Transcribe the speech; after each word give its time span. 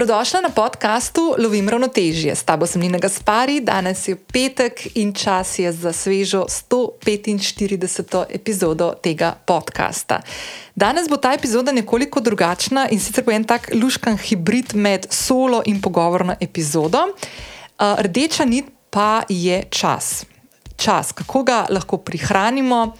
Dobrodošla 0.00 0.40
na 0.40 0.48
podkastu 0.48 1.34
Lovim 1.38 1.68
ravnotežje. 1.68 2.32
S 2.34 2.42
tabo 2.42 2.66
sem 2.66 2.80
Nina 2.80 2.98
Gaspari, 2.98 3.60
danes 3.60 4.08
je 4.08 4.16
petek 4.16 4.96
in 4.96 5.12
čas 5.12 5.58
je 5.58 5.72
za 5.72 5.92
svežo 5.92 6.46
145. 6.48 8.24
epizodo 8.30 8.94
tega 9.02 9.34
podcasta. 9.46 10.20
Danes 10.74 11.08
bo 11.08 11.16
ta 11.16 11.34
epizoda 11.36 11.72
nekoliko 11.72 12.20
drugačna 12.20 12.88
in 12.88 13.00
sicer 13.00 13.24
bo 13.24 13.32
en 13.32 13.44
tak 13.44 13.68
luškan 13.76 14.16
hibrid 14.16 14.72
med 14.74 15.06
solo 15.10 15.62
in 15.66 15.82
pogovorno 15.82 16.34
epizodo. 16.40 17.12
Rdeča 17.78 18.44
nit 18.44 18.72
pa 18.90 19.22
je 19.28 19.62
čas. 19.70 20.24
Čas, 20.76 21.12
kako 21.12 21.42
ga 21.42 21.66
lahko 21.68 21.96
prihranimo 21.96 22.96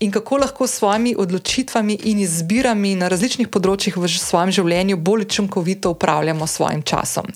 in 0.00 0.10
kako 0.12 0.36
lahko 0.36 0.66
s 0.66 0.78
svojimi 0.78 1.14
odločitvami 1.18 1.98
in 2.04 2.18
izbirami 2.20 2.94
na 2.94 3.08
različnih 3.08 3.48
področjih 3.48 3.96
v 3.96 4.08
svojem 4.08 4.50
življenju 4.50 4.96
bolj 4.96 5.26
učinkovito 5.28 5.90
upravljamo 5.96 6.46
s 6.46 6.58
svojim 6.60 6.82
časom. 6.82 7.32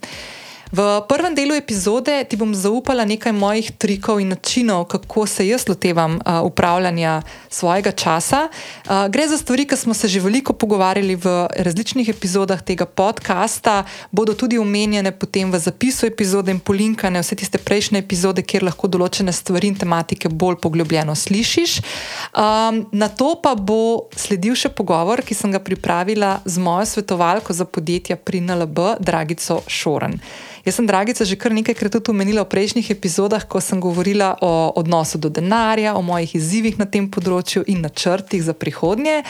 V 0.70 1.02
prvem 1.10 1.34
delu 1.34 1.58
epizode 1.58 2.14
ti 2.30 2.38
bom 2.38 2.54
zaupala 2.54 3.02
nekaj 3.02 3.34
mojih 3.34 3.74
trikov 3.74 4.20
in 4.22 4.30
načinov, 4.30 4.84
kako 4.86 5.26
se 5.26 5.42
jaz 5.48 5.66
lotevam 5.66 6.14
uh, 6.22 6.46
upravljanja 6.46 7.22
svojega 7.50 7.90
časa. 7.90 8.46
Uh, 8.46 9.10
gre 9.10 9.26
za 9.28 9.38
stvari, 9.38 9.66
ki 9.66 9.76
smo 9.76 9.94
se 9.94 10.08
že 10.08 10.20
veliko 10.22 10.52
pogovarjali 10.52 11.16
v 11.16 11.48
različnih 11.58 12.08
epizodah 12.08 12.62
tega 12.62 12.86
podcasta, 12.86 13.82
bodo 14.10 14.34
tudi 14.34 14.58
omenjene 14.58 15.10
potem 15.10 15.50
v 15.50 15.58
zapisu 15.58 16.06
epizode 16.06 16.54
in 16.54 16.60
polinkane 16.62 17.18
vse 17.18 17.34
tiste 17.34 17.58
prejšnje 17.58 17.98
epizode, 17.98 18.46
kjer 18.46 18.62
lahko 18.62 18.86
določene 18.86 19.34
stvari 19.34 19.74
in 19.74 19.74
tematike 19.74 20.30
bolj 20.30 20.60
poglobljeno 20.62 21.18
slišiš. 21.18 21.80
Um, 22.30 22.86
na 22.92 23.10
to 23.10 23.34
pa 23.42 23.56
bo 23.58 24.06
sledil 24.14 24.54
še 24.54 24.70
pogovor, 24.70 25.26
ki 25.26 25.34
sem 25.34 25.50
ga 25.50 25.58
pripravila 25.58 26.38
z 26.46 26.62
mojo 26.62 26.86
svetovalko 26.86 27.50
za 27.50 27.66
podjetja 27.66 28.14
pri 28.16 28.46
NLB, 28.46 29.02
Dragico 29.02 29.64
Šoren. 29.66 30.14
Jaz 30.64 30.76
sem 30.76 30.86
Dragica 30.86 31.24
že 31.24 31.40
kar 31.40 31.52
nekajkrat 31.56 31.96
tudi 31.96 32.12
omenila 32.12 32.44
v 32.44 32.52
prejšnjih 32.52 32.92
epizodah, 32.92 33.48
ko 33.48 33.60
sem 33.64 33.80
govorila 33.80 34.36
o 34.44 34.72
odnosu 34.76 35.16
do 35.16 35.32
denarja, 35.32 35.96
o 35.96 36.02
mojih 36.04 36.36
izzivih 36.36 36.76
na 36.76 36.84
tem 36.84 37.08
področju 37.08 37.64
in 37.64 37.80
načrtih 37.80 38.44
za 38.44 38.52
prihodnje. 38.52 39.24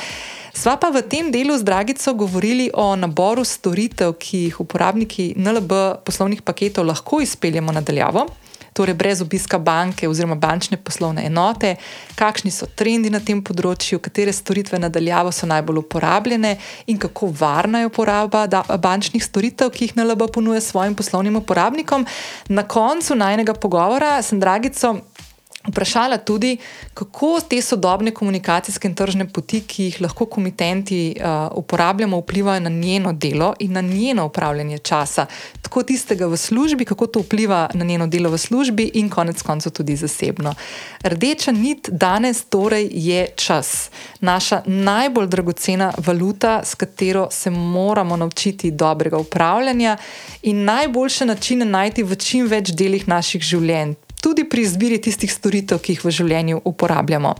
Sva 0.51 0.75
pa 0.75 0.91
v 0.91 1.07
tem 1.07 1.31
delu 1.31 1.55
z 1.55 1.63
Dragico 1.63 2.15
govorili 2.19 2.71
o 2.75 2.99
naboru 2.99 3.47
storitev, 3.47 4.19
ki 4.19 4.51
jih 4.51 4.59
uporabniki 4.59 5.39
NLB 5.39 6.03
poslovnih 6.03 6.43
paketov 6.43 6.91
lahko 6.91 7.23
izpeljemo 7.23 7.71
nadaljavo 7.71 8.27
torej 8.73 8.95
brez 8.95 9.21
obiska 9.23 9.59
banke 9.59 10.09
oziroma 10.09 10.35
bančne 10.35 10.77
poslovne 10.77 11.25
enote, 11.27 11.77
kakšni 12.15 12.51
so 12.51 12.67
trendi 12.67 13.11
na 13.11 13.21
tem 13.21 13.43
področju, 13.45 14.01
katere 14.03 14.33
storitve 14.33 14.79
nadaljavo 14.79 15.33
so 15.33 15.49
najbolj 15.51 15.83
uporabljene 15.83 16.57
in 16.87 16.99
kako 16.99 17.33
varna 17.41 17.83
je 17.83 17.91
uporaba 17.91 18.47
bančnih 18.79 19.25
storitev, 19.25 19.73
ki 19.75 19.89
jih 19.91 19.97
NLB 19.99 20.31
ponuja 20.33 20.61
svojim 20.61 20.95
poslovnim 20.95 21.37
uporabnikom. 21.41 22.07
Na 22.49 22.67
koncu 22.69 23.15
najnega 23.15 23.55
pogovora 23.55 24.19
sem 24.23 24.41
Dragico 24.41 24.97
vprašala 25.69 26.17
tudi, 26.17 26.57
kako 26.95 27.41
te 27.49 27.63
sodobne 27.63 28.11
komunikacijske 28.11 28.89
in 28.89 28.95
tržne 28.95 29.29
poti, 29.29 29.61
ki 29.61 29.85
jih 29.85 30.01
lahko 30.01 30.27
komitenti 30.27 31.17
uh, 31.17 31.53
uporabljamo, 31.59 32.19
vplivajo 32.21 32.61
na 32.61 32.71
njeno 32.71 33.13
delo 33.13 33.55
in 33.59 33.73
na 33.73 33.81
njeno 33.81 34.27
upravljanje 34.27 34.79
časa, 34.79 35.27
tako 35.63 35.83
tistega 35.83 36.27
v 36.27 36.37
službi, 36.37 36.85
kako 36.85 37.07
to 37.07 37.21
vpliva 37.21 37.69
na 37.75 37.85
njeno 37.85 38.07
delo 38.07 38.31
v 38.31 38.39
službi 38.39 38.91
in 38.95 39.11
konec 39.11 39.43
koncev 39.43 39.73
tudi 39.73 39.97
zasebno. 39.97 40.55
Rdeča 41.03 41.53
nit 41.53 41.89
danes 41.93 42.45
torej 42.45 42.89
je 42.93 43.27
čas, 43.37 43.91
naša 44.21 44.63
najbolj 44.67 45.27
dragocena 45.27 45.93
valuta, 45.99 46.61
s 46.65 46.75
katero 46.75 47.29
se 47.31 47.51
moramo 47.51 48.17
naučiti 48.17 48.71
dobrega 48.71 49.19
upravljanja 49.19 49.97
in 50.43 50.65
najboljše 50.65 51.27
načine 51.27 51.65
najti 51.65 52.03
v 52.03 52.17
čim 52.17 52.47
več 52.47 52.71
delih 52.71 53.09
naših 53.09 53.43
življenj 53.43 53.95
tudi 54.21 54.45
pri 54.45 54.63
izbiri 54.63 55.01
tistih 55.01 55.33
storitev, 55.33 55.81
ki 55.83 55.97
jih 55.97 56.05
v 56.05 56.15
življenju 56.21 56.63
uporabljamo. 56.65 57.35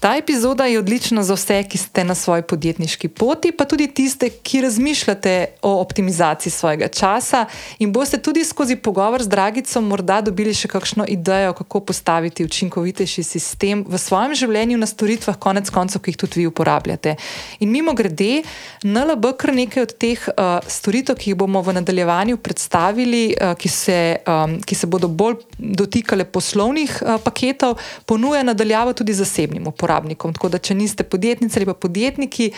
Ta 0.00 0.16
epizoda 0.16 0.64
je 0.64 0.78
odlična 0.78 1.22
za 1.22 1.34
vse, 1.34 1.62
ki 1.68 1.78
ste 1.78 2.04
na 2.04 2.14
svoji 2.14 2.42
podjetniški 2.42 3.08
poti, 3.08 3.50
pa 3.52 3.64
tudi 3.64 3.86
tiste, 3.86 4.30
ki 4.30 4.60
razmišljate 4.60 5.46
o 5.62 5.80
optimizaciji 5.80 6.50
svojega 6.50 6.88
časa 6.88 7.46
in 7.78 7.92
boste 7.92 8.18
tudi 8.22 8.44
skozi 8.44 8.76
pogovor 8.76 9.22
z 9.22 9.28
Dragico 9.28 9.80
morda 9.80 10.20
dobili 10.20 10.54
še 10.54 10.68
kakšno 10.68 11.04
idejo, 11.08 11.52
kako 11.52 11.80
postaviti 11.80 12.44
učinkovitejši 12.44 13.22
sistem 13.22 13.82
v 13.88 13.98
svojem 13.98 14.34
življenju 14.34 14.78
na 14.78 14.86
storitvah, 14.86 15.36
konec 15.36 15.70
koncev, 15.70 16.02
ki 16.02 16.14
jih 16.14 16.20
tudi 16.22 16.40
vi 16.40 16.46
uporabljate. 16.46 17.16
In 17.58 17.74
mimo 17.74 17.94
grede, 17.94 18.44
NLB 18.86 19.34
kar 19.34 19.54
nekaj 19.54 19.82
od 19.82 19.96
teh 19.98 20.28
uh, 20.30 20.62
storitev, 20.62 21.18
ki 21.18 21.32
jih 21.32 21.40
bomo 21.42 21.62
v 21.62 21.74
nadaljevanju 21.80 22.38
predstavili, 22.38 23.34
uh, 23.34 23.56
ki, 23.58 23.68
se, 23.68 23.98
um, 24.22 24.60
ki 24.62 24.78
se 24.78 24.86
bodo 24.86 25.10
bolj 25.10 25.42
dotikale 25.58 26.22
poslovnih 26.22 27.02
uh, 27.02 27.18
paketov, 27.18 27.80
ponuja 28.06 28.46
nadaljavo 28.46 28.94
tudi 28.94 29.18
zasebnim 29.18 29.66
uporabnikom 29.66 29.87
uporabnikom. 29.88 30.34
Tako 30.36 30.48
da, 30.52 30.58
če 30.58 30.76
niste 30.76 31.04
podjetnici 31.04 31.58
ali 31.58 31.66
pa 31.66 31.74
podjetniki, 31.74 32.52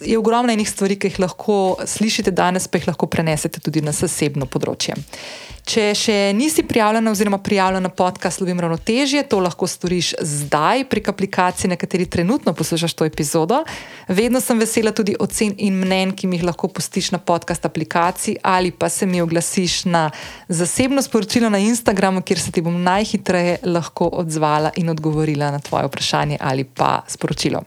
je 0.00 0.18
ogromno 0.18 0.52
enih 0.52 0.70
stvari, 0.70 0.96
ki 0.98 1.10
jih 1.10 1.20
lahko 1.22 1.76
slišite 1.86 2.30
danes, 2.34 2.66
pa 2.68 2.78
jih 2.78 2.88
lahko 2.88 3.06
prenesete 3.06 3.60
tudi 3.62 3.82
na 3.84 3.94
zasebno 3.94 4.48
področje. 4.50 4.96
Če 5.66 5.84
še 5.98 6.16
nisi 6.34 6.62
prijavljena 6.62 7.10
oziroma 7.10 7.40
prijavljena 7.42 7.88
na 7.88 7.90
podcast 7.90 8.38
Lovim 8.38 8.60
Ravnotežje, 8.62 9.24
to 9.26 9.40
lahko 9.42 9.66
storiš 9.66 10.12
zdaj 10.22 10.84
prek 10.90 11.10
aplikacije, 11.10 11.70
na 11.70 11.78
kateri 11.78 12.06
trenutno 12.06 12.54
poslušaš 12.54 12.94
to 12.94 13.06
epizodo. 13.06 13.64
Vedno 14.06 14.40
sem 14.42 14.62
vesela 14.62 14.92
tudi 14.94 15.16
ocen 15.18 15.56
in 15.58 15.78
mnen, 15.82 16.14
ki 16.14 16.30
mi 16.30 16.38
jih 16.38 16.46
lahko 16.46 16.70
pustiš 16.70 17.10
na 17.14 17.18
podcast 17.18 17.66
aplikaciji 17.66 18.38
ali 18.46 18.70
pa 18.70 18.88
se 18.88 19.06
mi 19.10 19.22
oglasiš 19.22 19.84
na 19.90 20.08
zasebno 20.48 21.02
sporočilo 21.02 21.50
na 21.50 21.58
Instagramu, 21.58 22.22
kjer 22.22 22.42
se 22.42 22.54
ti 22.54 22.62
bom 22.62 22.78
najhitreje 22.82 23.58
lahko 23.66 24.10
odzvala 24.22 24.70
in 24.78 24.90
odgovorila 24.94 25.50
na 25.50 25.58
tvoje 25.58 25.90
vprašanje 25.90 26.38
ali 26.40 26.64
pa 26.64 27.00
sporočilo. 27.10 27.66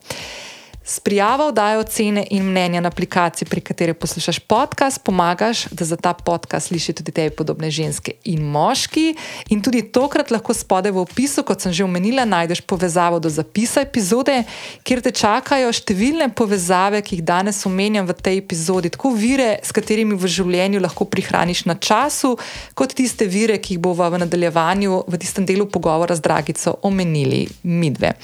S 0.89 0.99
prijavo 0.99 1.51
dajo 1.51 1.79
ocene 1.79 2.27
in 2.29 2.43
mnenja 2.43 2.81
na 2.81 2.87
aplikaciji, 2.87 3.47
pri 3.47 3.61
kateri 3.61 3.93
poslušaš 3.93 4.39
podcast, 4.39 5.03
pomagaš, 5.03 5.65
da 5.65 5.85
za 5.85 5.95
ta 5.95 6.13
podcast 6.13 6.67
slišiš 6.67 6.95
tudi 6.95 7.11
te 7.11 7.29
podobne 7.29 7.69
ženske 7.71 8.11
in 8.23 8.41
moški. 8.41 9.15
In 9.49 9.61
tudi 9.61 9.83
tokrat 9.91 10.31
lahko 10.31 10.53
spodaj 10.53 10.91
v 10.91 10.97
opisu, 10.97 11.43
kot 11.45 11.61
sem 11.61 11.73
že 11.73 11.83
omenila, 11.83 12.25
najdeš 12.25 12.61
povezavo 12.61 13.19
do 13.19 13.29
zapisa 13.29 13.83
epizode, 13.85 14.39
kjer 14.83 15.01
te 15.05 15.11
čakajo 15.11 15.69
številne 15.69 16.31
povezave, 16.33 17.03
ki 17.05 17.19
jih 17.19 17.23
danes 17.23 17.61
omenjam 17.69 18.09
v 18.09 18.17
tej 18.17 18.41
epizodi, 18.41 18.89
tako 18.89 19.13
vire, 19.13 19.59
s 19.61 19.69
katerimi 19.69 20.17
v 20.17 20.25
življenju 20.25 20.81
lahko 20.81 21.05
prihraniš 21.05 21.67
na 21.69 21.77
času, 21.77 22.33
kot 22.73 22.97
tiste 22.97 23.29
vire, 23.29 23.59
ki 23.61 23.77
jih 23.77 23.83
bomo 23.85 24.09
v 24.09 24.23
nadaljevanju, 24.25 25.03
v 25.05 25.21
tistem 25.21 25.45
delu 25.45 25.69
pogovora 25.69 26.17
z 26.17 26.25
Dragico 26.25 26.79
omenili 26.81 27.45
midve. 27.61 28.15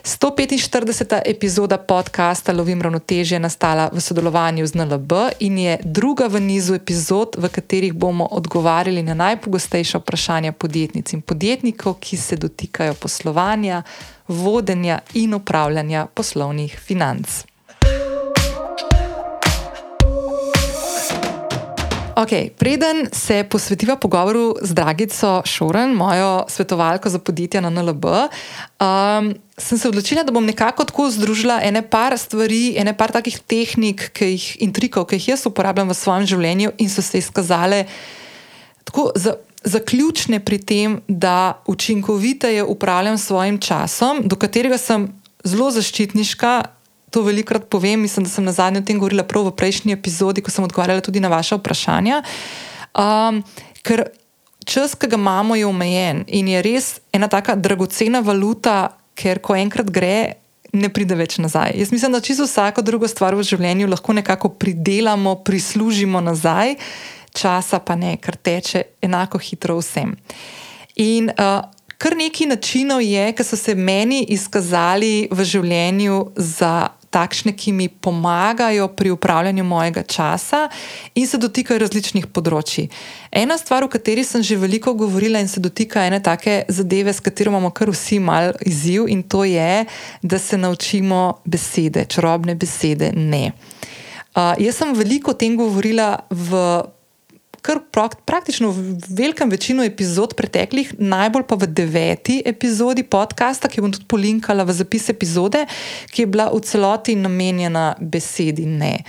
145. 0.00 1.20
epizoda 1.28 1.76
podcasta 1.76 2.05
podcasta 2.06 2.52
Lovim 2.52 2.82
ravnotežje 2.82 3.38
nastala 3.38 3.90
v 3.92 4.00
sodelovanju 4.00 4.66
z 4.66 4.78
NLB 4.78 5.12
in 5.42 5.58
je 5.58 5.78
druga 5.82 6.30
v 6.30 6.38
nizu 6.40 6.78
epizod, 6.78 7.34
v 7.34 7.50
katerih 7.50 7.92
bomo 7.92 8.28
odgovarjali 8.30 9.02
na 9.02 9.14
najpogostejša 9.14 9.98
vprašanja 9.98 10.52
podjetnic 10.52 11.12
in 11.12 11.20
podjetnikov, 11.20 11.98
ki 11.98 12.16
se 12.16 12.36
dotikajo 12.36 12.94
poslovanja, 12.94 13.82
vodenja 14.28 15.00
in 15.14 15.34
upravljanja 15.34 16.06
poslovnih 16.14 16.78
financ. 16.78 17.42
Okay, 22.16 22.48
preden 22.58 23.08
se 23.12 23.44
posvetiva 23.44 23.96
pogovoru 23.96 24.56
z 24.62 24.72
Dragico 24.72 25.42
Šoren, 25.44 25.92
mojo 25.92 26.44
svetovalko 26.48 27.08
za 27.08 27.18
podjetja 27.18 27.60
na 27.60 27.70
NLB, 27.70 28.04
um, 28.04 29.34
sem 29.58 29.78
se 29.78 29.88
odločila, 29.88 30.22
da 30.24 30.32
bom 30.32 30.44
nekako 30.44 30.84
tako 30.84 31.10
združila 31.10 31.60
ene 31.62 31.82
par 31.84 32.16
stvari, 32.18 32.72
ene 32.80 32.96
par 32.96 33.12
takih 33.12 33.36
tehnik 33.44 34.08
jih, 34.20 34.46
in 34.64 34.72
trikov, 34.72 35.04
ki 35.04 35.20
jih 35.20 35.28
jaz 35.34 35.44
uporabljam 35.44 35.92
v 35.92 35.98
svojem 35.98 36.24
življenju 36.26 36.72
in 36.78 36.88
so 36.88 37.04
se 37.04 37.20
izkazale 37.20 37.84
tako 38.88 39.10
za, 39.14 39.36
za 39.64 39.84
ključne 39.84 40.40
pri 40.40 40.58
tem, 40.58 41.00
da 41.08 41.60
učinkoviteje 41.68 42.64
upravljam 42.64 43.18
svojim 43.18 43.60
časom, 43.60 44.24
do 44.24 44.40
katerega 44.40 44.80
sem 44.80 45.10
zelo 45.44 45.68
zaščitniška 45.70 46.62
to 47.16 47.24
velikokrat 47.24 47.70
povem, 47.72 48.00
mislim, 48.04 48.28
da 48.28 48.30
sem 48.30 48.44
na 48.44 48.52
zadnjem 48.52 48.84
tem 48.84 48.98
govorila 49.00 49.24
prav 49.24 49.46
v 49.48 49.56
prejšnji 49.56 49.94
epizodi, 49.96 50.42
ko 50.44 50.52
sem 50.52 50.64
odgovarjala 50.68 51.00
tudi 51.00 51.22
na 51.24 51.32
vaše 51.32 51.56
vprašanja. 51.56 52.20
Um, 52.92 53.40
ker 53.80 54.10
čas, 54.68 54.92
ki 54.92 55.08
ga 55.08 55.16
imamo, 55.16 55.56
je 55.56 55.64
omejen 55.64 56.26
in 56.28 56.50
je 56.52 56.60
res 56.66 56.88
ena 57.16 57.30
tako 57.32 57.54
dragocena 57.56 58.20
valuta, 58.20 58.98
ker 59.16 59.40
ko 59.40 59.56
enkrat 59.56 59.88
gre. 59.88 60.18
Ne 60.76 60.90
pride 60.92 61.16
več 61.16 61.38
nazaj. 61.40 61.72
Jaz 61.78 61.92
mislim, 61.94 62.12
da 62.12 62.20
čisto 62.20 62.44
vsako 62.44 62.82
drugo 62.84 63.08
stvar 63.08 63.32
v 63.38 63.46
življenju 63.48 63.88
lahko 63.88 64.12
nekako 64.12 64.50
pridelamo, 64.60 65.38
prislužimo 65.46 66.20
nazaj, 66.20 66.74
časa 67.32 67.80
pa 67.80 67.96
ne, 67.96 68.18
ker 68.20 68.36
teče 68.36 68.82
enako 69.08 69.40
hitro 69.40 69.78
vsem. 69.80 70.12
In 71.00 71.30
uh, 71.32 71.64
kar 71.96 72.16
nekaj 72.16 72.50
načinov 72.52 73.00
je, 73.00 73.30
ki 73.32 73.44
so 73.44 73.56
se 73.56 73.74
meni 73.74 74.26
izkazali 74.36 75.30
v 75.32 75.48
življenju 75.48 76.20
za 76.36 76.74
takšne, 77.16 77.56
ki 77.56 77.72
mi 77.72 77.88
pomagajo 77.88 78.88
pri 78.92 79.10
upravljanju 79.10 79.64
mojega 79.64 80.02
časa 80.02 80.66
in 81.14 81.26
se 81.26 81.40
dotikajo 81.40 81.80
različnih 81.80 82.28
področji. 82.28 82.90
Ena 83.32 83.56
stvar, 83.60 83.86
o 83.86 83.92
kateri 83.92 84.24
sem 84.24 84.44
že 84.44 84.58
veliko 84.60 84.92
govorila 84.94 85.40
in 85.40 85.48
se 85.48 85.62
dotika 85.64 86.04
ene 86.04 86.20
take 86.22 86.64
zadeve, 86.68 87.12
s 87.12 87.24
katero 87.24 87.54
imamo 87.54 87.72
kar 87.72 87.92
vsi 87.92 88.20
mal 88.20 88.52
izziv, 88.60 89.08
in 89.08 89.22
to 89.22 89.44
je, 89.48 89.86
da 90.22 90.38
se 90.38 90.58
naučimo 90.60 91.40
besede, 91.44 92.04
čarobne 92.12 92.54
besede. 92.54 93.12
Ne. 93.16 93.52
Uh, 94.36 94.52
jaz 94.60 94.76
sem 94.76 94.92
veliko 94.92 95.32
o 95.32 95.38
tem 95.38 95.56
govorila 95.56 96.10
v 96.28 96.60
kar 97.66 97.80
praktično 98.24 98.70
v 98.70 98.94
velikem 99.10 99.50
večino 99.50 99.84
epizod 99.84 100.36
preteklih, 100.38 100.94
najbolj 100.98 101.46
pa 101.50 101.58
v 101.58 101.66
deveti 101.66 102.38
epizodi 102.46 103.02
podcasta, 103.02 103.68
ki 103.68 103.82
bom 103.82 103.94
tudi 103.94 104.06
polinkala 104.06 104.66
v 104.66 104.76
zapis 104.76 105.10
epizode, 105.10 105.64
ki 106.14 106.22
je 106.24 106.30
bila 106.30 106.48
v 106.54 106.62
celoti 106.62 107.16
namenjena 107.18 107.94
besedi 108.00 108.66
ne. 108.70 109.00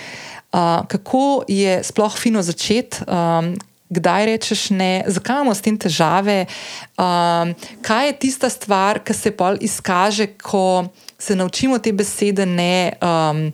Uh, 0.50 0.81
kako 0.89 1.44
je 1.48 1.81
sploh 1.86 2.18
fino 2.18 2.42
začeti? 2.42 3.06
Um, 3.06 3.56
Kdaj 3.88 4.25
rečeš 4.27 4.62
ne, 4.75 5.00
zakaj 5.07 5.38
imamo 5.38 5.54
s 5.56 5.63
tem 5.63 5.77
težave, 5.80 6.42
um, 7.00 7.54
kaj 7.80 8.09
je 8.09 8.15
tista 8.19 8.50
stvar, 8.51 9.00
ki 9.00 9.15
se 9.15 9.31
pol 9.31 9.56
izkaže, 9.63 10.27
ko 10.44 10.89
se 11.15 11.38
naučimo 11.39 11.80
te 11.80 11.94
besede 11.95 12.44
ne. 12.44 12.98
Um, 13.00 13.45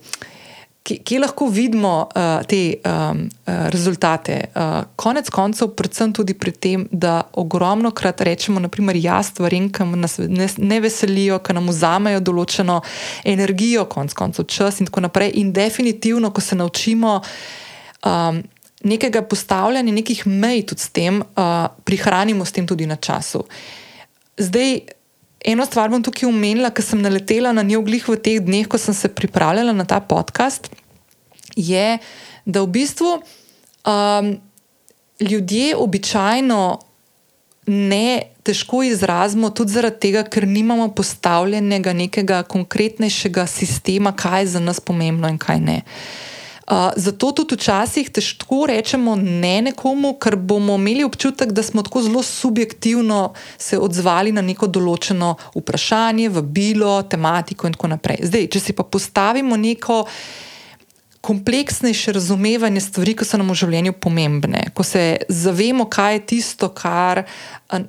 kje 0.84 1.18
lahko 1.18 1.46
vidimo 1.48 2.08
uh, 2.14 2.46
te 2.46 2.76
um, 2.84 3.28
rezultate. 3.72 4.40
Uh, 4.54 4.84
konec 4.96 5.30
koncev, 5.32 5.70
predvsem 5.76 6.12
tudi 6.12 6.34
pri 6.36 6.52
tem, 6.52 6.86
da 6.92 7.22
ogromno 7.40 7.90
krat 7.90 8.20
rečemo, 8.20 8.60
naprimer, 8.60 8.96
ja, 9.00 9.22
stvarem, 9.24 9.70
ki 9.72 9.86
nas 9.96 10.18
ne, 10.18 10.48
ne 10.58 10.80
veselijo, 10.84 11.38
ki 11.40 11.56
nam 11.56 11.70
vzamejo 11.72 12.20
določeno 12.20 12.82
energijo, 13.24 13.86
konec 13.88 14.12
koncev 14.18 14.44
čas 14.44 14.82
in 14.82 14.90
tako 14.90 15.06
naprej. 15.06 15.32
In 15.40 15.54
definitivno, 15.56 16.30
ko 16.30 16.44
se 16.44 16.58
naučimo. 16.58 17.20
Um, 18.04 18.44
Nekega 18.84 19.22
postavljanja, 19.24 19.94
nekih 19.96 20.18
mej 20.28 20.66
tudi 20.68 20.82
s 20.84 20.90
tem, 20.92 21.22
uh, 21.40 21.70
prihranimo 21.88 22.44
s 22.44 22.52
tem 22.52 22.66
tudi 22.68 22.84
na 22.84 22.98
času. 23.00 23.40
Zdaj, 24.36 24.74
eno 25.44 25.66
stvar 25.66 25.92
bom 25.92 26.02
tukaj 26.02 26.28
omenila, 26.28 26.72
ker 26.74 26.84
sem 26.84 27.02
naletela 27.02 27.52
na 27.52 27.62
njo 27.62 27.82
glih 27.84 28.06
v 28.08 28.16
teh 28.16 28.40
dneh, 28.42 28.68
ko 28.68 28.80
sem 28.80 28.96
se 28.96 29.08
pripravljala 29.12 29.72
na 29.76 29.84
ta 29.84 30.00
podcast. 30.00 30.70
Je, 31.56 31.98
da 32.44 32.64
v 32.64 32.72
bistvu 32.74 33.12
um, 33.20 34.34
ljudje 35.20 35.76
običajno 35.76 36.60
ne 37.66 38.06
težko 38.44 38.82
izrazimo, 38.84 39.48
tudi 39.50 39.72
zaradi 39.72 40.00
tega, 40.00 40.24
ker 40.28 40.48
nimamo 40.48 40.90
postavljenega 40.96 41.94
nekega 41.96 42.42
konkretnejšega 42.48 43.46
sistema, 43.48 44.12
kaj 44.12 44.42
je 44.42 44.52
za 44.56 44.60
nas 44.60 44.80
pomembno 44.80 45.30
in 45.32 45.38
kaj 45.40 45.60
ne. 45.60 45.80
Uh, 45.84 46.33
zato 46.96 47.32
tudi 47.32 47.54
včasih 47.54 48.08
težko 48.10 48.64
rečemo 48.66 49.16
ne 49.16 49.60
nekomu, 49.62 50.14
ker 50.16 50.36
bomo 50.36 50.78
imeli 50.80 51.04
občutek, 51.04 51.52
da 51.52 51.62
smo 51.62 51.82
tako 51.82 52.02
zelo 52.02 52.22
subjektivno 52.22 53.32
se 53.58 53.78
odzvali 53.78 54.32
na 54.32 54.40
neko 54.40 54.66
določeno 54.66 55.34
vprašanje, 55.54 56.30
vabilo, 56.32 57.02
tematiko 57.02 57.68
in 57.68 57.76
tako 57.76 57.92
naprej. 57.92 58.24
Zdaj, 58.30 58.48
če 58.48 58.60
si 58.60 58.72
pa 58.72 58.84
postavimo 58.84 59.56
neko. 59.56 60.04
Kompleksnejše 61.24 62.12
razumevanje 62.12 62.82
stvari, 62.84 63.14
ki 63.16 63.24
so 63.24 63.38
nam 63.40 63.48
v 63.48 63.54
življenju 63.56 63.94
pomembne, 63.96 64.66
ko 64.76 64.84
se 64.84 65.24
zavemo, 65.32 65.86
kaj 65.88 66.18
je 66.18 66.20
tisto, 66.34 66.68
kar, 66.68 67.22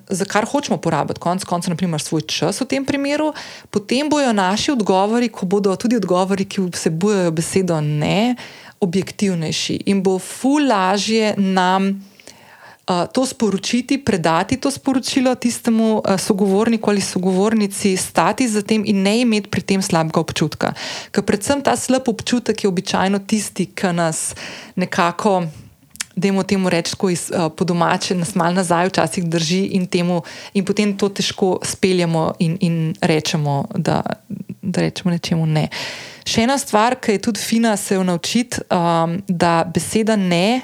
za 0.08 0.24
kar 0.24 0.48
hočemo 0.48 0.78
porabiti, 0.80 1.20
konec 1.20 1.44
konca, 1.44 1.68
naprimer, 1.74 2.00
svoj 2.00 2.24
čas 2.32 2.64
v 2.64 2.70
tem 2.72 2.88
primeru, 2.88 3.34
potem 3.76 4.08
bojo 4.08 4.32
naši 4.32 4.72
odgovori, 4.72 5.28
ko 5.28 5.50
bodo 5.52 5.76
tudi 5.76 6.00
odgovori, 6.00 6.48
ki 6.48 6.70
vsebujejo 6.72 7.36
besedo 7.36 7.82
ne, 7.84 8.38
uh, 8.40 8.65
objektivnejši 8.80 9.82
in 9.86 10.04
bo 10.04 10.20
fu 10.20 10.58
lažje 10.60 11.36
nam 11.38 11.88
uh, 11.88 13.06
to 13.14 13.26
sporočiti, 13.26 13.98
predati 13.98 14.58
to 14.58 14.72
sporočilo 14.72 15.36
tistemu 15.36 15.98
uh, 15.98 16.20
sogovorniku 16.20 16.90
ali 16.90 17.02
sogovornici, 17.02 17.98
stati 17.98 18.48
za 18.48 18.62
tem 18.62 18.84
in 18.86 19.02
ne 19.02 19.20
imeti 19.22 19.50
pri 19.50 19.62
tem 19.62 19.82
slabega 19.82 20.20
občutka. 20.20 20.74
Ker 21.12 21.24
predvsem 21.24 21.62
ta 21.62 21.76
slab 21.76 22.10
občutek 22.10 22.64
je 22.64 22.70
običajno 22.70 23.20
tisti, 23.28 23.66
ki 23.66 23.94
nas 23.94 24.36
nekako. 24.76 25.65
Demo 26.16 26.44
temu 26.48 26.70
reči, 26.72 26.96
ko 26.96 27.10
iz 27.12 27.28
uh, 27.32 27.50
podomače 27.52 28.16
nas 28.16 28.36
malo 28.36 28.56
nazaj 28.56 28.88
včasih 28.88 29.26
drži, 29.28 29.62
in, 29.76 29.88
temu, 29.88 30.22
in 30.54 30.66
potem 30.66 30.94
to 30.98 31.10
težko 31.10 31.60
speljemo 31.64 32.34
in, 32.40 32.58
in 32.62 32.78
rečemo, 33.02 33.66
da, 33.76 34.02
da 34.62 34.82
rečemo 34.82 35.12
nečemu 35.12 35.46
ne. 35.46 35.68
Še 36.26 36.46
ena 36.48 36.56
stvar, 36.58 36.96
ki 36.98 37.18
je 37.18 37.26
tudi 37.28 37.44
fina 37.44 37.76
se 37.78 38.00
naučiti, 38.00 38.64
um, 38.72 39.20
da 39.28 39.64
beseda 39.68 40.16
ne 40.16 40.62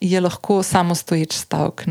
je 0.00 0.20
lahko 0.20 0.62
samostoječ 0.62 1.32
stavek. 1.32 1.86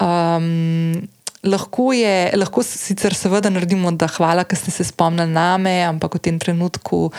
Um, 0.00 1.08
lahko 1.44 1.92
je, 1.92 2.32
lahko 2.36 2.62
sicer 2.62 3.14
seveda 3.14 3.50
naredimo, 3.52 3.92
da 3.92 4.08
hvala, 4.08 4.44
ker 4.48 4.58
ste 4.58 4.72
se 4.74 4.84
spomnili 4.88 5.32
name, 5.32 5.82
ampak 5.86 6.18
v 6.18 6.24
tem 6.28 6.38
trenutku 6.40 7.10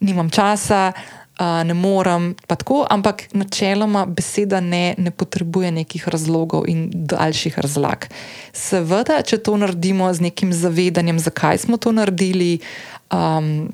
nimam 0.00 0.30
časa. 0.30 0.92
Uh, 1.38 1.62
ne 1.62 1.74
morem, 1.74 2.32
pa 2.50 2.56
tako, 2.58 2.82
ampak 2.90 3.28
načeloma 3.32 4.06
beseda 4.06 4.58
ne, 4.60 4.94
ne 4.98 5.10
potrebuje 5.10 5.70
nekih 5.70 6.08
razlogov 6.08 6.66
in 6.66 6.88
daljših 6.90 7.58
razlag. 7.62 8.08
Seveda, 8.52 9.20
če 9.22 9.38
to 9.38 9.54
naredimo 9.54 10.10
z 10.10 10.26
nekim 10.26 10.50
zavedanjem, 10.52 11.20
zakaj 11.22 11.62
smo 11.62 11.78
to 11.78 11.94
naredili, 11.94 12.58
um, 13.14 13.70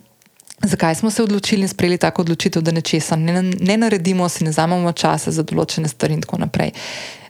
Zakaj 0.65 0.95
smo 0.95 1.11
se 1.11 1.23
odločili 1.23 1.63
in 1.63 1.69
sprejeli 1.69 1.99
tako 1.99 2.23
odločitev, 2.23 2.63
da 2.63 2.73
nečesa 2.73 3.17
ne, 3.17 3.43
ne 3.43 3.77
naredimo, 3.77 4.29
si 4.29 4.45
ne 4.45 4.51
vzamemo 4.51 4.93
časa 4.93 5.33
za 5.35 5.43
določene 5.43 5.89
stvari 5.89 6.15
in 6.15 6.23
tako 6.25 6.39
naprej? 6.41 6.73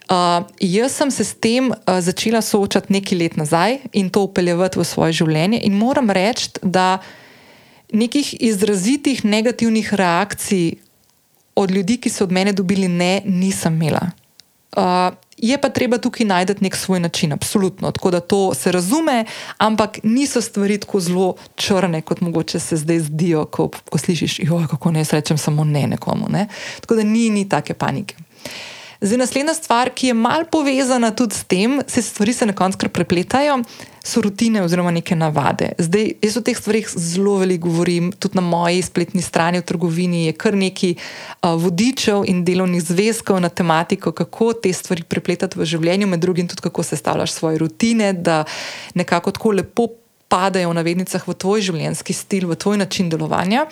Uh, 0.04 0.44
jaz 0.60 0.92
sem 1.00 1.10
se 1.10 1.24
s 1.24 1.34
tem 1.34 1.70
uh, 1.72 1.98
začela 2.04 2.42
soočati 2.44 2.92
nekaj 2.92 3.18
let 3.18 3.36
nazaj 3.40 3.78
in 3.92 4.10
to 4.12 4.26
upeljati 4.28 4.78
v 4.78 4.84
svoje 4.84 5.16
življenje, 5.22 5.62
in 5.64 5.78
moram 5.78 6.10
reči, 6.10 6.50
da 6.62 6.98
nekih 7.94 8.34
izrazitih 8.40 9.24
negativnih 9.24 9.94
reakcij 9.94 10.74
od 11.54 11.70
ljudi, 11.70 11.96
ki 11.96 12.10
so 12.10 12.24
od 12.24 12.32
mene 12.32 12.52
dobili 12.52 12.88
ne, 12.88 13.22
nisem 13.24 13.74
imela. 13.74 14.10
Uh, 14.76 15.14
Je 15.36 15.58
pa 15.58 15.68
treba 15.68 15.98
tukaj 15.98 16.26
najti 16.26 16.54
nek 16.60 16.76
svoj 16.76 17.00
način, 17.00 17.32
absolutno. 17.32 17.90
Tako 17.90 18.10
da 18.10 18.20
to 18.20 18.54
se 18.54 18.72
razume, 18.72 19.24
ampak 19.58 19.98
niso 20.02 20.40
stvari 20.40 20.78
tako 20.78 21.00
zelo 21.00 21.34
črne, 21.56 22.00
kot 22.02 22.20
mogoče 22.20 22.60
se 22.60 22.76
zdaj 22.76 22.98
zdijo, 23.00 23.44
ko, 23.44 23.70
ko 23.90 23.98
slišiš, 23.98 24.40
kako 24.70 24.90
ne, 24.90 25.04
rečem 25.10 25.38
samo 25.38 25.64
ne 25.64 25.86
nekomu. 25.86 26.26
Ne? 26.28 26.46
Tako 26.80 26.94
da 26.94 27.02
ni, 27.02 27.30
ni 27.30 27.48
take 27.48 27.74
panike. 27.74 28.14
Zdaj, 29.04 29.18
naslednja 29.18 29.52
stvar, 29.54 29.90
ki 29.92 30.06
je 30.06 30.14
mal 30.16 30.46
povezana 30.48 31.10
tudi 31.12 31.34
s 31.36 31.44
tem, 31.44 31.80
se 31.86 32.02
stvari 32.02 32.32
se 32.32 32.46
na 32.46 32.54
koncu 32.56 32.78
kar 32.78 32.88
prepletajo, 32.88 33.58
so 34.00 34.22
rutine 34.24 34.62
oziroma 34.64 34.90
neke 34.96 35.16
navade. 35.16 35.74
Zdaj, 35.78 36.06
jaz 36.24 36.38
o 36.40 36.42
teh 36.44 36.56
stvarih 36.56 36.88
zelo 36.88 37.34
veliko 37.42 37.68
govorim, 37.68 38.12
tudi 38.16 38.40
na 38.40 38.40
moji 38.40 38.80
spletni 38.82 39.22
strani 39.22 39.60
v 39.60 39.66
trgovini 39.68 40.24
je 40.24 40.32
kar 40.32 40.56
nekaj 40.56 40.94
uh, 40.96 41.52
vodičev 41.60 42.24
in 42.32 42.46
delovnih 42.48 42.80
zvezkov 42.80 43.42
na 43.44 43.52
tematiko, 43.52 44.12
kako 44.12 44.52
te 44.64 44.72
stvari 44.72 45.04
prepletati 45.04 45.60
v 45.60 45.68
življenju, 45.68 46.08
med 46.08 46.24
drugim 46.24 46.48
tudi 46.48 46.64
kako 46.64 46.82
sestavljaš 46.82 47.36
svoje 47.36 47.60
rutine, 47.60 48.12
da 48.12 48.44
nekako 48.94 49.36
tako 49.36 49.52
lepo 49.60 49.88
padajo 50.32 50.72
v 50.72 50.80
navednicah 50.80 51.28
v 51.28 51.36
tvoj 51.36 51.60
življenjski 51.68 52.16
stil, 52.16 52.48
v 52.48 52.56
tvoj 52.56 52.80
način 52.80 53.12
delovanja. 53.12 53.68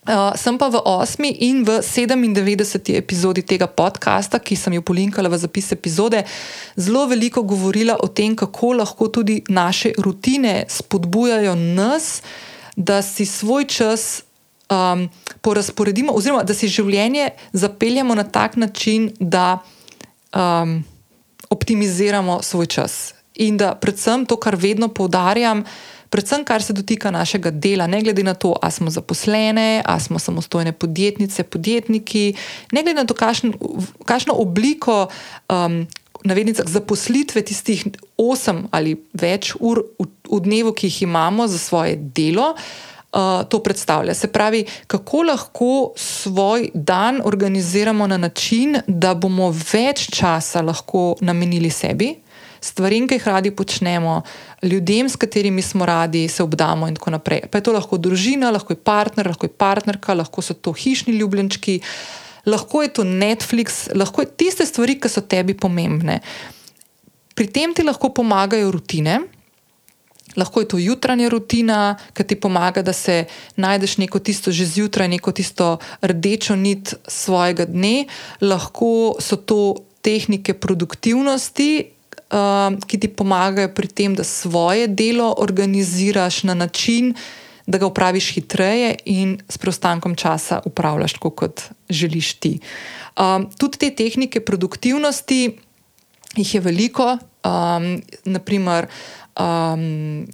Uh, 0.00 0.32
sem 0.32 0.56
pa 0.56 0.72
v 0.72 0.80
osmi 0.80 1.28
in 1.44 1.60
v 1.60 1.84
97. 1.84 2.96
epizodi 2.96 3.44
tega 3.44 3.68
podcasta, 3.68 4.40
ki 4.40 4.56
sem 4.56 4.72
jo 4.72 4.80
polinkala 4.80 5.28
v 5.28 5.36
zapis 5.36 5.76
epizode, 5.76 6.24
zelo 6.72 7.04
veliko 7.04 7.44
govorila 7.44 8.00
o 8.00 8.08
tem, 8.08 8.32
kako 8.32 8.80
lahko 8.80 9.12
tudi 9.12 9.44
naše 9.52 9.92
rutine 10.00 10.64
spodbujajo 10.72 11.52
nas, 11.76 12.24
da 12.80 13.04
si 13.04 13.28
svoj 13.28 13.68
čas 13.68 14.24
um, 14.72 15.04
porazporedimo, 15.44 16.16
oziroma 16.16 16.48
da 16.48 16.56
si 16.56 16.72
življenje 16.72 17.36
zapeljemo 17.52 18.16
na 18.16 18.24
tak 18.24 18.56
način, 18.56 19.12
da 19.20 19.60
um, 20.32 20.80
optimiziramo 21.52 22.40
svoj 22.40 22.72
čas. 22.72 23.12
In 23.36 23.60
da 23.60 23.74
predvsem 23.76 24.24
to, 24.24 24.40
kar 24.40 24.56
vedno 24.56 24.88
poudarjam, 24.88 25.60
predvsem 26.10 26.44
kar 26.44 26.62
se 26.62 26.72
dotika 26.72 27.10
našega 27.10 27.50
dela, 27.50 27.86
ne 27.86 28.02
glede 28.02 28.22
na 28.22 28.34
to, 28.34 28.56
ali 28.62 28.72
smo 28.72 28.90
zaposlene, 28.90 29.82
ali 29.86 30.00
smo 30.00 30.18
samostojne 30.18 30.72
podjetnice, 30.72 31.42
podjetniki, 31.42 32.34
ne 32.72 32.82
glede 32.82 33.00
na 33.00 33.06
to, 33.06 33.14
kakšno 34.04 34.34
obliko. 34.34 35.06
Um, 35.48 35.86
Navednicah 36.24 36.66
zaposlitve 36.68 37.40
tistih 37.48 37.86
osem 38.20 38.66
ali 38.76 38.92
več 39.16 39.54
ur 39.56 39.78
v, 39.96 40.04
v 40.28 40.40
dnevu, 40.44 40.74
ki 40.76 40.90
jih 40.90 41.02
imamo 41.06 41.46
za 41.48 41.56
svoje 41.58 41.94
delo, 41.96 42.50
uh, 42.52 43.40
to 43.48 43.62
predstavlja. 43.64 44.12
Se 44.14 44.28
pravi, 44.28 44.66
kako 44.86 45.22
lahko 45.22 45.70
svoj 45.96 46.68
dan 46.74 47.22
organiziramo 47.24 48.06
na 48.06 48.18
način, 48.20 48.82
da 48.86 49.14
bomo 49.14 49.48
več 49.72 50.10
časa 50.12 50.60
lahko 50.60 51.14
namenili 51.24 51.70
sebi 51.70 52.18
stvarem, 52.60 53.08
ki 53.08 53.18
jih 53.18 53.26
radi 53.26 53.50
počnemo, 53.56 54.20
ljudem, 54.62 55.08
s 55.08 55.16
katerimi 55.16 55.62
smo 55.62 55.86
radi, 55.86 56.28
se 56.28 56.42
obdamo 56.42 56.88
in 56.88 56.94
tako 56.94 57.10
naprej. 57.16 57.46
Pa 57.50 57.58
je 57.58 57.68
to 57.68 57.72
lahko 57.72 57.98
družina, 57.98 58.52
lahko 58.52 58.76
je 58.76 58.82
partner, 58.84 59.28
lahko 59.28 59.48
je 59.48 59.56
partnerka, 59.56 60.14
lahko 60.14 60.42
so 60.42 60.54
to 60.54 60.72
hišni 60.72 61.16
ljubljenčki, 61.18 61.80
lahko 62.46 62.82
je 62.82 62.94
to 63.00 63.04
Netflix, 63.04 63.88
lahko 63.94 64.22
je 64.22 64.32
tiste 64.36 64.66
stvari, 64.66 65.00
ki 65.00 65.08
so 65.08 65.24
tebi 65.24 65.54
pomembne. 65.54 66.20
Pri 67.34 67.48
tem 67.48 67.74
ti 67.74 67.84
lahko 67.86 68.12
pomagajo 68.12 68.70
rutine. 68.70 69.20
Lahko 70.38 70.60
je 70.62 70.68
to 70.70 70.78
jutranja 70.78 71.26
rutina, 71.28 71.96
ki 72.14 72.22
ti 72.22 72.36
pomaga, 72.38 72.84
da 72.86 72.92
se 72.94 73.24
najdeš 73.58 73.96
neko 73.98 74.20
tisto 74.22 74.52
že 74.54 74.62
zjutraj, 74.62 75.08
neko 75.10 75.32
tisto 75.34 75.78
rdečo 76.06 76.54
nit 76.54 76.94
svojega 77.08 77.66
dne, 77.66 78.06
lahko 78.40 79.18
so 79.18 79.34
to 79.36 79.74
tehnike 80.06 80.54
produktivnosti, 80.54 81.99
ki 82.86 83.00
ti 83.00 83.08
pomagajo 83.08 83.72
pri 83.74 83.88
tem, 83.88 84.14
da 84.14 84.24
svoje 84.24 84.86
delo 84.86 85.34
organiziraš 85.38 86.42
na 86.42 86.54
način, 86.54 87.14
da 87.66 87.78
ga 87.78 87.86
upraviš 87.86 88.34
hitreje 88.34 88.94
in 89.04 89.38
s 89.48 89.58
preostankom 89.58 90.14
časa 90.14 90.60
upravljaš 90.64 91.12
tako, 91.12 91.30
kot 91.30 91.62
želiš 91.88 92.34
ti. 92.34 92.58
Um, 93.18 93.50
tudi 93.58 93.78
te 93.78 93.90
tehnike 93.90 94.40
produktivnosti, 94.40 95.58
jih 96.36 96.54
je 96.54 96.60
veliko, 96.60 97.18
um, 97.44 98.02
naprimer. 98.24 98.86
Um, 99.38 100.26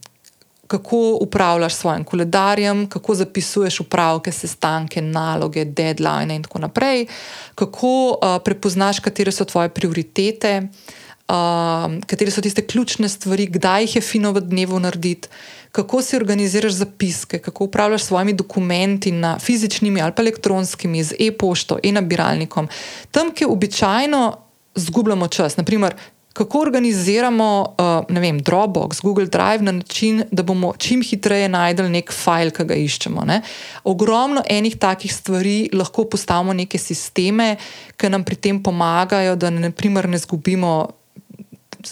Kako 0.66 1.18
upravljaš 1.22 1.74
s 1.74 1.78
svojim 1.78 2.04
koledarjem, 2.04 2.88
kako 2.90 3.14
zapisuješ 3.14 3.80
upravke, 3.80 4.32
sestanke, 4.32 5.02
naloge, 5.02 5.64
deadline, 5.64 6.34
in 6.34 6.42
tako 6.42 6.58
naprej, 6.58 7.06
kako 7.54 8.08
uh, 8.10 8.42
prepoznaš, 8.44 8.98
katere 8.98 9.32
so 9.32 9.44
tvoje 9.44 9.68
prioritete, 9.68 10.62
uh, 10.62 11.05
uh, 11.28 11.98
katere 12.06 12.30
so 12.30 12.40
tiste 12.40 12.66
ključne 12.66 13.08
stvari, 13.08 13.46
kdaj 13.46 13.82
jih 13.82 13.96
je 13.96 14.02
fino 14.02 14.32
v 14.32 14.40
dnevu 14.40 14.80
narediti, 14.80 15.28
kako 15.72 16.02
si 16.02 16.16
organiziraš 16.16 16.72
zapiske, 16.72 17.38
kako 17.38 17.64
upravljaš 17.64 18.02
s 18.02 18.06
svojimi 18.06 18.32
dokumenti, 18.32 19.12
fizičnimi 19.40 20.00
ali 20.02 20.12
pa 20.16 20.22
elektronskimi, 20.22 21.04
z 21.04 21.14
e-pošto, 21.20 21.78
e-nabiralnikom. 21.82 22.68
Tam, 23.10 23.34
kjer 23.34 23.50
običajno 23.50 24.36
zgubljamo 24.74 25.28
čas. 25.28 25.56
Naprimer, 25.56 25.94
Kako 26.36 26.60
organiziramo 26.60 27.74
uh, 28.08 28.16
vem, 28.20 28.40
Dropbox, 28.40 29.00
Google 29.02 29.24
Drive 29.26 29.62
na 29.64 29.72
način, 29.72 30.22
da 30.30 30.42
bomo 30.42 30.74
čim 30.78 31.00
hitreje 31.02 31.48
najdel 31.48 31.88
nek 31.90 32.12
file, 32.12 32.52
ki 32.52 32.66
ga 32.68 32.76
iščemo. 32.76 33.24
Ne? 33.24 33.38
Ogromno 33.84 34.42
enih 34.44 34.76
takih 34.76 35.14
stvari 35.14 35.70
lahko 35.72 36.04
postavimo 36.04 36.52
neke 36.52 36.78
sisteme, 36.78 37.54
ki 37.96 38.10
nam 38.12 38.24
pri 38.24 38.36
tem 38.36 38.60
pomagajo, 38.62 39.32
da 39.36 39.50
ne, 39.50 39.70
naprimer, 39.70 40.08
ne 40.12 40.20
zgubimo 40.20 40.74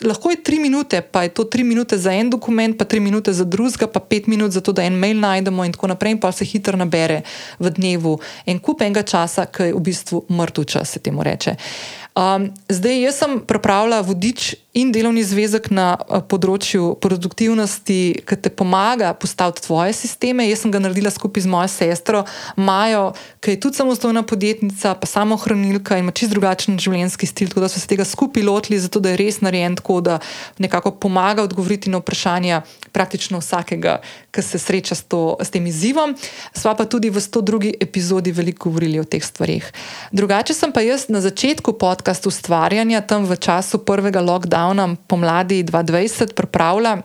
lahko 0.03 0.31
je 0.31 0.43
tri 0.43 0.59
minute, 0.59 1.01
pa 1.03 1.23
je 1.23 1.29
to 1.29 1.45
tri 1.45 1.65
minute 1.65 1.99
za 1.99 2.13
en 2.13 2.31
dokument, 2.31 2.79
pa 2.79 2.85
tri 2.85 3.01
minute 3.01 3.33
za 3.33 3.45
drugega, 3.45 3.87
pa 3.87 4.01
pet 4.01 4.27
minut 4.27 4.53
za 4.53 4.61
to, 4.61 4.73
da 4.73 4.83
en 4.83 4.99
mail 4.99 5.21
najdemo 5.21 5.65
in 5.65 5.73
tako 5.73 5.93
naprej, 5.93 6.17
in 6.17 6.21
pa 6.21 6.33
se 6.33 6.45
hitro 6.45 6.77
nabere 6.77 7.23
v 7.59 7.71
dnevu 7.71 8.19
en 8.47 8.59
kup 8.59 8.83
enega 8.83 9.03
časa, 9.03 9.47
ki 9.47 9.71
je 9.71 9.75
v 9.75 9.83
bistvu 9.85 10.25
mrtev 10.31 10.65
čas, 10.65 10.97
se 10.97 11.01
temu 11.01 11.23
reče. 11.23 11.57
Um, 12.15 12.53
zdaj, 12.69 13.01
jaz 13.03 13.17
sem 13.19 13.41
pripravila 13.43 13.99
vodič 14.07 14.55
in 14.71 14.93
delovni 14.95 15.25
zvezek 15.27 15.67
na 15.75 15.97
uh, 15.99 16.21
področju 16.23 16.93
produktivnosti, 17.03 17.97
ki 18.23 18.37
te 18.39 18.53
pomaga 18.55 19.11
postaviti 19.19 19.65
tvoje 19.67 19.97
sisteme. 19.99 20.47
Jaz 20.47 20.63
sem 20.63 20.71
ga 20.71 20.79
naredila 20.79 21.11
skupaj 21.11 21.43
z 21.43 21.51
mojo 21.51 21.71
sestro 21.75 22.21
Majo, 22.55 23.09
ki 23.43 23.57
je 23.57 23.61
tudi 23.67 23.81
samostojna 23.81 24.23
podjetnica, 24.23 24.93
pa 24.95 25.09
samo 25.11 25.35
hranilka 25.43 25.99
in 25.99 26.07
ima 26.07 26.15
čist 26.15 26.31
drugačen 26.31 26.79
življenjski 26.79 27.27
stil. 27.27 27.51
Tako 27.51 27.65
da 27.67 27.71
so 27.73 27.83
se 27.83 27.91
tega 27.91 28.07
skupaj 28.07 28.47
lotili, 28.47 28.79
zato 28.79 29.03
da 29.03 29.11
je 29.11 29.19
res 29.19 29.41
narejen 29.43 29.75
tako, 29.83 29.99
da 29.99 30.21
nekako 30.63 30.95
pomaga 31.03 31.43
odgovoriti 31.43 31.91
na 31.91 31.99
vprašanja 31.99 32.63
praktično 32.95 33.43
vsakega, 33.43 33.97
ki 34.31 34.43
se 34.43 34.63
sreča 34.63 34.95
s, 34.95 35.03
to, 35.11 35.35
s 35.43 35.51
tem 35.51 35.67
izzivom. 35.67 36.15
Sva 36.55 36.77
pa 36.79 36.87
tudi 36.87 37.11
v 37.11 37.19
102. 37.19 37.75
epizodi 37.83 38.31
veliko 38.31 38.71
govorili 38.71 39.03
o 39.03 39.07
teh 39.07 39.23
stvarih. 39.23 39.67
Drugače 40.15 40.55
sem 40.55 40.71
pa 40.71 40.87
jaz 40.87 41.09
na 41.11 41.19
začetku 41.19 41.75
podkastu 42.05 42.29
ustvarjanja, 42.29 43.01
tam 43.01 43.25
v 43.25 43.33
času 43.33 43.81
prvega 43.81 44.21
lockdowna 44.21 44.93
pomladi 45.09 45.65
2020 45.65 46.37
pripravlja 46.37 47.01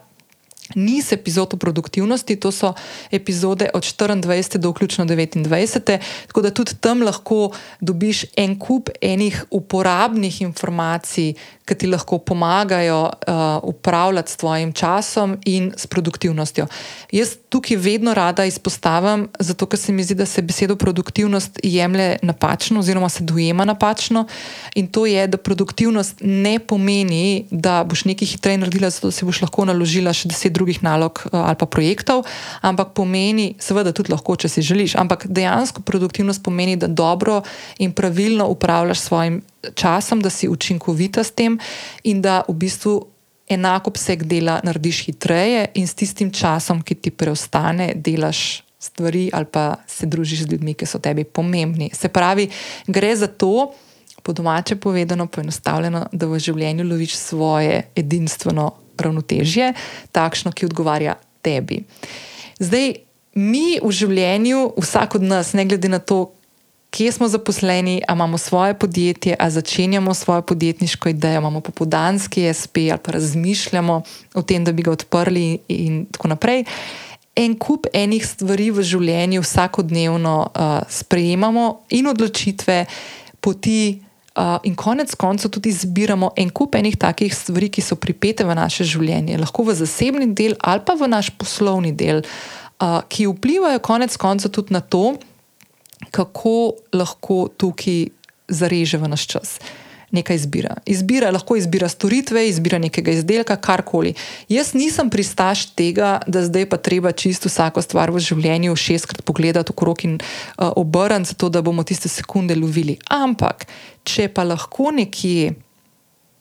niz 0.76 1.14
epizod 1.16 1.54
o 1.54 1.58
produktivnosti, 1.58 2.36
to 2.36 2.52
so 2.52 2.74
epizode 3.08 3.70
od 3.74 3.84
24 3.84 4.58
do 4.60 4.70
vključno 4.70 5.06
29, 5.06 6.00
tako 6.28 6.42
da 6.42 6.52
tudi 6.52 6.76
tam 6.76 7.02
lahko 7.02 7.52
dobiš 7.80 8.26
en 8.36 8.60
kup 8.60 8.90
enih 9.02 9.46
uporabnih 9.52 10.42
informacij, 10.42 11.34
ki 11.70 11.78
ti 11.78 11.88
lahko 11.88 12.18
pomagajo 12.18 13.02
uh, 13.06 13.34
upravljati 13.64 14.32
s 14.32 14.38
tvojim 14.38 14.74
časom 14.74 15.38
in 15.46 15.72
s 15.78 15.88
produktivnostjo. 15.88 16.66
Jaz 17.12 17.36
tukaj 17.50 17.78
vedno 17.78 18.14
rada 18.14 18.46
izpostavim, 18.46 19.28
zato 19.40 19.66
ker 19.70 19.80
se 19.80 19.94
mi 19.94 20.04
zdi, 20.04 20.16
da 20.18 20.26
se 20.26 20.42
besedo 20.42 20.76
produktivnost 20.76 21.60
jemlje 21.64 22.18
napačno, 22.22 22.80
oziroma 22.80 23.10
se 23.10 23.24
dojema 23.24 23.66
napačno. 23.66 24.26
In 24.76 24.88
to 24.88 25.06
je, 25.06 25.28
da 25.28 25.38
produktivnost 25.38 26.22
ne 26.22 26.60
pomeni, 26.60 27.46
da 27.52 27.84
boš 27.84 28.06
nekaj 28.10 28.28
hitreje 28.34 28.58
naredila, 28.58 28.90
zato 28.90 29.12
si 29.12 29.26
boš 29.26 29.42
lahko 29.46 29.66
naložila 29.70 30.14
še 30.14 30.30
deset 30.30 30.54
drugih 30.54 30.82
nalog 30.84 31.22
uh, 31.26 31.40
ali 31.46 31.60
pa 31.60 31.66
projektov, 31.66 32.26
ampak 32.62 32.96
pomeni, 32.98 33.54
seveda, 33.62 33.94
tudi 33.94 34.14
lahko, 34.14 34.36
če 34.36 34.50
si 34.50 34.66
želiš. 34.66 34.98
Ampak 34.98 35.28
dejansko 35.30 35.86
produktivnost 35.86 36.44
pomeni, 36.44 36.80
da 36.80 36.88
dobro 36.88 37.42
in 37.78 37.94
pravilno 37.94 38.50
upravljaš 38.50 39.06
svojim 39.06 39.42
časom, 39.76 40.22
da 40.22 40.30
si 40.30 40.50
učinkovita 40.50 41.24
s 41.24 41.32
tem 41.32 41.60
in 42.04 42.22
da 42.22 42.42
v 42.48 42.54
bistvu 42.54 43.08
enako 43.50 43.90
obseg 43.90 44.24
dela 44.24 44.60
narediš 44.64 45.06
hitreje, 45.06 45.68
in 45.74 45.88
s 45.88 45.98
tistim 45.98 46.32
časom, 46.32 46.82
ki 46.82 46.96
ti 46.96 47.12
preostane, 47.12 47.94
delaš 47.96 48.64
stvari 48.80 49.30
ali 49.34 49.46
pa 49.46 49.76
se 49.88 50.06
družiš 50.06 50.46
z 50.46 50.52
ljudmi, 50.52 50.74
ki 50.74 50.86
so 50.86 51.00
tebi 51.00 51.24
pomembni. 51.24 51.90
Se 51.94 52.08
pravi, 52.10 52.48
gre 52.88 53.16
za 53.16 53.28
to, 53.28 53.74
po 54.24 54.34
domače 54.34 54.76
povedano, 54.76 55.28
poenostavljeno, 55.28 56.06
da 56.12 56.28
v 56.28 56.40
življenju 56.40 56.86
loviš 56.88 57.16
svoje 57.18 57.84
edinstveno 57.96 58.72
ravnotežje, 59.00 59.74
takšno, 60.12 60.52
ki 60.52 60.68
odgovarja 60.70 61.16
tebi. 61.42 61.84
Zdaj, 62.60 62.94
mi 63.40 63.80
v 63.82 63.92
življenju, 63.92 64.74
vsak 64.78 65.16
od 65.20 65.24
nas, 65.24 65.54
ne 65.54 65.66
glede 65.66 65.90
na 65.90 66.00
to, 66.00 66.32
kje 66.90 67.12
smo 67.12 67.28
zaposleni, 67.28 68.02
ali 68.08 68.18
imamo 68.18 68.38
svoje 68.38 68.74
podjetje, 68.74 69.36
ali 69.40 69.52
začenjamo 69.52 70.14
svojo 70.14 70.42
podjetniško 70.42 71.10
idejo, 71.10 71.38
imamo 71.38 71.62
popodanski 71.62 72.54
SP 72.60 72.76
ali 72.92 73.00
pa 73.04 73.12
razmišljamo 73.12 74.02
o 74.34 74.42
tem, 74.42 74.64
da 74.66 74.72
bi 74.72 74.84
ga 74.84 74.92
odprli 74.92 75.60
in 75.68 76.06
tako 76.12 76.28
naprej. 76.28 76.64
En 77.36 77.56
kup 77.60 77.86
enih 77.94 78.26
stvari 78.28 78.72
v 78.72 78.84
življenju 78.84 79.42
vsakodnevno 79.42 80.36
uh, 80.42 80.80
sprejemamo 80.90 81.80
in 81.90 82.08
odločitve, 82.08 82.86
poti. 83.42 84.02
Uh, 84.40 84.56
in 84.64 84.76
konec 84.76 85.16
koncev 85.20 85.52
tudi 85.52 85.72
zbiramo 85.72 86.30
en 86.38 86.50
kup 86.50 86.76
enih 86.76 86.96
takih 86.98 87.34
stvari, 87.36 87.68
ki 87.70 87.82
so 87.82 87.98
pripete 88.00 88.46
v 88.46 88.56
naše 88.56 88.86
življenje, 88.88 89.40
lahko 89.42 89.66
v 89.68 89.74
zasebni 89.76 90.30
del 90.32 90.54
ali 90.62 90.84
pa 90.86 90.94
v 90.96 91.10
naš 91.12 91.32
poslovni 91.36 91.92
del, 91.92 92.22
uh, 92.80 93.02
ki 93.10 93.28
vplivajo 93.28 93.82
konec 93.84 94.16
koncev 94.22 94.54
tudi 94.56 94.74
na 94.74 94.80
to, 94.80 95.18
kako 96.12 96.74
lahko 96.94 97.48
tukaj 97.58 98.10
zareže 98.48 98.98
v 98.98 99.08
naš 99.08 99.28
čas. 99.28 99.60
Nekaj 100.12 100.36
izbira. 100.36 100.74
Izbira 100.90 101.30
lahko 101.30 101.56
izbira 101.56 101.90
storitve, 101.90 102.48
izbira 102.50 102.80
nekega 102.82 103.12
izdelka, 103.14 103.56
karkoli. 103.56 104.16
Jaz 104.50 104.74
nisem 104.74 105.10
pristaš 105.10 105.68
tega, 105.78 106.18
da 106.28 106.42
zdaj 106.46 106.66
pa 106.70 106.78
treba 106.78 107.12
čisto 107.12 107.50
vsako 107.50 107.82
stvar 107.86 108.10
v 108.12 108.24
življenju 108.26 108.74
šestkrat 108.76 109.22
pogledati 109.22 109.70
okrog 109.70 110.06
in 110.06 110.18
uh, 110.18 110.72
obrniti, 110.76 111.30
zato 111.36 111.50
da 111.50 111.62
bomo 111.62 111.86
tiste 111.86 112.10
sekunde 112.10 112.58
lovili. 112.58 112.98
Ampak, 113.06 113.68
če 114.04 114.32
pa 114.34 114.48
lahko 114.50 114.90
nekje 114.98 115.54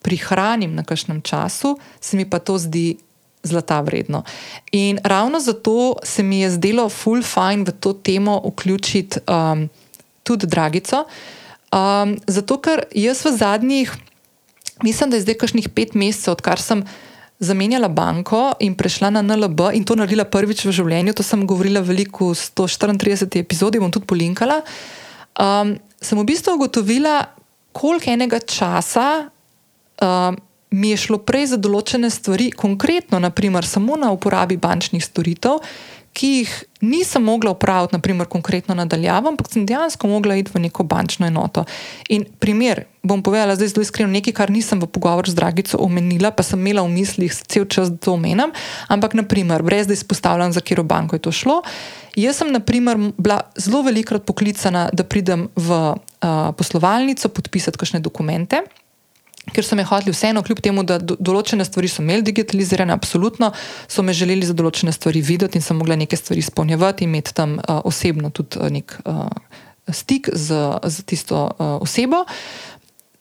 prihranim 0.01 0.73
na 0.73 0.87
kakšnem 0.87 1.21
času, 1.21 1.77
se 2.01 2.17
mi 2.17 2.25
pa 2.25 2.39
to 2.39 2.57
zdi 2.57 2.97
zlata 3.43 3.81
vredno. 3.81 4.23
In 4.73 4.99
ravno 5.05 5.41
zato 5.41 5.97
se 6.03 6.23
mi 6.23 6.41
je 6.41 6.51
zdelo 6.51 6.89
full 6.89 7.23
fine 7.23 7.65
v 7.65 7.73
to 7.81 7.93
temo 7.93 8.43
vključiti 8.45 9.21
um, 9.27 9.69
tudi 10.23 10.47
Dragico. 10.47 11.05
Um, 11.73 12.17
zato, 12.27 12.59
ker 12.61 12.85
jaz 12.97 13.25
v 13.25 13.37
zadnjih, 13.37 13.93
mislim, 14.83 15.11
da 15.11 15.17
je 15.17 15.27
zdaj 15.27 15.37
kakšnih 15.41 15.69
pet 15.69 15.95
mesecev, 15.95 16.33
odkar 16.33 16.61
sem 16.61 16.85
zamenjala 17.39 17.89
banko 17.89 18.53
in 18.61 18.75
prešla 18.75 19.11
na 19.11 19.23
NLB 19.23 19.71
in 19.75 19.85
to 19.85 19.95
naredila 19.95 20.25
prvič 20.25 20.65
v 20.67 20.75
življenju, 20.75 21.15
to 21.15 21.23
sem 21.23 21.47
govorila 21.47 21.85
veliko 21.85 22.33
v 22.33 22.39
134 22.41 23.39
epizodi, 23.39 23.79
bom 23.79 23.93
tudi 23.95 24.09
polinkala. 24.11 24.63
Um, 25.39 25.77
sem 26.03 26.19
v 26.19 26.27
bistvu 26.27 26.57
ugotovila, 26.59 27.21
koliko 27.73 28.11
enega 28.11 28.41
časa. 28.43 29.29
Um, 30.03 30.41
mi 30.71 30.91
je 30.91 30.97
šlo 30.97 31.19
prej 31.19 31.55
za 31.55 31.59
določene 31.61 32.11
stvari, 32.11 32.51
konkretno, 32.53 33.21
naprimer, 33.23 33.67
samo 33.67 33.97
na 33.97 34.11
uporabi 34.13 34.59
bančnih 34.61 35.05
storitev, 35.05 35.63
ki 36.19 36.29
jih 36.41 36.53
nisem 36.83 37.23
mogla 37.23 37.53
upraviti, 37.55 37.95
naprimer, 37.95 38.27
konkretno 38.27 38.75
nadaljavo, 38.75 39.31
ampak 39.31 39.51
sem 39.53 39.67
dejansko 39.67 40.09
mogla 40.11 40.39
iti 40.39 40.51
v 40.55 40.65
neko 40.67 40.83
bančno 40.89 41.29
enoto. 41.29 41.63
In 42.11 42.25
primer, 42.43 42.85
bom 43.07 43.23
povedala 43.23 43.55
zdaj 43.55 43.71
zelo 43.75 43.85
iskreno, 43.87 44.11
nekaj, 44.17 44.35
kar 44.35 44.51
nisem 44.51 44.83
v 44.83 44.89
pogovoru 44.91 45.31
z 45.31 45.39
Dragico 45.39 45.79
omenila, 45.85 46.33
pa 46.35 46.43
sem 46.43 46.59
imela 46.59 46.83
v 46.87 46.97
mislih 46.97 47.31
cel 47.31 47.69
čas, 47.71 47.93
da 47.95 48.03
to 48.09 48.17
omenjam, 48.19 48.55
ampak, 48.91 49.15
naprimer, 49.19 49.63
brez 49.63 49.87
da 49.87 49.95
izpostavljam, 49.95 50.55
za 50.55 50.65
katero 50.65 50.83
banko 50.83 51.19
je 51.19 51.23
to 51.29 51.35
šlo. 51.35 51.61
Jaz 52.19 52.43
sem, 52.43 52.51
naprimer, 52.51 52.99
bila 53.15 53.45
zelo 53.55 53.85
velikokrat 53.87 54.27
poklicana, 54.27 54.89
da 54.91 55.07
pridem 55.07 55.47
v 55.55 55.71
uh, 55.95 56.51
poslovalnico 56.59 57.31
podpisati 57.31 57.79
kakšne 57.79 58.03
dokumente 58.03 58.65
ker 59.55 59.65
so 59.65 59.77
me 59.77 59.85
hoteli 59.85 60.13
vseeno, 60.13 60.43
kljub 60.43 60.61
temu, 60.65 60.85
da 60.87 60.99
do, 60.99 61.17
določene 61.19 61.65
stvari 61.67 61.91
so 61.91 62.03
imeli 62.03 62.27
digitalizirane, 62.31 62.93
absolutno 62.95 63.53
so 63.89 64.05
me 64.05 64.15
želeli 64.17 64.47
za 64.47 64.57
določene 64.57 64.93
stvari 64.95 65.23
videti 65.25 65.59
in 65.59 65.65
sem 65.65 65.79
mogla 65.79 65.97
neke 65.99 66.17
stvari 66.17 66.45
izpolnjevati 66.45 67.05
in 67.05 67.13
imeti 67.13 67.35
tam 67.35 67.59
uh, 67.59 67.81
osebno 67.89 68.31
tudi 68.31 68.61
uh, 68.61 68.71
nek 68.73 68.97
uh, 69.05 69.27
stik 69.93 70.31
z, 70.33 70.57
z 70.85 71.07
tisto 71.09 71.47
uh, 71.49 71.79
osebo. 71.83 72.25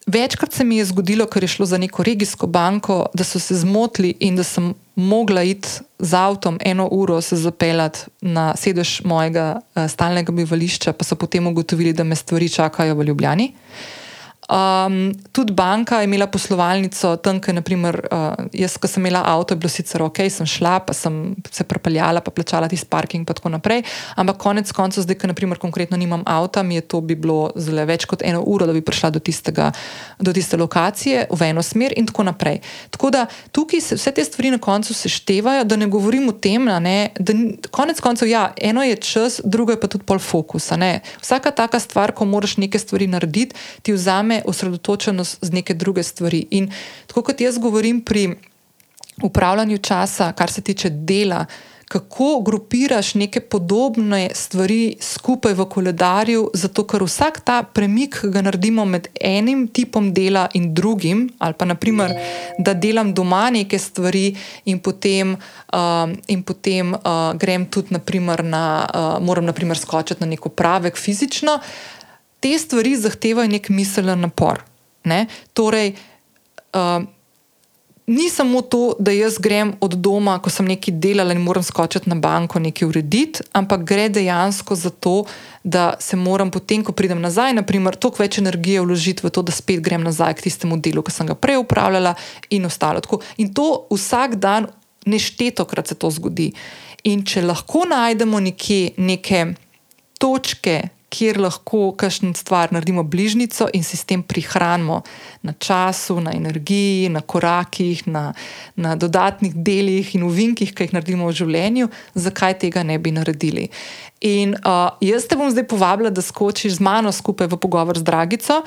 Večkrat 0.08 0.54
se 0.56 0.64
mi 0.64 0.78
je 0.78 0.86
zgodilo, 0.88 1.26
ker 1.28 1.44
je 1.44 1.50
šlo 1.52 1.66
za 1.68 1.78
neko 1.78 2.04
regijsko 2.04 2.48
banko, 2.48 3.10
da 3.14 3.26
so 3.28 3.42
se 3.44 3.58
zmotili 3.60 4.14
in 4.24 4.38
da 4.40 4.44
sem 4.48 4.72
mogla 4.96 5.44
iti 5.44 5.68
z 6.00 6.16
avtom 6.16 6.60
eno 6.64 6.88
uro 6.88 7.20
se 7.22 7.36
zapeljati 7.36 8.08
na 8.22 8.54
sedež 8.56 9.02
mojega 9.04 9.60
stalnega 9.76 10.32
bivališča, 10.32 10.96
pa 10.96 11.04
so 11.04 11.20
potem 11.20 11.52
ugotovili, 11.52 11.92
da 11.94 12.08
me 12.08 12.16
stvari 12.16 12.48
čakajo 12.50 12.96
v 12.96 13.10
Ljubljani. 13.12 13.52
Uh, 13.52 14.07
Um, 14.48 15.12
tudi 15.32 15.51
banka 15.54 15.98
je 16.00 16.08
imela 16.08 16.27
poslovalnico 16.27 17.18
tam, 17.20 17.42
ker 17.44 17.51
naprimer, 17.58 17.98
uh, 18.08 18.46
jaz, 18.56 18.77
ko 18.80 18.88
sem 18.88 19.04
imela 19.04 19.20
avto, 19.27 19.51
je 19.51 19.60
bilo 19.60 19.68
sicer 19.68 20.00
ok, 20.00 20.22
sem 20.32 20.48
šla, 20.48 20.77
pa 20.88 20.94
sem 20.96 21.36
se 21.51 21.66
prepeljala, 21.68 22.22
pa 22.24 22.32
plačala 22.32 22.70
tisti 22.72 22.88
parking 22.88 23.25
in 23.25 23.27
tako 23.27 23.51
naprej. 23.51 23.84
Ampak 24.16 24.38
konec 24.39 24.72
koncev, 24.72 25.04
zdaj, 25.04 25.18
ker 25.20 25.34
naprimer 25.34 25.60
konkretno 25.60 26.00
nimam 26.00 26.24
avta, 26.24 26.63
mi 26.63 26.80
je 26.80 26.86
to 26.88 27.01
bi 27.04 27.18
bilo 27.20 27.50
zelo 27.60 27.84
več 27.84 28.06
kot 28.08 28.24
eno 28.24 28.39
uro, 28.48 28.70
da 28.70 28.72
bi 28.72 28.80
prišla 28.80 29.10
do, 29.18 29.20
tistega, 29.20 29.74
do 30.24 30.32
tiste 30.32 30.56
lokacije 30.56 31.27
v 31.27 31.50
eno 31.51 31.60
smer 31.60 31.98
in 32.00 32.08
tako 32.08 32.30
naprej. 32.30 32.62
Tako 32.96 33.12
da 33.12 33.25
tukaj 33.51 33.84
se 33.84 34.00
vse 34.00 34.16
te 34.16 34.24
stvari 34.24 34.54
na 34.56 34.62
koncu 34.63 34.96
seštevajo, 34.96 35.68
da 35.68 35.75
ne 35.75 35.92
govorim 35.92 36.32
o 36.32 36.38
tem, 36.39 36.72
ne, 36.80 37.12
da 37.20 37.36
konec 37.68 38.00
koncev, 38.00 38.32
ja, 38.32 38.54
eno 38.56 38.88
je 38.88 38.96
čas, 38.96 39.42
drugo 39.44 39.75
je 39.75 39.84
pa 39.84 39.92
tudi 39.92 40.08
pol 40.08 40.24
fokusa. 40.24 40.80
Ne. 40.80 41.01
Vsaka 41.20 41.51
taka 41.51 41.84
stvar, 41.84 42.16
ko 42.16 42.24
moraš 42.24 42.56
neke 42.63 42.80
stvari 42.80 43.12
narediti, 43.12 43.60
ti 43.84 43.92
vzame 43.92 44.37
osredotočenost 44.46 45.38
z 45.41 45.51
neke 45.51 45.74
druge 45.74 46.03
stvari. 46.03 46.46
In 46.51 46.72
tako 47.08 47.22
kot 47.22 47.41
jaz 47.41 47.58
govorim 47.58 48.01
pri 48.01 48.36
upravljanju 49.24 49.77
časa, 49.77 50.32
kar 50.32 50.51
se 50.51 50.62
tiče 50.62 50.89
dela, 50.89 51.46
kako 51.88 52.41
grupiraš 52.41 53.13
neke 53.15 53.39
podobne 53.39 54.29
stvari 54.34 54.96
skupaj 55.00 55.53
v 55.53 55.65
koledarju, 55.65 56.50
zato 56.53 56.84
ker 56.84 57.03
vsak 57.03 57.39
ta 57.48 57.62
premik 57.63 58.20
ga 58.24 58.41
naredimo 58.44 58.86
med 58.86 59.08
enim 59.22 59.67
tipom 59.67 60.12
dela 60.13 60.48
in 60.53 60.74
drugim, 60.74 61.29
ali 61.39 61.53
pa 61.53 61.65
naprimer, 61.65 62.12
da 62.60 62.74
delam 62.74 63.13
doma 63.13 63.50
neke 63.50 63.79
stvari 63.79 64.36
in 64.65 64.79
potem, 64.79 65.38
uh, 65.74 66.12
in 66.27 66.44
potem 66.44 66.94
uh, 66.94 67.32
grem 67.39 67.65
tudi, 67.65 67.96
naprimer, 67.96 68.44
na, 68.44 68.65
uh, 68.84 69.24
moram 69.24 69.46
naprimer 69.46 69.77
skočiti 69.77 70.22
na 70.22 70.27
neko 70.27 70.50
pravek 70.50 70.98
fizično. 70.98 71.60
Te 72.39 72.53
stvari 72.60 72.96
zahtevajo 72.96 73.50
nek 73.50 73.70
miselni 73.70 74.15
napor. 74.22 74.63
Ne? 75.08 75.25
Torej, 75.53 75.94
uh, 76.75 77.06
ni 78.08 78.29
samo 78.29 78.62
to, 78.62 78.96
da 79.00 79.12
jaz 79.12 79.38
grem 79.39 79.74
od 79.82 79.94
doma, 79.94 80.38
ko 80.39 80.50
sem 80.50 80.65
nekaj 80.65 80.96
delala 81.03 81.36
in 81.36 81.41
moram 81.44 81.63
skočiti 81.63 82.10
na 82.10 82.15
banko, 82.15 82.60
nekaj 82.60 82.88
urediti, 82.88 83.44
ampak 83.51 83.84
gre 83.84 84.08
dejansko 84.10 84.75
za 84.75 84.89
to, 84.89 85.25
da 85.63 85.94
se 86.00 86.15
moram 86.15 86.51
potem, 86.51 86.84
ko 86.84 86.96
pridem 86.96 87.20
nazaj, 87.22 87.53
naprimer, 87.60 87.96
toliko 88.00 88.24
več 88.24 88.39
energije 88.39 88.82
vložiti 88.82 89.27
v 89.27 89.32
to, 89.36 89.44
da 89.44 89.51
spet 89.51 89.84
grem 89.84 90.08
nazaj 90.08 90.38
k 90.39 90.48
tistemu 90.48 90.79
delu, 90.79 91.03
ki 91.03 91.12
sem 91.12 91.27
ga 91.27 91.36
prej 91.36 91.60
upravljala 91.60 92.15
in 92.50 92.65
ostalo. 92.65 93.03
Tako. 93.03 93.20
In 93.44 93.51
to 93.53 93.88
vsak 93.91 94.39
dan, 94.39 94.72
neštetokrat 95.06 95.91
se 95.91 96.00
to 96.00 96.12
zgodi. 96.12 96.53
In 97.04 97.26
če 97.28 97.43
lahko 97.43 97.84
najdemo 97.88 98.39
nekje 98.39 98.93
neke 98.97 99.43
točke, 100.19 100.80
kjer 101.10 101.39
lahko 101.39 101.91
kakšno 101.96 102.34
stvar 102.36 102.74
naredimo 102.76 103.04
bližnjico 103.04 103.70
in 103.74 103.84
se 103.84 103.98
s 103.98 104.04
tem 104.06 104.24
prihranimo 104.24 105.02
na 105.41 105.54
času, 105.54 106.20
na 106.22 106.34
energiji, 106.36 107.10
na 107.10 107.22
korakih, 107.22 108.08
na, 108.08 108.34
na 108.76 108.96
dodatnih 108.96 109.56
delih 109.56 110.15
in 110.15 110.24
uvinkih, 110.24 110.74
ki 110.76 110.88
jih 110.88 110.93
naredimo 110.98 111.30
v 111.30 111.38
življenju, 111.39 111.88
zakaj 112.15 112.60
tega 112.60 112.84
ne 112.84 113.00
bi 113.00 113.15
naredili. 113.15 113.70
In 114.22 114.56
uh, 114.58 114.98
jaz 115.02 115.28
te 115.30 115.38
bom 115.38 115.50
zdaj 115.54 115.67
povabila, 115.70 116.10
da 116.10 116.22
skočiš 116.22 116.80
z 116.80 116.84
mano 116.84 117.12
skupaj 117.13 117.48
v 117.48 117.60
pogovor 117.62 117.98
z 117.98 118.04
Dragico. 118.04 118.63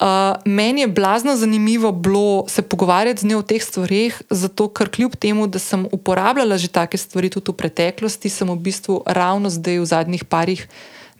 Uh, 0.00 0.38
meni 0.48 0.80
je 0.80 0.88
blazno 0.88 1.34
zanimivo 1.36 1.92
bilo 1.92 2.44
se 2.48 2.62
pogovarjati 2.62 3.20
z 3.20 3.28
njo 3.28 3.38
o 3.38 3.42
teh 3.42 3.60
stvarih, 3.62 4.22
zato 4.30 4.68
ker 4.68 4.88
kljub 4.88 5.16
temu, 5.16 5.44
da 5.46 5.58
sem 5.58 5.84
uporabljala 5.92 6.56
že 6.56 6.68
take 6.68 6.96
stvari 6.96 7.28
tudi 7.28 7.52
v 7.52 7.56
preteklosti, 7.56 8.30
sem 8.32 8.48
v 8.48 8.56
bistvu 8.56 9.02
ravno 9.06 9.50
zdaj 9.50 9.82
v 9.82 9.84
zadnjih 9.84 10.24
parih 10.24 10.64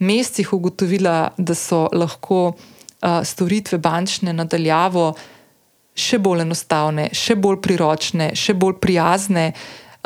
mesecih 0.00 0.52
ugotovila, 0.52 1.30
da 1.36 1.54
so 1.54 1.86
lahko 1.92 2.40
uh, 2.50 3.20
storitve 3.24 3.78
bančne 3.78 4.32
nadaljavo 4.32 5.12
še 5.96 6.18
bolj 6.22 6.44
enostavne, 6.46 7.08
še 7.16 7.36
bolj 7.36 7.60
priročne, 7.64 8.30
še 8.34 8.54
bolj 8.54 8.78
prijazne. 8.80 9.50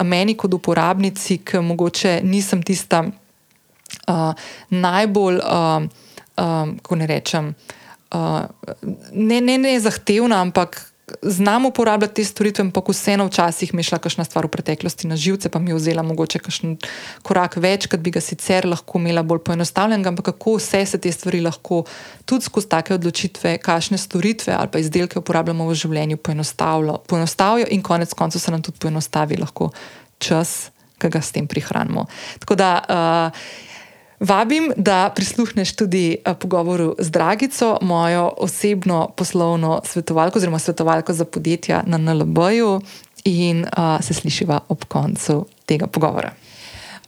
Meni, 0.03 0.35
kot 0.35 0.55
uporabnici, 0.57 1.39
ki 1.47 1.61
mogoče 1.63 2.17
nisem 2.27 2.65
tista 2.67 3.05
uh, 3.07 4.49
najbolj, 4.75 5.39
uh, 5.39 5.87
uh, 5.87 6.73
kako 6.83 6.99
ne 6.99 7.07
rečem, 7.07 7.53
uh, 8.11 8.41
ne, 9.13 9.39
ne, 9.39 9.59
ne 9.59 9.77
zahtevna, 9.81 10.41
ampak 10.43 10.81
znam 11.23 11.67
uporabljati 11.67 12.15
te 12.15 12.25
storitve, 12.25 12.63
ampak 12.63 12.89
vseeno 12.89 13.27
včasih 13.27 13.75
mi 13.75 13.81
je 13.81 13.91
šla 13.91 13.99
kakšna 13.99 14.25
stvar 14.25 14.47
v 14.47 14.49
preteklosti 14.49 15.09
na 15.09 15.17
živce, 15.17 15.49
pa 15.49 15.59
mi 15.59 15.71
je 15.71 15.75
vzela 15.75 16.03
mogoče 16.03 16.39
kakšen 16.39 16.77
korak 17.23 17.57
več, 17.57 17.87
kot 17.93 18.01
bi 18.01 18.11
ga 18.15 18.21
sicer 18.25 18.67
lahko 18.67 18.99
imela 18.99 19.23
bolj 19.23 19.43
poenostavljen. 19.45 20.07
Ampak 20.07 20.33
kako 20.33 20.57
vse 20.57 20.85
se 20.87 20.99
te 20.99 21.13
stvari 21.13 21.43
lahko 21.45 21.83
tudi 22.25 22.49
skozi 22.49 22.69
take 22.69 22.95
odločitve, 22.95 23.59
kakšne 23.59 23.99
storitve 23.99 24.57
ali 24.57 24.73
pa 24.73 24.81
izdelke 24.81 25.19
uporabljamo 25.19 25.69
v 25.69 25.75
življenju, 25.75 26.17
poenostavijo 27.07 27.69
in 27.71 27.83
konec 27.83 28.15
koncev 28.15 28.41
se 28.41 28.51
nam 28.51 28.63
tudi 28.63 28.81
poenostavi 28.81 29.37
lahko 29.37 29.71
čas, 30.19 30.71
ki 30.99 31.13
ga 31.13 31.21
s 31.21 31.37
tem 31.37 31.47
prihranimo. 31.47 32.07
Tako 32.41 32.57
da. 32.57 32.75
Uh, 32.89 33.73
Vabim, 34.21 34.73
da 34.77 35.13
prisluhneš 35.15 35.77
tudi 35.77 36.17
uh, 36.17 36.37
pogovoru 36.39 36.95
z 36.99 37.11
Dragico, 37.11 37.79
mojo 37.83 38.31
osebno 38.37 39.09
poslovno 39.17 39.81
svetovalko, 39.85 40.39
oziroma 40.39 40.59
svetovalko 40.59 41.13
za 41.13 41.25
podjetja 41.25 41.83
na 41.87 41.99
NLB-ju, 41.99 42.81
in 43.25 43.65
uh, 43.65 44.05
se 44.05 44.15
slišiva 44.15 44.61
ob 44.69 44.85
koncu 44.85 45.47
tega 45.67 45.87
pogovora. 45.87 46.33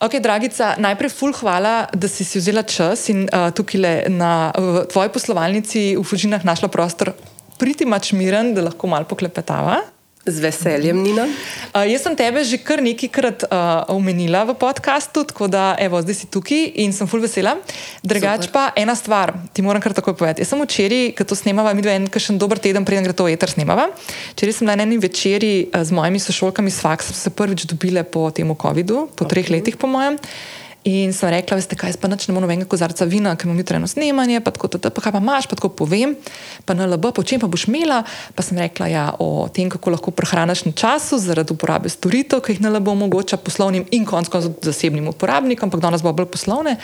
Ok, 0.01 0.19
Dragica, 0.21 0.75
najprej 0.79 1.13
ful 1.13 1.33
hvala, 1.33 1.87
da 1.93 2.09
si 2.09 2.25
si 2.25 2.41
vzela 2.41 2.63
čas 2.63 3.09
in 3.09 3.25
uh, 3.25 3.49
tukaj 3.53 4.09
na 4.13 4.53
uh, 4.53 4.83
tvoji 4.93 5.13
poslovalnici 5.13 5.97
v 5.97 6.05
Fužinah 6.05 6.45
našla 6.45 6.69
prostor, 6.69 7.13
priti 7.57 7.89
mač 7.89 8.13
miren, 8.13 8.53
da 8.55 8.67
lahko 8.69 8.89
malo 8.93 9.09
poklepetava. 9.09 9.81
Z 10.27 10.43
veseljem, 10.43 10.99
Nina. 10.99 11.23
Uh, 11.71 11.87
jaz 11.87 12.03
sem 12.03 12.17
tebe 12.19 12.43
že 12.43 12.59
kar 12.59 12.83
nekajkrat 12.83 13.47
uh, 13.47 13.87
omenila 13.95 14.43
v 14.43 14.59
podkastu, 14.59 15.23
tako 15.23 15.47
da 15.47 15.79
evo, 15.79 16.03
zdaj 16.03 16.17
si 16.19 16.27
tukaj 16.27 16.83
in 16.83 16.91
sem 16.91 17.07
full 17.07 17.23
vesela. 17.23 17.55
Drugač 18.03 18.51
pa 18.51 18.75
ena 18.75 18.99
stvar, 18.99 19.37
ti 19.55 19.63
moram 19.63 19.79
kar 19.79 19.95
takoj 19.95 20.19
povedati. 20.19 20.43
Jaz 20.43 20.51
sem 20.51 20.59
včeraj, 20.59 21.15
ko 21.15 21.23
to 21.23 21.39
snemava, 21.39 21.71
mi 21.79 21.87
dva 21.87 21.95
en 21.95 22.11
kakšen 22.11 22.43
dober 22.43 22.59
teden, 22.59 22.83
preden 22.83 23.07
gre 23.07 23.15
to 23.15 23.31
eter 23.31 23.55
snemava. 23.55 23.87
Včeraj 24.35 24.59
sem 24.59 24.67
na 24.67 24.75
eni 24.75 24.99
večerji 24.99 25.71
uh, 25.71 25.87
z 25.87 25.95
mojimi 25.95 26.19
sošolkami 26.19 26.75
s 26.75 26.83
faksom 26.83 27.15
se 27.15 27.31
prvič 27.31 27.71
dobile 27.71 28.03
po 28.03 28.27
tem 28.35 28.51
COVID-u, 28.51 29.07
po 29.15 29.23
okay. 29.23 29.31
treh 29.31 29.47
letih, 29.55 29.79
po 29.79 29.87
mojem. 29.87 30.19
In 30.87 31.11
sem 31.11 31.33
rekla, 31.35 31.57
veste, 31.59 31.75
kaj 31.75 31.97
pa 31.99 32.07
noč 32.07 32.29
ne 32.29 32.35
morem 32.37 32.53
enega 32.55 32.69
kozarca 32.71 33.09
vina, 33.11 33.33
ker 33.35 33.49
imam 33.49 33.59
jutro 33.59 33.75
eno 33.75 33.89
snemanje, 33.91 34.39
pa 34.47 34.53
tako, 34.55 34.71
pa 34.79 35.03
kaj 35.03 35.17
pa 35.17 35.23
imaš, 35.23 35.49
pa 35.51 35.59
tako 35.59 35.73
povem, 35.75 36.15
pa 36.63 36.77
na 36.79 36.87
LB, 36.87 37.11
po 37.17 37.25
čem 37.27 37.43
pa 37.43 37.51
boš 37.51 37.67
imela. 37.67 38.05
Pa 38.39 38.47
sem 38.47 38.61
rekla, 38.63 38.87
ja, 38.93 39.09
o 39.19 39.49
tem, 39.51 39.67
kako 39.73 39.97
lahko 39.97 40.15
prehraniš 40.15 40.63
na 40.69 40.75
času 40.79 41.19
zaradi 41.19 41.57
uporabe 41.57 41.91
storitev, 41.91 42.45
ki 42.47 42.55
jih 42.55 42.63
na 42.63 42.71
LB 42.77 42.95
omogoča 42.95 43.43
poslovnim 43.43 43.89
in 43.91 44.07
koncev 44.07 44.53
zasebnim 44.63 45.11
uporabnikom, 45.11 45.67
ampak 45.67 45.83
danes 45.83 46.07
bo 46.07 46.15
bolj 46.15 46.31
poslovne. 46.39 46.79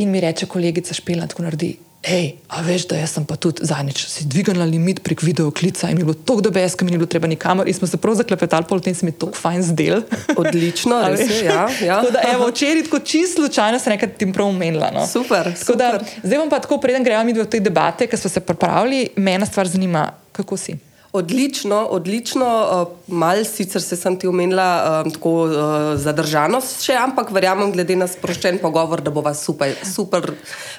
In 0.00 0.08
mi 0.08 0.24
reče 0.24 0.48
kolegica 0.48 0.96
Špela, 0.96 1.28
tako 1.28 1.44
naredi. 1.44 1.74
Hej, 2.02 2.32
a 2.50 2.64
veš, 2.66 2.88
da 2.90 2.96
jaz 2.98 3.12
sem 3.14 3.22
pa 3.22 3.36
tudi 3.38 3.62
zadnjič 3.62 4.00
si 4.10 4.24
dvignila 4.26 4.64
limit 4.66 5.04
prek 5.06 5.20
videoklica 5.22 5.86
in 5.86 6.00
je 6.00 6.04
bilo 6.08 6.16
tako 6.18 6.42
dobro, 6.42 6.58
ker 6.58 6.84
mi 6.84 6.90
ni 6.90 6.98
bilo 6.98 7.06
treba 7.06 7.30
nikamor 7.30 7.68
in 7.70 7.74
smo 7.74 7.86
se 7.86 7.96
prav 7.96 8.16
zaklepetali, 8.18 8.66
pol 8.66 8.82
tem 8.82 8.94
se 8.94 9.06
mi 9.06 9.14
je 9.14 9.18
tako 9.22 9.38
fajn 9.38 9.62
zdel. 9.62 10.02
Odlično, 10.36 10.98
res 11.12 11.22
je. 11.22 11.44
Ja, 11.46 11.68
ja. 11.86 12.02
Da, 12.10 12.24
evo, 12.34 12.50
včeraj, 12.50 12.82
tako 12.88 12.98
čisto 12.98 13.46
slučajno, 13.46 13.78
sem 13.78 13.94
nekaj 13.94 14.16
tim 14.18 14.32
prav 14.34 14.50
umenila. 14.50 14.90
No. 14.90 15.06
Super. 15.06 15.52
super. 15.54 15.78
Da, 15.78 16.00
zdaj 16.24 16.42
bom 16.42 16.50
pa 16.50 16.58
tako, 16.58 16.80
preden 16.82 17.06
gremo 17.06 17.22
mi 17.24 17.38
v 17.38 17.46
te 17.46 17.62
debate, 17.62 18.10
ker 18.10 18.18
smo 18.18 18.30
se 18.30 18.42
pripravili, 18.42 19.12
me 19.16 19.38
ena 19.38 19.46
stvar 19.46 19.70
zanima, 19.70 20.08
kako 20.32 20.58
si. 20.58 20.74
Odlično, 21.12 21.86
odlično. 21.90 22.46
Uh, 22.82 22.88
Mal 23.12 23.44
sicer 23.44 23.82
se 23.82 23.96
sem 23.96 24.14
ti 24.16 24.26
omenila 24.26 25.02
um, 25.04 25.10
tako 25.12 25.32
uh, 25.44 25.54
zadržanost, 26.00 26.80
še, 26.86 26.94
ampak 26.96 27.28
verjamem, 27.36 27.68
glede 27.74 27.98
na 28.00 28.06
sproščen 28.08 28.56
pogovor, 28.62 29.02
da 29.04 29.12
bo 29.12 29.20
vas 29.20 29.42
super, 29.44 29.74
super 29.84 30.30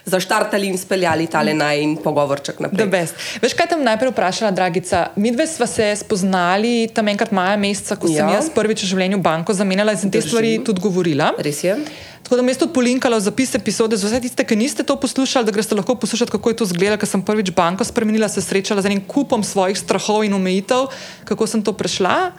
zaštartali 0.10 0.72
in 0.74 0.80
speljali 0.82 1.28
tale 1.30 1.54
naj 1.54 1.84
in 1.84 1.93
pogovorček 2.02 2.63
naprej. 2.65 2.89
Veš, 3.43 3.54
kaj 3.60 3.69
tam 3.76 3.86
najprej 3.86 4.10
vprašala, 4.10 4.50
dragica? 4.58 5.04
Mi 5.22 5.36
dve 5.36 5.46
sva 5.48 5.67
se 5.69 5.91
spoznali 6.02 6.89
tam 6.89 7.13
enkrat 7.13 7.30
maja 7.30 7.60
meseca, 7.62 8.00
ko 8.02 8.10
ja. 8.10 8.24
sem 8.24 8.34
jaz 8.34 8.50
prvič 8.56 8.88
v 8.88 8.89
življenju 8.96 9.22
banko 9.22 9.54
zamenjala 9.54 9.93
in 9.93 10.02
sem 10.02 10.13
te 10.13 10.24
stvari 10.26 10.58
tudi 10.65 10.82
govorila. 10.82 11.36
Res 11.46 11.62
je. 11.62 11.78
Tako 12.24 12.36
da 12.36 12.42
bom 12.42 12.50
jaz 12.50 12.58
tudi 12.58 12.74
polinkala 12.74 13.18
v 13.20 13.26
zapis 13.26 13.56
epizode 13.56 13.98
za 14.00 14.08
vse 14.08 14.22
tiste, 14.24 14.44
ki 14.48 14.56
niste 14.56 14.84
to 14.88 14.96
poslušali, 14.96 15.46
da 15.46 15.52
greste 15.52 15.76
lahko 15.76 15.96
poslušati, 16.00 16.32
kako 16.32 16.50
je 16.50 16.56
to 16.56 16.68
izgledalo, 16.70 16.98
ker 16.98 17.10
sem 17.10 17.22
prvič 17.22 17.52
banko 17.52 17.84
spremenila, 17.84 18.30
se 18.32 18.42
srečala 18.42 18.82
z 18.82 18.92
enim 18.92 19.02
kupom 19.08 19.44
svojih 19.44 19.78
strahov 19.78 20.24
in 20.24 20.34
omejitev, 20.34 20.88
kako 21.28 21.48
sem 21.48 21.64
to 21.64 21.76
prešla. 21.76 22.32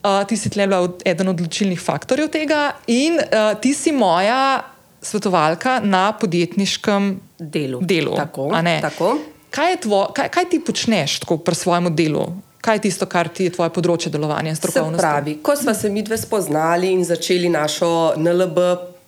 Uh, 0.00 0.22
ti 0.28 0.36
si 0.36 0.48
tle 0.50 0.66
bila 0.66 0.88
eden 1.04 1.28
od 1.28 1.36
odločilnih 1.36 1.80
faktorjev 1.80 2.30
tega 2.32 2.76
in 2.86 3.18
uh, 3.18 3.52
ti 3.60 3.74
si 3.74 3.92
moja 3.92 4.62
svetovalka 5.02 5.80
na 5.84 6.12
podjetniškem 6.12 7.20
delu. 7.38 7.80
delu 7.82 8.16
tako, 8.16 8.50
tako. 8.80 9.18
Kaj, 9.50 9.80
tvo, 9.82 10.10
kaj, 10.14 10.28
kaj 10.28 10.44
ti 10.50 10.60
počneš 10.64 11.20
tako 11.20 11.38
pri 11.38 11.54
svojem 11.54 11.90
delu? 11.96 12.26
Kaj 12.60 12.76
je 12.76 12.80
tisto, 12.80 13.06
kar 13.06 13.28
ti 13.28 13.46
je 13.46 13.54
tvoje 13.54 13.70
področje 13.70 14.10
delovanja 14.10 14.50
in 14.50 14.58
strokovnosti? 14.58 15.02
Pravi, 15.02 15.38
ko 15.42 15.54
smo 15.56 15.74
se 15.74 15.90
mi 15.90 16.02
dve 16.02 16.18
spoznali 16.18 16.90
in 16.92 17.04
začeli 17.04 17.48
našo 17.48 18.14
NLB 18.18 18.58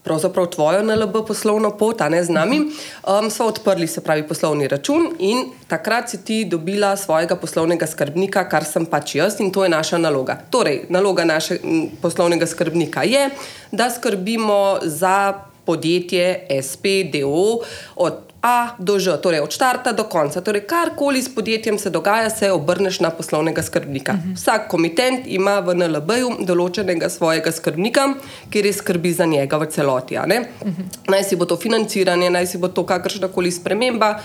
pravzaprav 0.09 0.47
tvojo 0.47 0.83
NLB 0.83 1.21
poslovno 1.27 1.71
pot, 1.77 2.01
ne 2.09 2.23
z 2.25 2.33
nami, 2.33 2.61
um, 2.61 3.31
smo 3.31 3.47
odprli 3.53 3.87
se 3.87 4.01
pravi 4.01 4.25
poslovni 4.29 4.69
račun 4.69 5.11
in 5.19 5.45
takrat 5.69 6.09
si 6.11 6.23
ti 6.25 6.45
dobila 6.45 6.97
svojega 6.97 7.37
poslovnega 7.37 7.87
skrbnika, 7.87 8.47
kar 8.49 8.65
sem 8.65 8.87
pač 8.89 9.19
jaz 9.19 9.37
in 9.45 9.53
to 9.53 9.67
je 9.67 9.73
naša 9.73 9.99
naloga. 10.01 10.39
Torej, 10.51 10.87
naloga 10.89 11.27
našega 11.29 11.61
poslovnega 12.03 12.47
skrbnika 12.47 13.05
je, 13.05 13.29
da 13.73 13.91
skrbimo 13.91 14.79
za 14.83 15.35
podjetje 15.65 16.47
SPDO 16.63 17.61
od 17.97 18.28
A 18.43 18.79
do 18.79 18.99
Ž, 19.03 19.19
torej 19.19 19.43
od 19.43 19.51
začetka 19.51 19.93
do 19.93 20.05
konca. 20.05 20.41
Torej, 20.41 20.63
karkoli 20.63 21.23
s 21.23 21.29
podjetjem 21.29 21.79
se 21.79 21.91
dogaja, 21.91 22.31
se 22.31 22.53
obrneš 22.53 23.01
na 23.01 23.11
poslovnega 23.11 23.63
skrbnika. 23.63 24.13
Uh 24.13 24.19
-huh. 24.19 24.37
Vsak 24.37 24.69
komitent 24.69 25.27
ima 25.27 25.61
v 25.61 25.75
NLB-ju 25.75 26.47
določenega 26.47 27.09
svojega 27.09 27.53
skrbnika, 27.53 28.15
ki 28.51 28.63
res 28.63 28.77
skrbi 28.77 29.13
za 29.13 29.27
njega 29.27 29.57
v 29.59 29.67
celoti. 29.67 30.17
Uh 30.17 30.23
-huh. 30.23 30.73
Naj 31.09 31.25
si 31.25 31.37
bo 31.37 31.45
to 31.45 31.57
financiranje, 31.57 32.31
naj 32.31 32.47
si 32.47 32.59
bo 32.59 32.69
to 32.69 32.87
kakršna 32.87 33.29
koli 33.29 33.51
sprememba, 33.51 34.21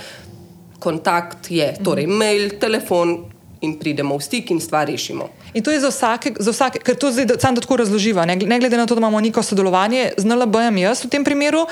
kontakt 0.80 1.52
je, 1.52 1.76
torej 1.84 2.06
uh 2.06 2.12
-huh. 2.12 2.18
mail, 2.18 2.50
telefon. 2.60 3.26
In 3.62 3.80
pridemo 3.80 4.18
v 4.18 4.22
stik 4.22 4.52
in 4.52 4.60
stvar 4.60 4.88
rešimo. 4.88 5.30
In 5.54 5.64
to 5.64 5.72
je 5.72 5.80
za 5.80 5.88
vsake, 5.88 6.34
za 6.40 6.52
vsake 6.52 6.80
ker 6.80 6.96
to 6.96 7.12
zdaj 7.12 7.26
tako 7.38 7.76
razloživa. 7.76 8.26
Ne, 8.26 8.36
ne 8.36 8.60
glede 8.60 8.78
na 8.78 8.86
to, 8.86 8.96
da 8.96 9.00
imamo 9.00 9.20
neko 9.20 9.44
sodelovanje 9.44 10.12
z 10.18 10.26
NLB-jem, 10.26 10.78
jaz 10.78 11.06
v 11.06 11.10
tem 11.10 11.24
primeru, 11.24 11.66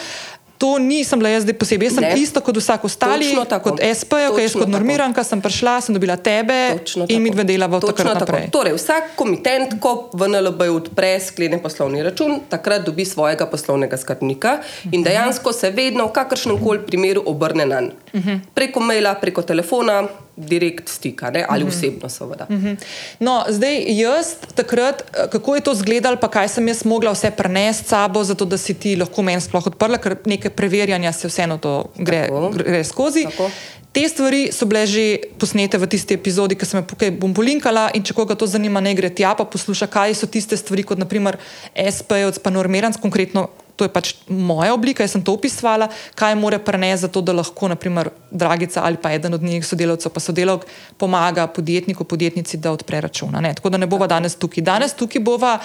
to 0.62 0.78
nisem 0.78 1.20
bila 1.20 1.30
jaz 1.34 1.46
posebej. 1.60 1.90
Jaz 1.90 1.96
sem 1.98 2.04
ne. 2.06 2.14
isto 2.22 2.42
kot 2.46 2.58
vsak 2.58 2.86
ostali, 2.86 3.34
kot 3.66 3.82
SP, 3.82 4.14
ki 4.30 4.44
je 4.46 4.50
kot 4.62 4.70
normiranka, 4.70 5.24
sem 5.26 5.42
prišla, 5.42 5.80
sem 5.82 5.98
dobila 5.98 6.20
tebe 6.22 6.78
Točno 6.78 7.10
in 7.10 7.24
mi 7.24 7.34
dve 7.34 7.48
delava 7.50 7.80
od 7.82 7.90
takrat 7.90 8.22
naprej. 8.22 8.52
Torej, 8.54 8.78
vsak 8.78 9.16
komitent, 9.18 9.80
ko 9.82 10.14
v 10.14 10.30
NLB 10.30 10.70
odpre 10.70 11.18
sklene 11.18 11.58
poslovni 11.58 12.06
račun, 12.06 12.44
takrat 12.46 12.86
dobi 12.86 13.08
svojega 13.10 13.50
poslovnega 13.50 13.98
skrbnika 13.98 14.60
in 14.92 15.02
dejansko 15.02 15.50
se 15.50 15.74
vedno 15.74 16.06
v 16.12 16.14
kakršnem 16.14 16.62
koli 16.62 16.86
primeru 16.86 17.26
obrne 17.26 17.66
na 17.66 17.82
njega. 17.82 17.98
-huh. 18.14 18.40
Preko 18.54 18.80
maila, 18.80 19.16
preko 19.16 19.42
telefona, 19.42 20.08
direkt 20.48 20.90
stika 20.90 21.32
ne? 21.32 21.46
ali 21.50 21.64
uh 21.64 21.70
mhm. 21.70 21.78
-huh. 21.78 21.78
osebno, 21.78 22.10
seveda. 22.10 22.46
Uh 22.50 22.56
mhm. 22.56 22.68
-huh. 22.68 22.78
No, 23.20 23.44
zdaj, 23.50 23.84
jaz 23.88 24.28
takrat, 24.56 25.02
eh, 25.02 25.30
kako 25.32 25.56
je 25.56 25.62
to 25.62 25.72
izgledalo, 25.72 26.18
pa 26.18 26.28
kaj 26.28 26.48
sem 26.48 26.68
jaz 26.68 26.86
mogla 26.86 27.12
vse 27.12 27.32
prenesti 27.32 27.86
s 27.86 27.88
sabo, 27.88 28.24
zato 28.24 28.46
da 28.46 28.58
si 28.58 28.74
ti 28.74 28.96
lahko 28.96 29.22
meni 29.22 29.42
sploh 29.42 29.68
odprla, 29.68 29.98
ker 29.98 30.16
nekaj 30.26 30.52
preverjanja 30.52 31.12
se 31.14 31.28
vseeno 31.28 31.58
to 31.58 31.92
gre, 31.98 32.30
gre 32.54 32.84
skozi. 32.84 33.24
Tako. 33.24 33.50
Te 33.92 34.10
stvari 34.10 34.52
so 34.56 34.66
bile 34.66 34.86
že 34.88 35.20
posnete 35.40 35.76
v 35.78 35.88
tisti 35.88 36.16
epizodi, 36.16 36.56
ki 36.56 36.66
sem 36.66 36.80
jo 36.80 36.86
tukaj 36.94 37.12
bom 37.12 37.34
polinkala. 37.36 37.90
In 37.92 38.06
če 38.08 38.16
koga 38.16 38.38
to 38.40 38.48
zanima, 38.48 38.80
ne 38.80 38.96
gre 38.96 39.10
tja, 39.12 39.36
pa 39.36 39.44
posluša, 39.44 39.92
kaj 39.92 40.16
so 40.16 40.32
tiste 40.32 40.56
stvari, 40.56 40.88
kot 40.88 41.02
naprimer 41.02 41.36
SP, 41.76 42.24
pa 42.40 42.50
normirans, 42.56 42.96
konkretno 42.96 43.50
to 43.82 43.90
je 43.90 43.94
pač 43.94 44.12
moja 44.30 44.76
oblika, 44.78 45.02
jaz 45.02 45.16
sem 45.16 45.24
to 45.26 45.34
opisovala, 45.34 45.88
kaj 46.14 46.36
more 46.38 46.60
prenesti 46.62 47.08
za 47.08 47.10
to, 47.10 47.24
da 47.26 47.34
lahko, 47.34 47.72
naprimer, 47.72 48.12
Dragica 48.30 48.84
ali 48.86 49.00
pa 49.02 49.10
eden 49.12 49.34
od 49.34 49.42
njih 49.42 49.66
sodelavcev, 49.66 50.14
pa 50.14 50.22
sodelavk, 50.22 50.68
pomaga 51.02 51.48
podjetniku, 51.50 52.06
podjetnici, 52.06 52.62
da 52.62 52.72
odpre 52.72 53.02
račun. 53.02 53.34
Tako 53.34 53.74
da 53.74 53.80
ne 53.82 53.90
bova 53.90 54.08
danes 54.08 54.38
tukaj. 54.38 54.62
Danes 54.62 54.94
tukaj 54.94 55.24
bova 55.26 55.56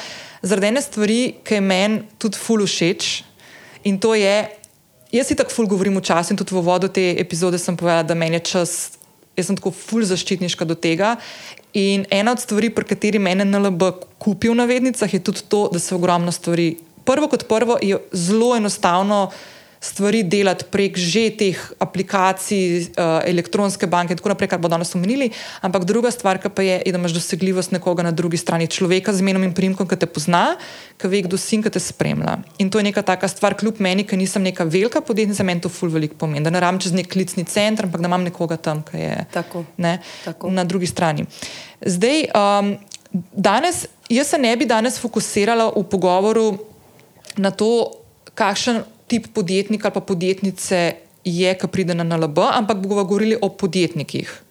zaradi 0.42 0.72
ene 0.72 0.82
stvari, 0.82 1.20
ki 1.44 1.58
je 1.58 1.60
meni 1.60 2.00
tudi 2.18 2.40
ful 2.40 2.64
všeč 2.64 3.10
in 3.84 4.00
to 4.00 4.16
je, 4.16 4.48
jaz 5.12 5.28
si 5.28 5.36
tako 5.36 5.52
ful 5.52 5.68
govorim 5.68 6.00
včasih 6.00 6.32
in 6.32 6.40
tudi 6.40 6.56
v 6.56 6.64
vodu 6.64 6.88
te 6.88 7.12
epizode 7.20 7.60
sem 7.60 7.76
povedala, 7.76 8.08
da 8.08 8.16
meni 8.16 8.40
je 8.40 8.46
čas. 8.56 8.96
Jaz 9.36 9.50
sem 9.50 9.56
tako 9.60 9.68
ful 9.76 10.00
zaščitniška 10.00 10.64
do 10.64 10.72
tega. 10.72 11.18
In 11.76 12.06
ena 12.08 12.32
od 12.32 12.40
stvari, 12.40 12.70
pri 12.72 12.88
kateri 12.88 13.20
meni 13.20 13.44
NLB 13.44 13.92
kupi 14.16 14.48
v 14.48 14.56
navednicah, 14.56 15.12
je 15.12 15.20
tudi 15.20 15.44
to, 15.44 15.66
da 15.68 15.76
se 15.76 15.92
ogromno 15.92 16.32
stvari 16.32 16.70
prvo 17.06 17.30
kot 17.30 17.46
prvo 17.48 17.78
je 17.82 18.00
zelo 18.12 18.56
enostavno 18.56 19.30
stvari 19.80 20.22
delati 20.22 20.64
prek 20.70 20.96
že 20.98 21.30
teh 21.30 21.58
aplikacij, 21.78 22.90
uh, 22.96 23.20
elektronske 23.28 23.86
banke 23.86 24.14
in 24.14 24.18
tako 24.18 24.32
naprej, 24.32 24.48
kar 24.50 24.60
bo 24.60 24.70
danes 24.72 24.94
omenili. 24.96 25.30
Ampak 25.60 25.84
druga 25.84 26.10
stvar, 26.10 26.40
pa 26.40 26.62
je, 26.62 26.80
je, 26.80 26.92
da 26.92 26.98
imaš 26.98 27.14
dosegljivost 27.16 27.70
nekoga 27.76 28.02
na 28.02 28.10
drugi 28.10 28.40
strani, 28.40 28.66
človeka 28.66 29.12
z 29.12 29.22
imenom 29.22 29.44
in 29.46 29.54
primkom, 29.54 29.88
ki 29.88 29.98
te 30.00 30.08
pozna, 30.10 30.56
ki 30.98 31.10
ve, 31.12 31.22
kdo 31.28 31.38
si 31.38 31.58
in 31.58 31.64
ki 31.64 31.70
te 31.70 31.82
spremlja. 31.82 32.38
In 32.58 32.70
to 32.72 32.80
je 32.80 32.88
neka 32.88 33.04
taka 33.06 33.28
stvar, 33.28 33.56
kljub 33.58 33.80
meni, 33.84 34.06
ki 34.08 34.18
nisem 34.18 34.42
neka 34.42 34.64
velika 34.64 35.04
podjetnica, 35.04 35.44
meni 35.46 35.62
to 35.64 35.72
ful 35.72 35.92
veliko 35.92 36.18
pomeni. 36.18 36.44
Da 36.44 36.50
ne 36.50 36.62
rabim 36.62 36.80
čez 36.82 36.96
nek 36.96 37.10
klicni 37.12 37.44
center, 37.44 37.86
ampak 37.86 38.02
da 38.02 38.10
imam 38.10 38.24
nekoga 38.26 38.56
tam, 38.56 38.82
ki 38.86 39.02
je 39.02 39.16
tako, 39.32 39.66
ne, 39.76 39.98
tako. 40.24 40.50
na 40.50 40.64
drugi 40.64 40.88
strani. 40.90 41.28
Zdaj, 41.84 42.30
um, 42.32 42.72
danes, 43.32 43.84
jaz 44.10 44.32
se 44.32 44.40
ne 44.40 44.56
bi 44.56 44.66
danes 44.66 44.98
fokusirala 45.02 45.70
v 45.76 45.84
pogovoru 45.90 46.48
na 47.36 47.50
to, 47.50 47.90
kakšen 48.34 48.82
tip 49.06 49.30
podjetnika 49.34 49.88
ali 49.88 49.94
pa 49.94 50.00
podjetnice 50.00 50.80
je, 51.24 51.54
ki 51.54 51.68
pride 51.68 51.94
na 51.94 52.04
NLB, 52.04 52.38
ampak 52.38 52.78
bomo 52.78 53.04
govorili 53.04 53.38
o 53.42 53.48
podjetnikih. 53.48 54.42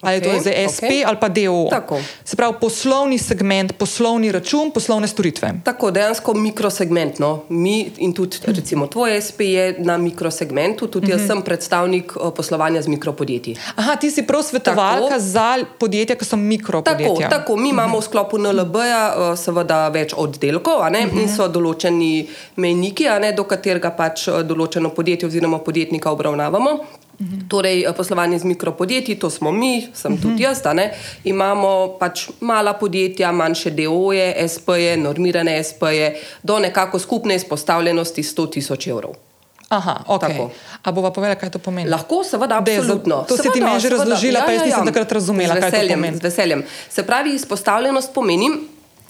Ali 0.00 0.16
okay, 0.16 0.26
je 0.26 0.34
to 0.34 0.40
zdaj 0.40 0.68
SP 0.74 0.84
okay. 0.84 1.02
ali 1.06 1.16
pa 1.20 1.28
DO. 1.28 1.68
Tako. 1.70 2.00
Se 2.24 2.36
pravi, 2.36 2.54
poslovni 2.60 3.18
segment, 3.18 3.72
poslovni 3.72 4.32
račun, 4.32 4.70
poslovne 4.70 5.08
storitve. 5.08 5.52
Tako, 5.64 5.90
dejansko 5.90 6.34
mikrosegment. 6.34 7.18
No. 7.18 7.42
Mi 7.48 7.90
in 7.98 8.14
tudi, 8.14 8.36
recimo, 8.46 8.86
tvoj 8.86 9.20
SP 9.26 9.40
je 9.40 9.76
na 9.78 9.96
mikrosegmentu, 9.96 10.86
tudi 10.86 11.06
mm 11.06 11.08
-hmm. 11.08 11.12
jaz 11.12 11.20
mhm. 11.20 11.28
sem 11.28 11.42
predstavnik 11.42 12.16
uh, 12.16 12.32
poslovanja 12.36 12.82
z 12.82 12.88
mikropodjetji. 12.88 13.56
Aha, 13.76 13.96
ti 13.96 14.10
si 14.10 14.22
prav 14.26 14.42
svetovalka 14.42 15.08
tako. 15.08 15.20
za 15.20 15.58
podjetja, 15.78 16.16
ki 16.16 16.24
so 16.24 16.36
mikropodjetja. 16.36 17.28
Tako, 17.28 17.30
tako. 17.30 17.56
mi 17.56 17.62
mm 17.62 17.66
-hmm. 17.66 17.70
imamo 17.70 17.98
v 17.98 18.02
sklopu 18.02 18.38
NLB-ja 18.38 19.14
uh, 19.16 19.38
seveda 19.38 19.88
več 19.88 20.14
oddelkov 20.16 20.80
mm 20.80 20.94
-hmm. 20.94 21.22
in 21.22 21.28
so 21.36 21.48
določeni 21.48 22.28
mejniki, 22.56 23.04
do 23.36 23.44
katerega 23.44 23.90
pač 23.90 24.28
uh, 24.28 24.34
določeno 24.34 24.88
podjetje 24.88 25.26
oziroma 25.26 25.58
podjetnika 25.58 26.10
obravnavamo. 26.10 26.78
Torej, 27.48 27.84
eh, 27.84 27.92
poslovanje 27.92 28.38
z 28.38 28.44
mikropodjetji, 28.44 29.18
to 29.20 29.30
smo 29.30 29.52
mi, 29.52 29.88
sem 29.94 30.16
tudi 30.16 30.42
jaz. 30.42 30.62
Imamo 31.24 31.96
pač 32.00 32.28
mala 32.40 32.72
podjetja, 32.72 33.32
manjše 33.32 33.70
DO-je, 33.70 34.48
SP-je, 34.48 34.96
normirane 34.96 35.60
SP-je, 35.60 36.16
do 36.42 36.58
nekako 36.58 36.98
skupne 36.98 37.36
izpostavljenosti 37.36 38.22
100 38.22 38.50
tisoč 38.50 38.86
evrov. 38.86 39.14
Aha, 39.68 40.02
ok. 40.06 40.24
A 40.82 40.90
bova 40.90 41.12
povedala, 41.12 41.38
kaj 41.38 41.50
to 41.50 41.58
pomeni? 41.62 41.90
Lahko, 41.90 42.24
seveda, 42.24 42.58
absolutno. 42.58 43.22
To 43.28 43.36
si 43.36 43.52
ti 43.52 43.60
mi 43.60 43.70
že 43.78 43.92
razložila, 43.92 44.40
ja, 44.40 44.46
pa 44.46 44.52
jaz 44.52 44.60
ja, 44.60 44.66
nisem 44.66 44.82
ja. 44.82 44.88
takrat 44.90 45.12
razumela, 45.12 45.54
veseljem, 45.54 45.70
kaj 45.70 45.86
to 45.86 45.94
pomeni. 45.94 46.16
Z 46.16 46.22
veseljem. 46.24 46.60
Se 46.90 47.06
pravi, 47.06 47.34
izpostavljenost 47.38 48.10
pomeni, 48.14 48.48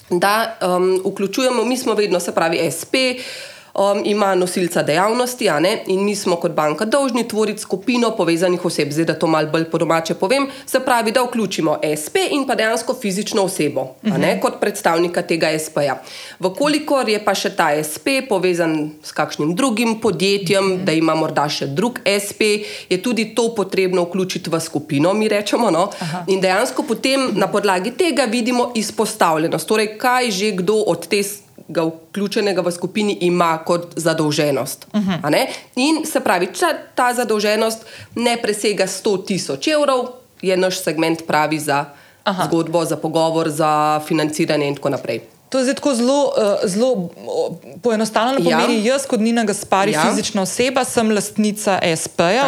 da 0.09 0.57
um, 0.61 1.01
vključujemo, 1.05 1.63
mi 1.65 1.77
smo 1.77 1.93
vedno, 1.93 2.19
se 2.19 2.35
pravi, 2.35 2.59
SP 2.77 2.93
um, 3.73 4.01
ima 4.05 4.35
nosilca 4.35 4.83
dejavnosti, 4.83 5.49
in 5.87 6.03
mi 6.03 6.15
smo 6.15 6.35
kot 6.35 6.51
banka 6.51 6.85
dolžni 6.85 7.27
tvoriti 7.27 7.61
skupino 7.61 8.11
povezanih 8.15 8.65
oseb. 8.65 8.91
Zdaj, 8.91 9.05
da 9.05 9.19
to 9.19 9.27
malo 9.27 9.47
bolj 9.47 9.65
po 9.71 9.77
domače 9.77 10.13
povem, 10.13 10.47
se 10.65 10.79
pravi, 10.79 11.11
da 11.11 11.23
vključimo 11.23 11.77
SP 12.03 12.15
in 12.31 12.47
pa 12.47 12.55
dejansko 12.55 12.93
fizično 13.01 13.43
osebo, 13.43 13.81
uh 13.81 14.13
-huh. 14.13 14.39
kot 14.39 14.59
predstavnika 14.59 15.21
tega 15.21 15.59
SP-ja. 15.59 16.01
Vkolikor 16.39 17.09
je 17.09 17.25
pa 17.25 17.35
še 17.35 17.49
ta 17.49 17.83
SP 17.91 18.07
povezan 18.29 18.91
s 19.03 19.11
kakšnim 19.11 19.55
drugim 19.55 19.99
podjetjem, 19.99 20.65
uh 20.65 20.79
-huh. 20.79 20.83
da 20.83 20.91
ima 20.91 21.15
morda 21.15 21.49
še 21.49 21.67
drug 21.67 21.99
SP, 22.25 22.41
je 22.89 23.01
tudi 23.01 23.35
to 23.35 23.55
potrebno 23.55 24.03
vključiti 24.03 24.49
v 24.49 24.59
skupino, 24.59 25.13
mi 25.13 25.27
rečemo. 25.27 25.71
No? 25.71 25.89
In 26.27 26.41
dejansko 26.41 26.83
potem 26.83 27.29
na 27.33 27.47
podlagi 27.47 27.91
tega 27.91 28.23
vidimo 28.23 28.71
izpostavljenost, 28.75 29.67
torej 29.67 29.97
kaj 29.97 30.31
že 30.31 30.51
kdo 30.51 30.73
od 30.87 31.07
te 31.07 31.23
ga 31.71 31.85
vključenega 31.87 32.61
v 32.61 32.71
skupini 32.71 33.17
ima 33.21 33.57
kot 33.65 33.93
zadolženost. 33.95 34.87
Uh. 34.93 35.01
-huh. 35.01 35.47
In 35.75 36.05
se 36.05 36.19
pravi, 36.19 36.49
če 36.53 36.65
ta 36.95 37.13
zadolženost 37.13 37.85
ne 38.15 38.37
presega 38.41 38.87
100 38.87 39.25
tisoč 39.25 39.67
evrov, 39.67 40.07
je 40.41 40.57
naš 40.57 40.83
segment 40.83 41.27
pravi 41.27 41.59
za 41.59 41.85
Aha. 42.23 42.45
zgodbo, 42.47 42.85
za 42.85 42.97
pogovor, 42.97 43.49
za 43.49 44.01
financiranje 44.07 44.67
in 44.67 44.75
tako 44.75 44.89
naprej. 44.89 45.21
To 45.51 45.59
je 45.59 45.73
tako 45.73 45.93
zelo, 45.93 46.33
uh, 46.37 46.69
zelo 46.69 47.09
poenostavljeno. 47.83 48.49
Ja. 48.49 48.57
Pomeni, 48.57 48.85
jaz 48.85 49.05
kot 49.05 49.19
Nina 49.19 49.43
Gaspari, 49.43 49.91
ja. 49.91 50.05
fizična 50.09 50.41
oseba, 50.41 50.85
sem 50.87 51.11
lastnica 51.11 51.79
SP-ja. 51.95 52.47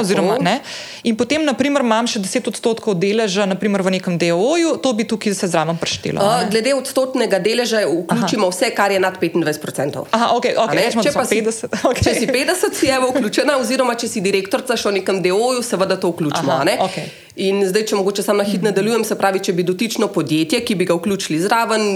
In 1.04 1.18
potem, 1.20 1.44
naprimer, 1.44 1.84
imam 1.84 2.08
še 2.08 2.22
10 2.24 2.48
odstotkov 2.48 2.96
deleža 3.02 3.44
naprimer, 3.50 3.84
v 3.84 3.98
nekem 3.98 4.16
DOO-ju, 4.22 4.78
to 4.80 4.94
bi 4.96 5.04
tukaj 5.04 5.36
se 5.36 5.52
zraven 5.52 5.76
preštelo. 5.78 6.24
Uh, 6.24 6.46
glede 6.52 6.78
odstotnega 6.78 7.42
deleža, 7.44 7.84
vključimo 7.90 8.48
Aha. 8.48 8.56
vse, 8.56 8.72
kar 8.72 8.96
je 8.96 9.04
nad 9.04 9.20
25%. 9.20 10.06
Aha, 10.12 10.32
okay, 10.38 10.56
okay, 10.56 10.88
če, 11.04 11.12
pa 11.12 11.28
si, 11.28 11.42
50, 11.44 11.76
okay. 11.92 12.08
če 12.08 12.16
si 12.22 12.32
50, 12.32 12.80
si 12.80 12.88
je 12.88 13.02
vključena, 13.04 13.60
oziroma 13.60 13.98
če 14.00 14.08
si 14.16 14.24
direktorica 14.24 14.80
še 14.80 14.94
v 14.94 15.02
nekem 15.02 15.20
DOO-ju, 15.26 15.60
seveda 15.60 16.00
to 16.00 16.16
vključimo. 16.16 16.56
Aha, 16.56 16.88
In 17.36 17.64
zdaj, 17.66 17.88
če 17.90 17.98
mogoče 17.98 18.24
samo 18.24 18.44
na 18.44 18.46
hitro 18.46 18.68
nadaljujem, 18.68 19.04
se 19.08 19.18
pravi, 19.18 19.42
če 19.42 19.56
bi 19.58 19.66
dotično 19.66 20.08
podjetje, 20.14 20.60
ki 20.62 20.76
bi 20.78 20.86
ga 20.86 20.94
vključili 20.94 21.40
zraven, 21.42 21.88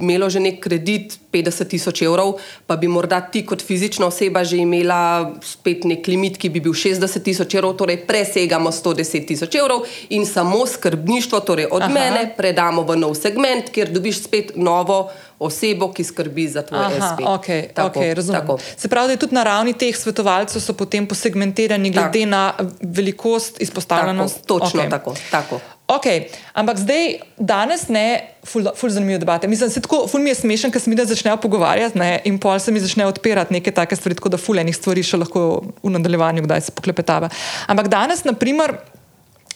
imelo 0.00 0.28
že 0.30 0.42
nek 0.44 0.58
kredit 0.60 1.16
50 1.32 1.70
tisoč 1.72 2.02
evrov, 2.04 2.34
pa 2.66 2.76
bi 2.76 2.88
morda 2.88 3.20
ti 3.32 3.42
kot 3.46 3.64
fizična 3.64 4.06
oseba 4.06 4.44
že 4.44 4.60
imela 4.60 5.32
spet 5.42 5.84
nek 5.88 6.06
limit, 6.06 6.36
ki 6.38 6.50
bi 6.52 6.60
bil 6.60 6.76
60 6.76 7.24
tisoč 7.24 7.56
evrov, 7.56 7.78
torej 7.80 8.02
presegamo 8.06 8.70
110 8.70 9.26
tisoč 9.32 9.56
evrov 9.56 9.88
in 10.10 10.26
samo 10.26 10.66
skrbništvo, 10.66 11.40
torej 11.40 11.70
od 11.70 11.88
Aha. 11.88 11.92
mene, 11.92 12.28
predamo 12.36 12.84
v 12.84 12.98
nov 13.00 13.16
segment, 13.16 13.72
kjer 13.72 13.92
dobiš 13.94 14.22
spet 14.28 14.52
novo. 14.56 15.08
Osebo, 15.38 15.92
ki 15.94 16.04
skrbi 16.04 16.48
za 16.50 16.62
tvoj 16.66 16.98
SP. 16.98 17.22
Okay, 17.22 17.68
tako, 17.74 18.00
okay, 18.00 18.32
tako. 18.32 18.58
Se 18.76 18.88
pravi, 18.88 19.06
da 19.06 19.12
je 19.12 19.22
tudi 19.22 19.34
na 19.34 19.44
ravni 19.46 19.72
teh 19.78 19.96
svetovalcev 19.96 20.60
so 20.60 20.74
potem 20.74 21.06
posegmentirani 21.06 21.90
glede 21.94 22.24
tak. 22.24 22.30
na 22.30 22.52
velikost 22.80 23.60
izpostavljenosti. 23.62 24.46
Točno 24.46 24.82
okay. 24.82 24.90
tako. 24.90 25.14
tako. 25.30 25.60
Ok, 25.88 26.04
ampak 26.52 26.82
zdaj, 26.82 27.14
danes 27.40 27.86
ne, 27.88 28.34
ful, 28.44 28.66
ful 28.76 28.90
zanimive 28.92 29.22
debate. 29.22 29.48
Mislim, 29.48 29.70
da 29.72 29.80
tako, 29.80 30.02
ful 30.10 30.20
mi 30.20 30.34
je 30.34 30.40
smešen, 30.42 30.72
ker 30.74 30.82
se 30.84 30.90
mi 30.90 30.96
da 30.98 31.06
začnejo 31.08 31.38
pogovarjati 31.40 31.96
ne, 31.98 32.10
in 32.28 32.36
pol 32.42 32.58
se 32.60 32.74
mi 32.74 32.82
začnejo 32.82 33.08
odpirati 33.08 33.54
neke 33.56 33.72
take 33.72 33.96
stvari, 33.96 34.18
tako 34.18 34.34
da 34.34 34.40
ful 34.42 34.60
enih 34.60 34.76
stvari 34.76 35.06
še 35.06 35.16
lahko 35.22 35.44
v 35.80 35.92
nadaljevanju, 35.94 36.44
kdaj 36.44 36.66
se 36.66 36.74
poklepetava. 36.76 37.30
Ampak 37.72 37.88
danes, 37.88 38.20
na 38.28 38.34
primer, 38.36 38.76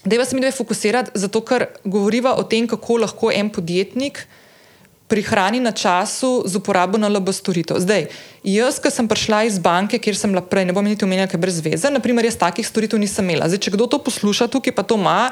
deva 0.09 0.25
se 0.25 0.39
mi 0.39 0.41
dve 0.41 0.55
fokusirati, 0.57 1.13
zato 1.21 1.45
ker 1.45 1.67
govoriva 1.85 2.33
o 2.41 2.47
tem, 2.49 2.71
kako 2.71 3.03
lahko 3.05 3.35
en 3.35 3.53
podjetnik 3.53 4.25
prihrani 5.13 5.61
na 5.61 5.77
času 5.77 6.49
z 6.49 6.57
uporabo 6.57 6.97
NLB 6.97 7.29
storitev. 7.37 7.77
Zdaj, 7.85 8.09
jaz, 8.41 8.81
ki 8.81 8.89
sem 8.89 9.05
prišla 9.05 9.45
iz 9.45 9.61
banke, 9.61 10.01
kjer 10.01 10.17
sem 10.17 10.33
bila 10.33 10.41
prej, 10.41 10.65
ne 10.65 10.73
bom 10.73 10.81
niti 10.81 11.05
omenjala, 11.05 11.29
ker 11.29 11.37
brez 11.37 11.61
veze, 11.61 11.93
naprimer, 11.93 12.25
jaz 12.25 12.41
takih 12.41 12.65
storitev 12.65 12.97
nisem 12.97 13.29
imela. 13.29 13.51
Zdaj, 13.53 13.61
če 13.61 13.75
kdo 13.77 13.91
to 13.93 14.01
posluša 14.01 14.49
tukaj, 14.49 14.73
pa 14.73 14.81
to 14.81 14.97
ima 14.97 15.29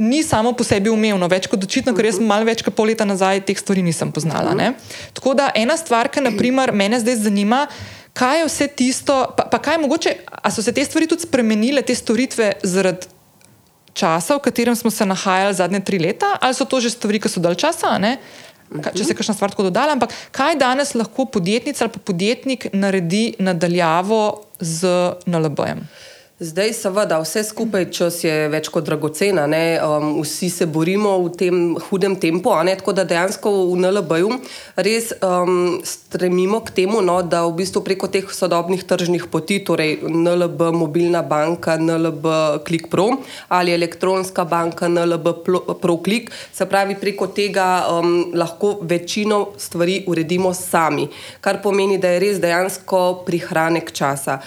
ni 0.00 0.22
samo 0.24 0.54
po 0.56 0.64
sebi 0.64 0.88
umevno, 0.88 1.28
več 1.28 1.44
kot 1.50 1.60
očitno, 1.60 1.92
ker 1.92 2.08
jaz 2.08 2.16
mhm. 2.16 2.28
malo 2.32 2.48
več 2.48 2.64
kot 2.64 2.72
pol 2.72 2.88
leta 2.88 3.04
nazaj 3.04 3.44
teh 3.44 3.58
stvari 3.60 3.84
nisem 3.84 4.08
poznala. 4.08 4.56
Ne? 4.56 4.72
Tako 5.12 5.36
da 5.36 5.50
ena 5.52 5.76
stvar, 5.76 6.08
ki 6.08 6.24
me 6.24 7.00
zdaj 7.04 7.16
zanima, 7.20 7.66
kaj 8.16 8.40
je 8.40 8.48
vse 8.48 8.68
tisto, 8.72 9.16
pa, 9.36 9.44
pa 9.52 9.60
kaj 9.60 9.76
je 9.76 9.82
mogoče, 9.84 10.16
ali 10.40 10.54
so 10.54 10.64
se 10.64 10.72
te 10.72 10.84
stvari 10.84 11.06
tudi 11.06 11.28
spremenile, 11.28 11.82
te 11.82 11.94
storitve 11.94 12.54
zaradi 12.64 13.12
časa, 13.92 14.38
v 14.38 14.44
katerem 14.44 14.76
smo 14.76 14.90
se 14.90 15.06
nahajali 15.06 15.54
zadnje 15.54 15.80
tri 15.84 15.98
leta, 15.98 16.38
ali 16.40 16.54
so 16.54 16.64
to 16.64 16.80
že 16.80 16.90
stvari, 16.90 17.20
ki 17.20 17.28
so 17.28 17.40
dalj 17.40 17.58
časa. 17.60 17.98
Ne? 17.98 18.16
Če 18.70 19.04
se 19.04 19.16
kakšna 19.18 19.34
stvar 19.34 19.50
tako 19.50 19.66
dodala, 19.66 19.96
ampak 19.96 20.14
kaj 20.36 20.54
danes 20.60 20.94
lahko 20.94 21.26
podjetnica 21.34 21.86
ali 21.86 22.02
podjetnik 22.06 22.68
naredi 22.72 23.34
nadaljavo 23.42 24.22
z 24.60 24.94
NLB-jem? 25.26 25.82
Zdaj, 26.40 26.72
seveda, 26.72 27.18
vse 27.20 27.42
skupaj 27.44 27.84
čas 27.92 28.22
je 28.24 28.32
več 28.48 28.70
kot 28.72 28.86
dragocena. 28.88 29.42
Um, 29.84 30.22
vsi 30.22 30.46
se 30.48 30.64
borimo 30.64 31.18
v 31.26 31.32
tem 31.36 31.58
hudem 31.90 32.14
tempu, 32.16 32.54
tako 32.80 32.94
da 32.96 33.04
dejansko 33.04 33.52
v 33.68 33.74
NLB-ju 33.76 34.38
res 34.80 35.10
um, 35.20 35.82
stremimo 35.84 36.62
k 36.64 36.72
temu, 36.78 37.02
no, 37.04 37.18
da 37.20 37.42
v 37.44 37.58
bistvu 37.60 37.82
preko 37.84 38.08
teh 38.08 38.24
sodobnih 38.24 38.86
tržnih 38.88 39.28
poti, 39.28 39.60
torej 39.60 40.00
NLB, 40.00 40.72
mobilna 40.72 41.20
banka, 41.20 41.76
NLB, 41.76 42.24
Klik 42.64 42.88
Pro 42.88 43.20
ali 43.52 43.76
elektronska 43.76 44.48
banka, 44.48 44.88
NLB 44.88 45.44
Pro 45.44 46.00
Klik, 46.00 46.32
se 46.56 46.64
pravi, 46.64 46.96
preko 46.96 47.28
tega 47.36 47.84
um, 47.92 48.32
lahko 48.32 48.78
večino 48.80 49.50
stvari 49.60 50.06
uredimo 50.08 50.56
sami, 50.56 51.10
kar 51.44 51.60
pomeni, 51.60 52.00
da 52.00 52.16
je 52.16 52.26
res 52.30 52.40
dejansko 52.40 53.26
prihranek 53.28 53.92
časa 53.92 54.40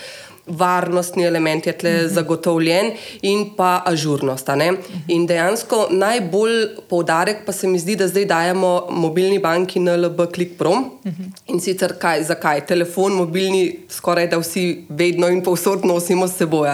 varnostni 0.47 1.23
element 1.23 1.65
je 1.67 1.73
tle 1.73 1.89
uh 1.89 1.95
mhm. 1.95 2.06
-huh. 2.06 2.13
zagotovljen 2.13 2.91
in 3.21 3.49
pa 3.58 3.82
ažurnost. 3.86 4.49
Uh 4.49 4.56
-huh. 4.56 4.77
In 5.08 5.25
dejansko 5.27 5.88
najbolj 5.89 6.67
poudarek 6.89 7.38
pa 7.45 7.51
se 7.51 7.67
mi 7.67 7.79
zdi, 7.79 7.95
da 7.95 8.08
zdaj 8.08 8.25
dajemo 8.25 8.88
mobilni 8.89 9.39
banki 9.39 9.79
NLB 9.79 10.19
Click 10.34 10.58
Pro. 10.58 10.69
Uh 10.69 10.77
mhm. 10.77 11.23
-huh. 11.23 11.53
In 11.53 11.60
sicer 11.60 11.93
kaj, 11.99 12.23
zakaj? 12.23 12.65
Telefon, 12.65 13.13
mobilni, 13.13 13.79
skoraj 13.89 14.27
da 14.27 14.38
vsi 14.38 14.86
vedno 14.89 15.27
in 15.27 15.43
povsod 15.43 15.86
nosimo 15.86 16.27
s 16.27 16.38
seboj. 16.38 16.69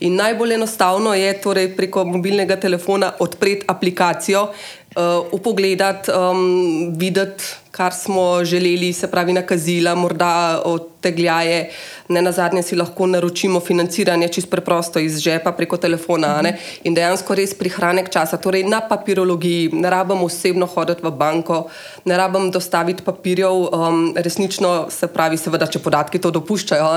In 0.00 0.14
najbolj 0.14 0.54
enostavno 0.54 1.14
je 1.14 1.40
torej 1.40 1.76
preko 1.76 2.04
mobilnega 2.04 2.56
telefona 2.56 3.12
odpreti 3.18 3.64
aplikacijo, 3.66 4.48
upogledati, 5.32 6.10
um, 6.10 6.94
videti, 6.98 7.44
kar 7.70 7.94
smo 7.94 8.44
želeli, 8.44 8.92
se 8.92 9.10
pravi, 9.10 9.32
nakazila, 9.32 9.94
morda 9.94 10.62
odtegljaje. 10.64 11.70
Ne 12.08 12.22
na 12.22 12.32
zadnje 12.32 12.62
si 12.62 12.76
lahko 12.76 13.06
naročimo 13.06 13.60
financiranje 13.60 14.28
čisto 14.28 14.50
preprosto 14.50 14.98
iz 14.98 15.18
žepa 15.18 15.52
preko 15.52 15.76
telefona. 15.76 16.42
Ne? 16.42 16.56
In 16.84 16.94
dejansko 16.94 17.34
res 17.38 17.54
prihranek 17.54 18.10
časa. 18.10 18.36
Torej, 18.36 18.64
na 18.64 18.80
papirologiji 18.80 19.70
ne 19.72 19.90
rabim 19.90 20.22
osebno 20.26 20.66
hoditi 20.66 21.06
v 21.06 21.10
banko, 21.10 21.68
ne 22.04 22.16
rabim 22.16 22.50
dostaviti 22.50 23.02
papirjev, 23.06 23.52
um, 23.52 24.12
resnično 24.16 24.88
se 24.90 25.06
pravi, 25.06 25.38
seveda, 25.38 25.66
če 25.66 25.78
podatki 25.78 26.18
to 26.18 26.34
dopuščajo, 26.34 26.90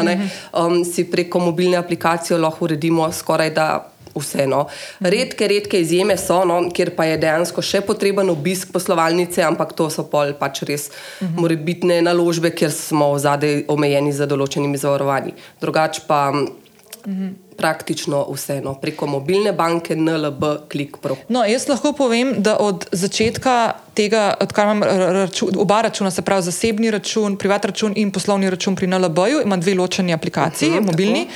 um, 0.57 0.81
si 0.85 1.05
preko 1.11 1.39
mobilne 1.39 1.77
aplikacije 1.77 2.39
lahko 2.39 2.65
uredimo 2.65 3.11
skoraj 3.11 3.53
da 3.53 3.90
vseeno. 4.15 4.65
Redke, 4.99 5.47
redke 5.47 5.81
izjeme 5.81 6.17
so, 6.17 6.41
no, 6.45 6.61
kjer 6.73 6.93
pa 6.95 7.05
je 7.09 7.19
dejansko 7.21 7.63
še 7.65 7.81
potreben 7.85 8.29
obisk 8.29 8.71
poslovalnice, 8.73 9.43
ampak 9.45 9.75
to 9.77 9.89
so 9.93 10.07
pol 10.09 10.33
pač 10.39 10.63
res 10.67 10.89
uh 10.89 11.27
-huh. 11.27 11.41
morebitne 11.41 12.01
naložbe, 12.01 12.51
ker 12.51 12.71
smo 12.71 13.17
zadaj 13.19 13.65
omejeni 13.67 14.11
z 14.13 14.27
določenimi 14.27 14.77
zavarovanji. 14.77 15.33
Drugač 15.61 15.99
pa. 16.07 16.31
Uh 16.31 17.13
-huh. 17.13 17.31
Praktično 17.57 18.25
vseeno, 18.33 18.73
preko 18.73 19.05
mobilne 19.07 19.53
banke, 19.53 19.95
NLB, 19.95 20.43
klik 20.69 20.97
pro. 20.97 21.15
No, 21.29 21.45
jaz 21.45 21.67
lahko 21.67 21.93
povem, 21.93 22.41
da 22.41 22.57
od 22.57 22.87
začetka 22.91 23.73
tega, 23.93 24.33
odkar 24.41 24.65
imam 24.65 24.83
račun, 25.13 25.49
oba 25.57 25.81
računa, 25.81 26.11
se 26.11 26.21
pravi 26.21 26.41
zasebni 26.41 26.91
račun, 26.91 27.37
privat 27.37 27.65
račun 27.65 27.93
in 27.95 28.11
poslovni 28.11 28.49
račun 28.49 28.75
pri 28.75 28.87
NLB-ju, 28.87 29.41
imam 29.45 29.61
dve 29.61 29.75
ločeni 29.75 30.13
aplikaciji, 30.13 30.69
uh 30.69 30.75
mhm, 30.75 30.83
-huh, 30.83 30.91
mobilni. 30.91 31.27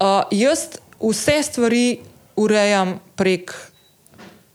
Uh, 0.00 0.22
jaz 0.30 0.58
vse 1.00 1.42
stvari 1.42 1.98
urejam 2.36 2.98
prek 3.16 3.52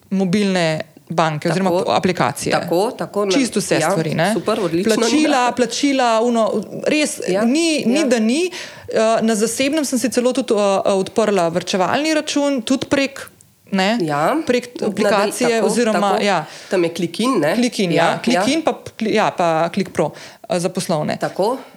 mobilne 0.09 0.81
banke 1.09 1.49
tako, 1.49 1.53
oziroma 1.53 1.95
aplikacije. 1.95 2.51
Tako, 2.51 2.91
tako, 2.97 3.31
Čisto 3.31 3.59
vse 3.59 3.79
ja, 3.79 3.91
stvari. 3.91 4.13
Super, 4.33 4.59
plačila, 4.85 5.51
plačila, 5.51 6.21
uno, 6.21 6.63
res 6.87 7.19
ja, 7.27 7.43
ni, 7.45 7.83
ni 7.85 7.99
ja. 7.99 8.05
da 8.05 8.19
ni. 8.19 8.51
Uh, 8.89 9.21
na 9.21 9.35
zasebnem 9.35 9.85
sem 9.85 9.99
si 9.99 10.09
celo 10.09 10.33
tudi 10.33 10.53
uh, 10.53 10.81
odprla 10.85 11.49
vrčevalni 11.53 12.13
račun, 12.13 12.61
tudi 12.61 12.89
prek. 12.89 13.27
Ne, 13.71 13.99
ja, 14.01 14.33
prek 14.47 14.81
aplikacije, 14.81 15.49
tako, 15.59 15.67
oziroma 15.67 16.13
tako, 16.15 16.23
ja. 16.25 16.45
tam 16.71 16.83
je 16.83 16.89
klikin. 16.93 17.35
Klikin, 17.55 17.91
ja, 17.93 18.05
ja, 18.05 18.19
klikin 18.23 18.59
ja. 18.59 18.65
Pa, 18.65 18.73
ja, 19.05 19.27
pa 19.37 19.69
klik 19.73 19.91
pro 19.93 20.09
uh, 20.09 20.57
za 20.57 20.69
poslovne. 20.73 21.19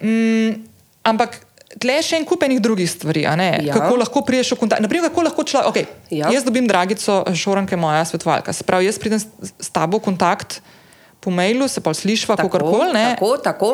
Mm, 0.01 0.65
ampak 1.05 1.37
Tle 1.81 1.97
še 2.05 2.19
en 2.21 2.27
kup 2.29 2.43
enih 2.45 2.61
drugih 2.61 2.91
stvari, 2.91 3.23
ja. 3.25 3.73
kako 3.73 3.97
lahko 4.03 4.23
priješ 4.27 4.53
v 4.55 4.61
kontakt. 4.61 4.85
Naprimer, 4.85 5.09
kako 5.09 5.25
lahko 5.25 5.45
človek. 5.47 5.71
Okay, 5.73 5.87
ja. 6.13 6.29
Jaz 6.35 6.45
dobim 6.45 6.69
dragico, 6.69 7.23
šoranke 7.33 7.79
moja 7.81 8.05
svetovalka. 8.05 8.53
Se 8.53 8.67
pravi, 8.69 8.91
jaz 8.91 9.01
pridem 9.01 9.23
s 9.23 9.73
tabo 9.73 10.03
v 10.03 10.11
kontakt 10.11 10.61
po 11.23 11.31
mailu, 11.31 11.69
se 11.71 11.81
pa 11.81 11.95
slišva, 11.95 12.37
kako 12.37 12.59
koli. 12.67 12.93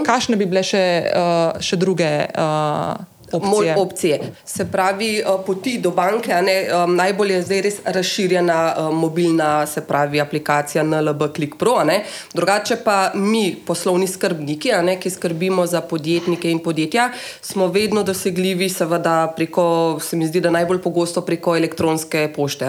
Kakšne 0.07 0.37
bi 0.37 0.47
bile 0.47 0.63
še, 0.63 0.85
uh, 1.11 1.57
še 1.65 1.81
druge? 1.81 2.11
Uh, 2.37 3.18
opcije. 3.33 3.77
opcije. 3.77 4.21
Se 4.45 4.71
pravi, 4.73 5.19
eh, 5.19 5.25
poti 5.47 5.79
do 5.79 5.91
banke, 5.91 6.35
ne, 6.43 6.69
najbolj 6.89 7.33
je 7.33 7.43
zdaj 7.43 7.61
res 7.61 7.81
razširjena 7.85 8.75
eh, 8.77 8.83
mobilna, 8.95 9.67
se 9.67 9.81
pravi, 9.81 10.21
aplikacija 10.21 10.85
NLB 10.85 11.23
Click 11.37 11.57
Pro. 11.59 11.85
Ne. 11.85 12.05
Drugače 12.35 12.77
pa 12.85 13.11
mi, 13.15 13.57
poslovni 13.67 14.09
skrbniki, 14.09 14.73
ne, 14.83 14.99
ki 15.01 15.11
skrbimo 15.11 15.67
za 15.67 15.81
podjetnike 15.81 16.51
in 16.51 16.59
podjetja, 16.59 17.11
smo 17.41 17.67
vedno 17.67 18.03
dosegljivi, 18.03 18.69
seveda, 18.69 19.33
preko, 19.37 19.99
se 20.01 20.17
mi 20.17 20.27
zdi, 20.27 20.41
da 20.41 20.51
najbolj 20.51 20.83
pogosto 20.83 21.21
preko 21.21 21.57
elektronske 21.57 22.33
pošte. 22.37 22.69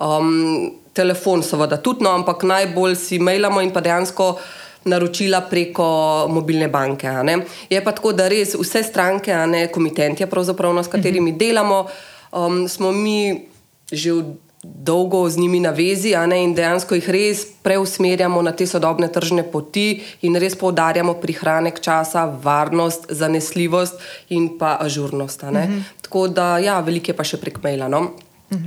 Um, 0.00 0.72
telefon, 0.92 1.42
seveda, 1.42 1.76
tudi, 1.80 2.04
no, 2.04 2.12
ampak 2.12 2.44
najbolj 2.44 2.96
si 3.00 3.18
mailamo 3.18 3.62
in 3.64 3.72
pa 3.72 3.80
dejansko 3.80 4.34
naročila 4.84 5.40
preko 5.40 6.26
mobilne 6.28 6.68
banke. 6.68 7.08
Je 7.70 7.84
pa 7.84 7.92
tako, 7.92 8.12
da 8.12 8.28
res 8.28 8.54
vse 8.54 8.82
stranke, 8.82 9.34
ne 9.46 9.66
komitentje, 9.72 10.26
no, 10.26 10.82
s 10.82 10.88
katerimi 10.88 11.30
uh 11.30 11.36
mhm. 11.36 11.42
-huh. 11.42 11.46
delamo, 11.46 11.86
um, 12.32 12.68
smo 12.68 12.92
mi 12.92 13.48
že 13.92 14.12
v 14.12 14.24
dolgo 14.62 15.28
z 15.30 15.36
njimi 15.36 15.60
na 15.60 15.70
vezi 15.70 16.14
ne, 16.26 16.38
in 16.44 16.54
dejansko 16.54 16.94
jih 16.94 17.08
res 17.10 17.46
preusmerjamo 17.62 18.42
na 18.42 18.52
te 18.52 18.66
sodobne 18.66 19.08
tržne 19.08 19.42
poti 19.42 20.02
in 20.22 20.38
res 20.38 20.54
poudarjamo 20.54 21.14
prihranek 21.14 21.80
časa, 21.80 22.26
varnost, 22.26 23.10
zanesljivost 23.10 23.98
in 24.28 24.58
pa 24.58 24.78
ažurnost. 24.80 25.42
Mm 25.42 25.48
-hmm. 25.48 25.82
Tako 26.02 26.28
da, 26.28 26.58
ja, 26.58 26.80
veliko 26.80 27.10
je 27.10 27.16
pa 27.16 27.24
še 27.24 27.36
prek 27.36 27.62
maila. 27.62 27.88
No. 27.88 28.12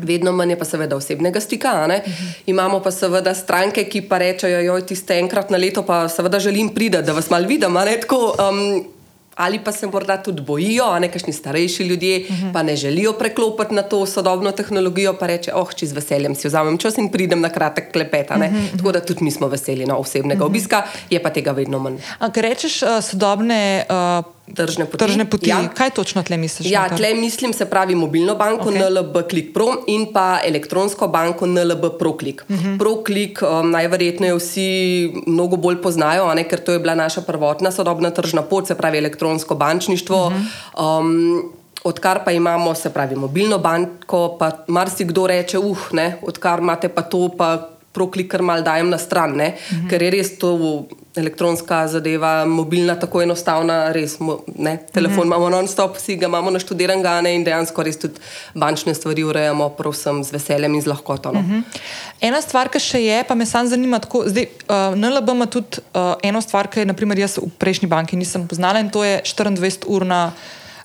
Vedno 0.03 0.31
manj 0.31 0.49
je 0.49 0.59
pa 0.59 0.65
seveda 0.65 0.95
osebnega 0.95 1.39
stika. 1.39 1.71
Uh 1.71 1.91
-huh. 1.91 2.33
Imamo 2.45 2.79
pa 2.79 2.91
seveda 2.91 3.33
stranke, 3.33 3.83
ki 3.83 4.01
pa 4.01 4.17
rečejo, 4.17 4.79
da 4.79 4.85
ti 4.85 4.95
ste 4.95 5.19
enkrat 5.19 5.49
na 5.49 5.57
leto, 5.57 5.83
pa 5.83 6.09
seveda 6.09 6.39
želim 6.39 6.69
priti, 6.69 7.01
da 7.01 7.13
vas 7.13 7.29
malo 7.29 7.47
vidim. 7.47 7.73
Tako, 8.01 8.35
um, 8.49 8.85
ali 9.35 9.59
pa 9.59 9.71
se 9.71 9.87
morda 9.87 10.23
tudi 10.23 10.41
bojijo, 10.41 10.99
nekajšni 10.99 11.33
starejši 11.33 11.83
ljudje, 11.83 12.25
uh 12.29 12.35
-huh. 12.35 12.53
pa 12.53 12.63
ne 12.63 12.75
želijo 12.75 13.13
preklopiti 13.13 13.73
na 13.73 13.81
to 13.81 14.05
sodobno 14.05 14.51
tehnologijo, 14.51 15.13
pa 15.13 15.27
reče: 15.27 15.51
Oh, 15.53 15.73
če 15.73 15.85
z 15.85 15.93
veseljem 15.93 16.35
si 16.35 16.47
vzamem 16.47 16.77
čas 16.77 16.97
in 16.97 17.11
pridem 17.11 17.41
na 17.41 17.49
kratek 17.49 17.91
klepet. 17.91 18.29
Uh 18.29 18.37
-huh. 18.37 18.77
Tako 18.77 18.91
da 18.91 18.99
tudi 18.99 19.23
mi 19.23 19.31
smo 19.31 19.47
veseli 19.47 19.85
na 19.85 19.97
osebnega 19.97 20.43
uh 20.43 20.47
-huh. 20.47 20.51
obiska, 20.51 20.83
je 21.09 21.23
pa 21.23 21.29
tega 21.29 21.51
vedno 21.51 21.79
manj. 21.79 21.97
Ampak 22.19 22.37
rečeš 22.37 22.81
uh, 22.81 22.89
sodobne. 23.01 23.85
Uh... 23.89 24.34
Tržne 24.53 24.85
poti. 24.85 25.01
Tržne 25.01 25.25
poti. 25.25 25.49
Ja. 25.49 25.57
Kaj 25.73 25.89
točno 25.97 26.21
tle 26.23 26.37
misliš? 26.37 26.69
Ja, 26.69 26.85
tle 26.89 27.13
mislim, 27.17 27.53
se 27.53 27.65
pravi 27.65 27.95
mobilno 27.95 28.35
banko 28.35 28.69
okay. 28.69 28.77
NLB 28.77 29.17
Click 29.29 29.53
Pro 29.53 29.67
in 29.87 30.05
pa 30.13 30.39
elektronsko 30.45 31.07
banko 31.07 31.47
NLB 31.49 31.97
ProClick. 31.99 32.43
Uh 32.49 32.55
mhm. 32.55 32.65
-huh. 32.65 32.77
ProClick 32.79 33.41
um, 33.41 33.71
najverjetneje 33.71 34.35
vsi 34.35 35.13
mnogo 35.27 35.55
bolj 35.55 35.81
poznajo, 35.81 36.33
ne, 36.33 36.43
ker 36.43 36.59
to 36.59 36.71
je 36.71 36.79
bila 36.79 36.95
naša 36.95 37.21
prvotna 37.21 37.71
sodobna 37.71 38.09
tržna 38.09 38.41
pot, 38.41 38.67
se 38.67 38.75
pravi 38.75 38.97
elektronsko 38.97 39.55
bančništvo. 39.55 40.27
Uh 40.27 40.33
-huh. 40.33 40.99
um, 40.99 41.51
Odkar 41.83 42.23
pa 42.25 42.31
imamo, 42.31 42.75
se 42.75 42.89
pravi, 42.89 43.15
mobilno 43.15 43.57
banko, 43.57 44.37
pa 44.39 44.51
marsikdo 44.67 45.27
reče, 45.27 45.57
uh, 45.57 45.77
ne, 45.91 46.17
odkar 46.21 46.59
imate 46.59 46.89
pa 46.89 47.01
to, 47.01 47.29
pa 47.37 47.69
proklikar 47.91 48.41
mal 48.41 48.63
dajem 48.63 48.89
na 48.89 48.97
stran, 48.97 49.31
uh 49.31 49.37
-huh. 49.37 49.89
ker 49.89 50.01
je 50.03 50.09
res 50.11 50.37
to 50.39 50.85
elektronska 51.15 51.87
zadeva, 51.87 52.45
mobilna, 52.45 52.95
tako 52.99 53.21
enostavna, 53.21 53.91
res. 53.95 54.17
Ne, 54.55 54.77
telefon 54.93 55.17
uh 55.17 55.23
-huh. 55.23 55.25
imamo 55.25 55.49
non-stop, 55.49 55.97
vsi 55.97 56.15
ga 56.15 56.25
imamo 56.25 56.51
naštudiran 56.51 57.27
in 57.27 57.43
dejansko 57.43 57.83
res 57.83 57.97
tudi 57.97 58.19
bančne 58.53 58.93
stvari 58.93 59.23
urejamo, 59.23 59.69
prosim, 59.69 60.23
z 60.23 60.31
veseljem 60.31 60.75
in 60.75 60.81
z 60.81 60.87
lahkoto. 60.87 61.31
No. 61.31 61.39
Uh 61.39 61.45
-huh. 61.45 61.61
Ena 62.21 62.41
stvar, 62.41 62.69
ki 62.69 62.79
še 62.79 63.03
je, 63.03 63.23
pa 63.23 63.35
me 63.35 63.45
sam 63.45 63.67
zanima, 63.67 63.99
tako, 63.99 64.23
zdaj, 64.25 64.47
uh, 64.69 64.95
NLB 64.95 65.29
ima 65.29 65.45
tudi 65.45 65.67
uh, 65.93 66.13
eno 66.23 66.41
stvar, 66.41 66.67
ki 66.67 66.79
je, 66.79 66.85
naprimer, 66.85 67.19
jaz 67.19 67.37
v 67.37 67.49
prejšnji 67.57 67.87
banki 67.87 68.15
nisem 68.15 68.47
poznala 68.47 68.79
in 68.79 68.89
to 68.89 69.03
je 69.03 69.21
24-urna. 69.25 70.31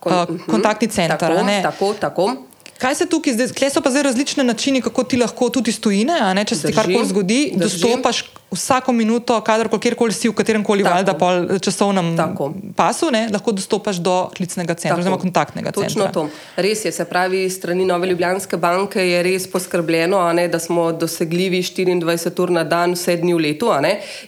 Uh, 0.04 0.12
kontaktni 0.46 0.88
center. 0.88 1.18
Tako, 1.18 1.44
tako, 1.62 1.94
tako. 2.00 2.36
Kaj 2.78 2.94
se 2.94 3.06
tukaj 3.06 3.32
zdaj, 3.32 3.48
kje 3.48 3.70
so 3.70 3.80
pa 3.80 3.90
zdaj 3.90 4.02
različne 4.02 4.44
načine, 4.44 4.80
kako 4.80 5.04
ti 5.04 5.16
lahko 5.16 5.48
tudi 5.48 5.72
stojine, 5.72 6.34
ne, 6.34 6.44
če 6.44 6.56
se 6.56 6.68
ti 6.68 6.72
karkoli 6.72 7.08
zgodi, 7.08 7.52
drži. 7.56 7.60
dostopaš 7.60 8.22
vsako 8.50 8.92
minuto, 8.92 9.40
kadarkoli, 9.40 9.80
kjerkoli 9.80 10.12
si 10.12 10.28
v 10.28 10.34
katerem 10.34 10.64
koli 10.64 10.82
valjda 10.82 11.14
pol 11.14 11.58
časovnem 11.62 12.16
Tako. 12.16 12.50
pasu, 12.76 13.10
ne, 13.10 13.28
lahko 13.32 13.52
dostopaš 13.54 14.00
do 14.02 14.14
klicnega 14.36 14.74
centra, 14.74 14.98
oziroma 14.98 15.18
kontaktnega 15.22 15.70
Točno 15.72 15.88
centra. 15.88 16.12
Točno 16.12 16.28
to. 16.28 16.62
Res 16.62 16.84
je, 16.84 16.92
se 16.92 17.04
pravi, 17.04 17.44
strani 17.50 17.84
Nove 17.86 18.10
Ljubljanske 18.10 18.56
banke 18.56 19.04
je 19.06 19.22
res 19.22 19.46
poskrbljeno, 19.50 20.22
ne, 20.32 20.48
da 20.48 20.58
smo 20.58 20.90
dosegljivi 20.92 21.62
24 21.62 22.42
ur 22.42 22.50
na 22.50 22.64
dan, 22.64 22.96
vse 22.98 23.16
dni 23.22 23.34
v 23.34 23.44
letu. 23.46 23.70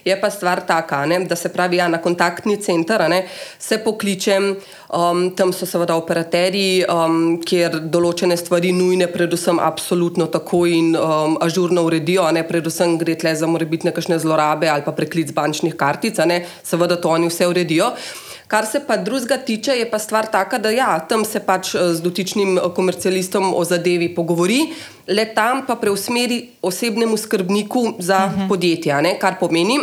Je 0.05 0.15
pa 0.21 0.29
stvar 0.29 0.61
taka, 0.67 1.05
ne, 1.05 1.19
da 1.27 1.35
se 1.35 1.49
pravi, 1.49 1.77
ja, 1.77 1.87
na 1.87 1.99
kontaktni 2.01 2.57
center 2.61 3.03
ne, 3.09 3.25
se 3.59 3.77
pokličem. 3.83 4.55
Um, 4.93 5.31
tam 5.35 5.49
so 5.53 5.65
seveda 5.65 5.95
operaterji, 5.97 6.83
um, 6.85 7.39
kjer 7.41 7.79
določene 7.89 8.35
stvari 8.37 8.69
nujne, 8.77 9.07
predvsem 9.09 9.57
absolutno 9.57 10.27
tako 10.29 10.67
in 10.69 10.91
um, 10.93 11.33
ažurno 11.41 11.81
uredijo, 11.87 12.27
ne 12.29 12.43
predvsem 12.45 12.99
gre 13.01 13.15
tle 13.17 13.33
za 13.33 13.49
morebitne 13.49 13.89
kakšne 13.89 14.12
zlorabe 14.19 14.69
ali 14.69 14.83
pa 14.85 14.91
preklic 14.91 15.31
bančnih 15.31 15.75
kartic, 15.75 16.17
ne, 16.25 16.43
seveda 16.63 16.99
to 17.01 17.09
oni 17.09 17.27
vse 17.27 17.47
uredijo. 17.47 17.91
Kar 18.47 18.65
se 18.65 18.83
pa 18.87 18.97
drugega 18.97 19.37
tiče, 19.37 19.71
je 19.71 19.89
pa 19.89 19.99
stvar 19.99 20.27
taka, 20.31 20.57
da 20.57 20.69
ja, 20.69 20.99
tam 21.09 21.25
se 21.25 21.39
pač 21.39 21.73
eh, 21.75 21.93
z 21.93 22.01
dotičnim 22.05 22.57
eh, 22.57 22.69
komercialistom 22.75 23.53
o 23.55 23.63
zadevi 23.65 24.11
pogovori, 24.15 24.61
le 25.07 25.25
tam 25.33 25.65
pa 25.65 25.75
preusmeri 25.75 26.39
osebnemu 26.61 27.17
skrbniku 27.17 27.95
za 27.99 28.25
uh 28.25 28.31
mhm. 28.31 28.41
-huh. 28.41 28.47
podjetje, 28.49 29.01
ne, 29.01 29.17
kar 29.19 29.39
pomeni 29.39 29.79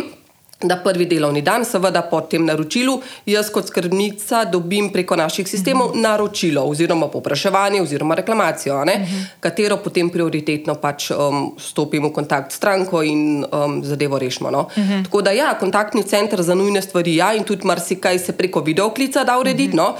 da 0.63 0.77
prvi 0.83 1.05
delovni 1.05 1.41
dan, 1.41 1.65
seveda 1.65 2.01
po 2.01 2.21
tem 2.21 2.45
naročilu, 2.45 2.99
jaz 3.25 3.49
kot 3.51 3.67
skrbnica 3.67 4.45
dobim 4.45 4.89
preko 4.93 5.15
naših 5.15 5.47
sistemov 5.47 5.87
uh 5.87 5.95
mhm. 5.95 5.99
-huh. 5.99 6.03
naročilo 6.03 6.63
oziroma 6.63 7.07
popraševanje 7.07 7.81
oziroma 7.81 8.15
reklamacijo, 8.15 8.75
uh 8.75 8.85
mhm. 8.85 9.03
-huh. 9.03 9.25
katero 9.39 9.77
potem 9.77 10.09
prioritetno 10.09 10.75
pač 10.75 11.11
um, 11.11 11.55
stopim 11.57 12.05
v 12.05 12.13
kontakt 12.13 12.51
s 12.51 12.55
stranko 12.55 13.03
in 13.03 13.45
um, 13.51 13.83
zadevo 13.83 14.19
rešimo. 14.19 14.51
No? 14.51 14.59
Uh 14.59 14.77
mhm. 14.77 14.91
-huh. 14.91 15.03
Tako 15.03 15.21
da 15.21 15.31
ja, 15.31 15.57
kontaktni 15.59 16.03
center 16.03 16.41
za 16.41 16.55
nujne 16.55 16.81
stvari 16.81 17.15
ja 17.15 17.33
in 17.33 17.43
tudi 17.43 17.67
marsikaj 17.67 18.19
se 18.19 18.31
preko 18.31 18.59
videoklica 18.59 19.23
da 19.23 19.39
urediti. 19.39 19.77
Uh 19.77 19.83
-huh. 19.83 19.91
no? 19.91 19.95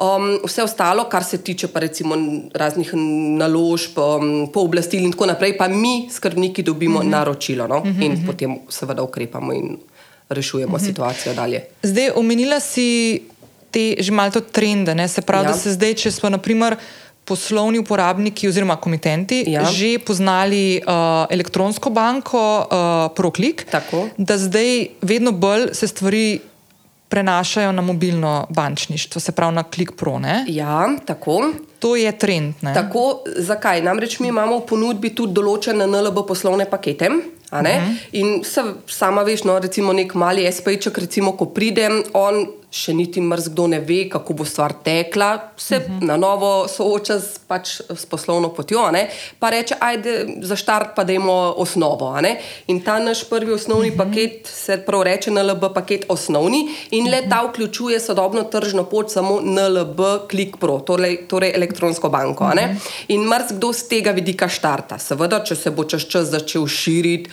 Um, 0.00 0.38
vse 0.44 0.62
ostalo, 0.62 1.04
kar 1.04 1.24
se 1.24 1.38
tiče 1.38 1.68
pa 1.68 1.80
recimo 1.80 2.16
raznih 2.54 2.90
naložb, 3.38 3.98
um, 3.98 4.48
pooblastil 4.52 5.04
in 5.04 5.12
tako 5.12 5.26
naprej, 5.26 5.56
pa 5.58 5.68
mi, 5.68 6.08
skrbniki, 6.10 6.62
dobimo 6.62 6.98
uh 6.98 7.04
-huh. 7.04 7.08
naročilo 7.08 7.66
no? 7.66 7.78
uh 7.78 7.84
-huh. 7.84 8.04
in 8.04 8.26
potem 8.26 8.58
seveda 8.68 9.02
ukrepamo 9.02 9.52
in 9.52 9.76
rešujemo 10.32 10.76
mhm. 10.76 10.84
situacijo 10.86 11.34
dalje. 11.34 11.64
Zdaj, 11.82 12.10
omenila 12.16 12.60
si 12.60 13.22
te 13.70 13.96
že 13.98 14.12
malo 14.12 14.40
trende, 14.40 14.94
ne? 14.94 15.08
se 15.08 15.22
pravi, 15.22 15.46
ja. 15.46 15.52
da 15.52 15.58
se 15.58 15.72
zdaj, 15.72 15.94
če 15.94 16.10
smo 16.10 16.30
naprimer. 16.30 16.76
Poslovni 17.22 17.78
uporabniki 17.78 18.48
oziroma 18.50 18.74
komitenti 18.82 19.44
ja. 19.46 19.62
že 19.70 19.94
poznali 20.02 20.82
uh, 20.82 21.22
elektronsko 21.30 21.90
banko, 21.94 22.66
uh, 22.66 23.14
ProClick, 23.14 23.62
Tako. 23.70 24.08
da 24.18 24.34
zdaj 24.38 24.88
vedno 25.06 25.30
bolj 25.30 25.68
se 25.72 25.86
stvari 25.86 26.40
prenašajo 27.12 27.72
na 27.72 27.82
mobilno 27.82 28.46
bančništvo, 28.50 29.20
se 29.20 29.32
pravi 29.32 29.54
na 29.54 29.62
ClickPro. 29.74 30.20
Ja, 30.46 30.88
tako. 31.06 31.52
To 31.78 31.96
je 31.96 32.12
trend. 32.18 32.54
Tako, 32.74 33.22
zakaj? 33.36 33.82
Namreč 33.82 34.18
mi 34.20 34.28
imamo 34.28 34.58
v 34.58 34.66
ponudbi 34.66 35.10
tudi 35.14 35.34
določene 35.36 35.86
NLB 35.86 36.22
poslovne 36.28 36.64
pakete. 36.70 37.10
Mhm. 37.52 37.98
In 38.12 38.44
se, 38.44 38.62
sama 38.86 39.22
veš, 39.22 39.44
no, 39.44 39.58
recimo 39.58 39.92
nek 39.92 40.14
mali 40.14 40.46
SP-ček, 40.48 40.98
recimo, 40.98 41.36
ko 41.36 41.46
pridem, 41.52 42.02
on 42.12 42.46
še 42.72 42.94
niti 42.96 43.20
mrzkdo 43.20 43.66
ne 43.68 43.80
ve, 43.84 44.06
kako 44.08 44.34
bo 44.40 44.44
stvar 44.48 44.72
tekla, 44.84 45.52
se 45.56 45.76
uh 45.76 45.82
mhm. 45.82 45.98
-huh. 45.98 46.06
na 46.06 46.16
novo 46.16 46.68
sooča 46.68 47.20
s, 47.20 47.38
pač, 47.48 47.80
s 47.90 48.06
poslovno 48.06 48.48
potjo, 48.54 48.90
ne? 48.90 49.08
pa 49.38 49.50
reče, 49.50 49.74
ajde 49.80 50.26
za 50.42 50.56
štart 50.56 50.94
pa 50.96 51.04
dajmo 51.04 51.54
osnovo. 51.56 52.16
In 52.66 52.80
ta 52.80 52.98
naš 52.98 53.24
prvi 53.28 53.52
osnovni 53.52 53.90
uh 53.90 53.96
mhm. 53.96 54.02
-huh. 54.02 54.08
paket 54.08 54.46
se 54.46 54.76
prav 54.86 55.02
reče 55.02 55.30
NLB 55.30 55.64
paket 55.74 56.04
osnovni 56.08 56.68
in 56.90 57.10
le 57.10 57.28
ta 57.28 57.42
vključuje 57.42 58.00
sodobno 58.00 58.42
tržno 58.42 58.84
pot 58.84 59.10
samo 59.10 59.40
NLB 59.40 60.00
Click 60.30 60.56
Pro, 60.56 60.78
torej, 60.78 61.28
torej 61.28 61.52
elektronsko 61.54 62.08
banko. 62.08 62.44
Uh 62.44 62.50
-huh. 62.50 62.76
In 63.08 63.20
mrzkdo 63.20 63.72
z 63.72 63.88
tega 63.88 64.10
vidika 64.10 64.48
štarta. 64.48 64.98
Seveda, 64.98 65.44
če 65.44 65.56
se 65.56 65.70
bo 65.70 65.84
čez 65.84 66.08
čas 66.08 66.26
začel 66.26 66.66
širiti 66.66 67.30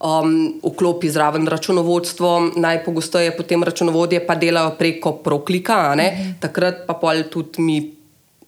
um, 0.00 0.60
vklopi 0.62 1.10
zraven 1.10 1.46
računovodstvo, 1.46 2.50
najpogosteje 2.56 3.36
potem 3.36 3.62
računovodje 3.62 4.26
pa 4.26 4.34
delajo 4.34 4.70
preko 4.78 5.12
proklika, 5.12 5.94
mm 5.94 6.00
-hmm. 6.00 6.34
takrat 6.40 6.74
pa 6.86 6.94
pol 6.94 7.22
tudi 7.30 7.62
mi. 7.62 7.96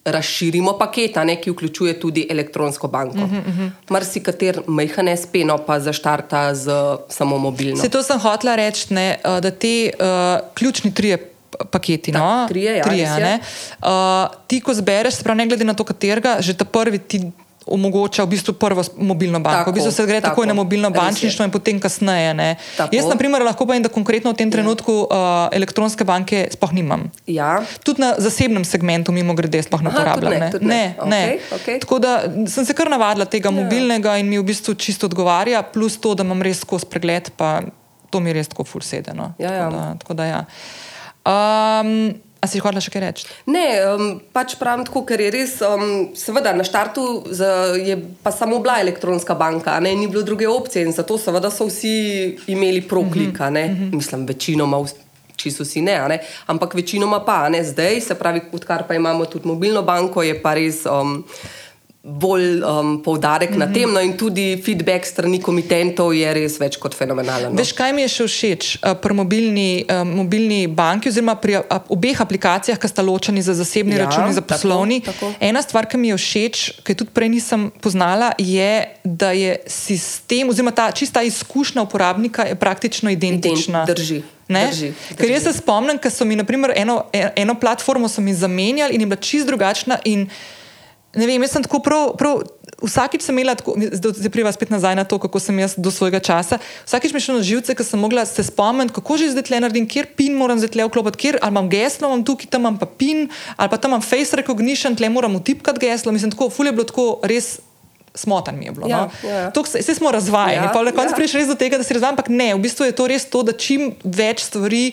Razširimo 0.05 0.77
paket, 0.79 1.15
ne, 1.25 1.35
ki 1.41 1.51
vključuje 1.51 1.99
tudi 1.99 2.27
elektronsko 2.29 2.87
banko. 2.87 3.17
Uh 3.17 3.31
-huh, 3.31 3.47
uh 3.47 3.57
-huh. 3.57 3.69
Mar 3.89 4.05
si 4.05 4.23
kater 4.23 4.61
majhen 4.67 5.17
speno, 5.17 5.57
pa 5.57 5.79
zaštarta 5.79 6.55
z 6.55 6.71
samo 7.09 7.37
mobilno. 7.37 7.81
Se 7.81 7.89
to 7.89 8.03
sem 8.03 8.19
hotela 8.19 8.55
reči, 8.55 8.93
ne, 8.93 9.19
eh, 9.23 9.41
da 9.41 9.51
ti 9.51 9.91
uh, 9.99 10.05
ključni 10.53 10.93
trije 10.93 11.17
paketi. 11.71 12.11
Tak, 12.11 12.21
no, 12.21 12.45
trije, 12.47 12.77
ja, 12.77 12.83
trije, 12.83 13.39
uh, 13.79 13.87
ti, 14.47 14.61
ko 14.61 14.73
zbereš, 14.73 15.23
prav, 15.23 15.37
ne 15.37 15.47
glede 15.47 15.63
na 15.63 15.73
to, 15.73 15.83
katerega, 15.83 16.37
že 16.39 16.53
ta 16.53 16.65
prvi 16.65 16.99
ti 16.99 17.31
omogoča 17.71 18.23
v 18.23 18.33
bistvu 18.35 18.53
prvo 18.53 18.83
mobilno 18.97 19.39
banko. 19.39 19.59
Tako, 19.59 19.71
v 19.71 19.79
bistvu 19.79 19.91
se 19.91 20.05
gre 20.05 20.21
tako, 20.21 20.35
takoj 20.35 20.47
na 20.47 20.53
mobilno 20.53 20.89
bančništvo 20.89 21.45
in 21.45 21.51
potem 21.51 21.79
kasneje. 21.79 22.55
Jaz, 22.91 23.05
na 23.09 23.15
primer, 23.15 23.43
lahko 23.45 23.65
povem, 23.65 23.83
da 23.83 23.89
konkretno 23.89 24.33
v 24.33 24.39
tem 24.41 24.49
ja. 24.49 24.57
trenutku 24.57 24.93
uh, 25.05 25.47
elektronske 25.55 26.05
banke 26.05 26.47
sploh 26.53 26.73
nimam. 26.73 27.07
Ja. 27.27 27.61
Tudi 27.83 28.01
na 28.01 28.13
zasebnem 28.17 28.65
segmentu, 28.65 29.11
mimo 29.15 29.33
grede, 29.37 29.61
sploh 29.63 29.83
ne 29.85 29.93
uporabljam. 29.93 30.31
Ne, 30.31 30.39
ne. 30.39 30.59
ne, 30.61 30.83
okay, 30.97 31.09
ne. 31.09 31.21
Okay. 31.59 31.81
Tako 31.83 31.99
da 31.99 32.13
sem 32.49 32.65
se 32.65 32.73
kar 32.73 32.89
navadila 32.89 33.25
tega 33.25 33.51
ja. 33.51 33.55
mobilnega 33.55 34.17
in 34.21 34.29
mi 34.29 34.39
v 34.39 34.47
bistvu 34.49 34.75
čisto 34.79 35.09
odgovarja, 35.09 35.63
plus 35.63 35.99
to, 36.01 36.15
da 36.15 36.25
imam 36.27 36.41
res 36.45 36.63
skozi 36.65 36.89
pregled, 36.89 37.31
pa 37.37 37.59
to 38.09 38.19
mi 38.19 38.33
je 38.33 38.39
res 38.39 38.49
tako 38.49 38.65
fulsedeno. 38.65 39.33
Ja, 39.39 39.53
ja. 39.53 39.69
Tako 40.01 40.17
da, 40.17 40.25
ja. 40.25 40.41
Um, 41.29 42.15
A 42.39 42.47
si 42.47 42.61
hočela 42.63 42.79
še 42.79 42.91
kaj 42.93 43.01
reči? 43.03 43.25
Ne, 43.51 43.65
um, 43.83 44.13
pač 44.31 44.55
pravim 44.59 44.85
tako, 44.87 45.03
ker 45.07 45.19
je 45.19 45.31
res, 45.33 45.57
um, 45.65 46.13
seveda 46.15 46.53
na 46.55 46.63
štartu 46.63 47.27
je 47.75 47.97
pa 48.23 48.31
samo 48.31 48.61
bila 48.63 48.77
elektronska 48.79 49.35
banka, 49.35 49.75
ne, 49.83 49.91
ni 49.95 50.07
bilo 50.07 50.23
druge 50.23 50.47
opcije 50.47 50.85
in 50.87 50.95
zato 50.95 51.19
seveda 51.19 51.51
so 51.51 51.67
vsi 51.67 52.39
imeli 52.47 52.81
proklika, 52.87 53.49
mm 53.51 53.55
-hmm. 53.55 53.95
mislim, 53.95 54.25
večinoma. 54.25 54.85
Čisto 55.39 55.63
vsi 55.63 55.81
ne, 55.81 55.95
ne, 56.07 56.19
ampak 56.51 56.73
večinoma 56.73 57.23
pa 57.25 57.49
ne 57.49 57.63
zdaj, 57.63 58.01
se 58.01 58.15
pravi, 58.15 58.41
odkar 58.51 58.83
pa 58.87 58.95
imamo 58.95 59.25
tudi 59.25 59.47
mobilno 59.47 59.81
banko, 59.81 60.23
je 60.23 60.41
pa 60.41 60.53
res 60.53 60.85
um, 60.85 61.23
bolj 62.03 62.63
um, 62.63 63.03
poudarek 63.03 63.49
mm 63.49 63.55
-hmm. 63.55 63.59
na 63.59 63.73
tem. 63.73 63.91
No, 63.91 63.99
in 63.99 64.17
tudi 64.17 64.61
feedback 64.65 65.05
strani 65.05 65.41
komitentov 65.41 66.13
je 66.13 66.33
res 66.33 66.59
več 66.59 66.77
kot 66.77 66.95
fenomenalen. 66.95 67.51
No. 67.51 67.57
Veš, 67.57 67.71
kaj 67.71 67.93
mi 67.93 68.01
je 68.01 68.07
še 68.07 68.27
všeč 68.27 68.77
uh, 68.77 68.93
pri 69.01 69.13
mobilni, 69.13 69.85
uh, 69.89 70.07
mobilni 70.07 70.67
banki, 70.67 71.09
oziroma 71.09 71.35
pri 71.35 71.57
uh, 71.57 71.63
obeh 71.89 72.21
aplikacijah, 72.21 72.79
ki 72.79 72.87
sta 72.87 73.01
ločeni 73.01 73.41
za 73.41 73.53
zasebni 73.53 73.95
ja, 73.95 74.05
račun 74.05 74.27
in 74.27 74.33
za 74.33 74.41
poslovni. 74.41 75.01
Tako, 75.01 75.17
tako. 75.19 75.33
Ena 75.39 75.61
stvar, 75.61 75.85
ki 75.85 75.97
mi 75.97 76.07
je 76.07 76.17
všeč, 76.17 76.71
ki 76.83 76.95
tudi 76.95 77.11
prej 77.13 77.29
nisem 77.29 77.71
poznala, 77.81 78.31
je, 78.37 78.95
da 79.03 79.31
je 79.31 79.59
sistem, 79.67 80.49
oziroma 80.49 80.71
ta 80.71 80.91
čista 80.91 81.21
izkušnja 81.21 81.81
uporabnika, 81.81 82.55
praktično 82.55 83.11
identična. 83.11 83.83
Ident, 83.83 83.97
drži. 83.97 84.21
Drži, 84.49 84.69
drži. 84.71 85.15
Ker 85.17 85.29
jaz 85.29 85.43
se 85.43 85.53
spomnim, 85.53 85.99
da 86.03 86.09
so 86.09 86.25
mi 86.25 86.35
naprimer, 86.35 86.73
eno, 86.75 87.03
eno 87.35 87.55
platformo 87.59 88.07
zamenjali 88.07 88.95
in 88.95 89.01
je 89.01 89.07
bila 89.07 89.21
čist 89.21 89.47
drugačna. 89.47 89.97
Ne 91.17 91.25
vem, 91.25 91.41
jaz 91.41 91.55
sem 91.55 91.63
tako 91.65 91.79
prav, 91.81 92.11
prav 92.19 92.43
vsakič 92.85 93.23
sem 93.25 93.33
imela, 93.33 93.55
zdaj 93.97 94.29
priva 94.29 94.51
spet 94.53 94.69
nazaj 94.69 94.93
na 94.95 95.03
to, 95.09 95.17
kako 95.19 95.39
sem 95.41 95.57
jaz 95.57 95.73
do 95.73 95.89
svojega 95.91 96.19
časa. 96.21 96.59
Vsakič 96.85 97.13
mi 97.13 97.17
je 97.17 97.25
šlo 97.25 97.37
na 97.39 97.45
živce, 97.45 97.73
ker 97.75 97.85
sem 97.85 97.99
mogla 97.99 98.25
se 98.29 98.45
spomniti, 98.45 98.93
kako 98.93 99.17
že 99.17 99.31
zdaj 99.33 99.49
tle 99.49 99.61
naredim, 99.63 99.87
kjer 99.89 100.11
pin 100.13 100.37
moram 100.37 100.61
zdaj 100.61 100.75
tle 100.77 100.85
vklopiti, 100.85 101.17
kjer 101.17 101.39
ali 101.41 101.53
imam 101.55 101.69
geslo, 101.71 102.11
imam 102.11 102.25
tukaj, 102.25 102.51
tam 102.53 102.67
imam 102.67 102.77
pa 102.77 102.85
pin, 102.85 103.25
ali 103.57 103.71
pa 103.73 103.77
tam 103.81 103.95
imam 103.95 104.05
face 104.05 104.37
recognition, 104.37 104.95
tle 104.95 105.09
moram 105.09 105.35
utipkati 105.35 105.81
geslo. 105.81 106.13
Mislim, 106.13 106.31
tako, 106.31 106.51
ful 106.53 106.69
je 106.69 106.75
bilo 106.77 106.85
tako 106.85 107.07
res. 107.23 107.57
Smotan 108.15 108.57
mi 108.57 108.65
je 108.65 108.71
bilo. 108.73 108.87
Ja, 108.89 109.05
no? 109.05 109.29
ja. 109.29 109.51
Vse 109.53 109.79
ja. 109.85 109.95
smo 109.95 110.11
razvajeni, 110.11 110.65
ja, 110.65 110.71
pa 110.73 110.81
na 110.83 110.91
koncu 110.91 111.13
ja. 111.13 111.15
prideš 111.15 111.35
res 111.37 111.47
do 111.47 111.55
tega, 111.55 111.77
da 111.77 111.85
si 111.85 111.93
razvajen, 111.93 112.17
ampak 112.17 112.31
ne, 112.33 112.55
v 112.57 112.61
bistvu 112.65 112.89
je 112.89 112.95
to 112.97 113.05
res 113.07 113.25
to, 113.29 113.43
da 113.45 113.53
čim 113.53 113.93
več 114.03 114.41
stvari 114.49 114.89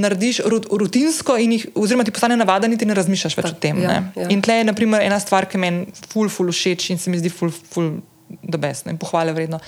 narediš 0.00 0.40
rutinsko, 0.70 1.36
jih, 1.40 1.68
oziroma 1.74 2.04
ti 2.04 2.14
postane 2.14 2.36
navada, 2.36 2.68
niti 2.68 2.88
ne 2.88 2.96
razmišljaš 2.96 3.36
več 3.38 3.50
o 3.50 3.56
tem. 3.60 3.80
Ja, 3.84 4.00
ja. 4.16 4.28
In 4.32 4.42
tle 4.44 4.60
je 4.60 4.68
naprimer, 4.68 5.04
ena 5.06 5.20
stvar, 5.22 5.48
ki 5.50 5.60
meni 5.62 5.86
ful, 6.10 6.30
ful 6.32 6.52
všeč 6.52 6.90
in 6.94 7.02
se 7.02 7.12
mi 7.12 7.20
zdi 7.20 7.32
ful, 7.32 7.52
ful, 7.72 7.96
da 8.42 8.60
besno 8.60 8.94
in 8.94 9.00
pohvale 9.00 9.34
vredno. 9.36 9.60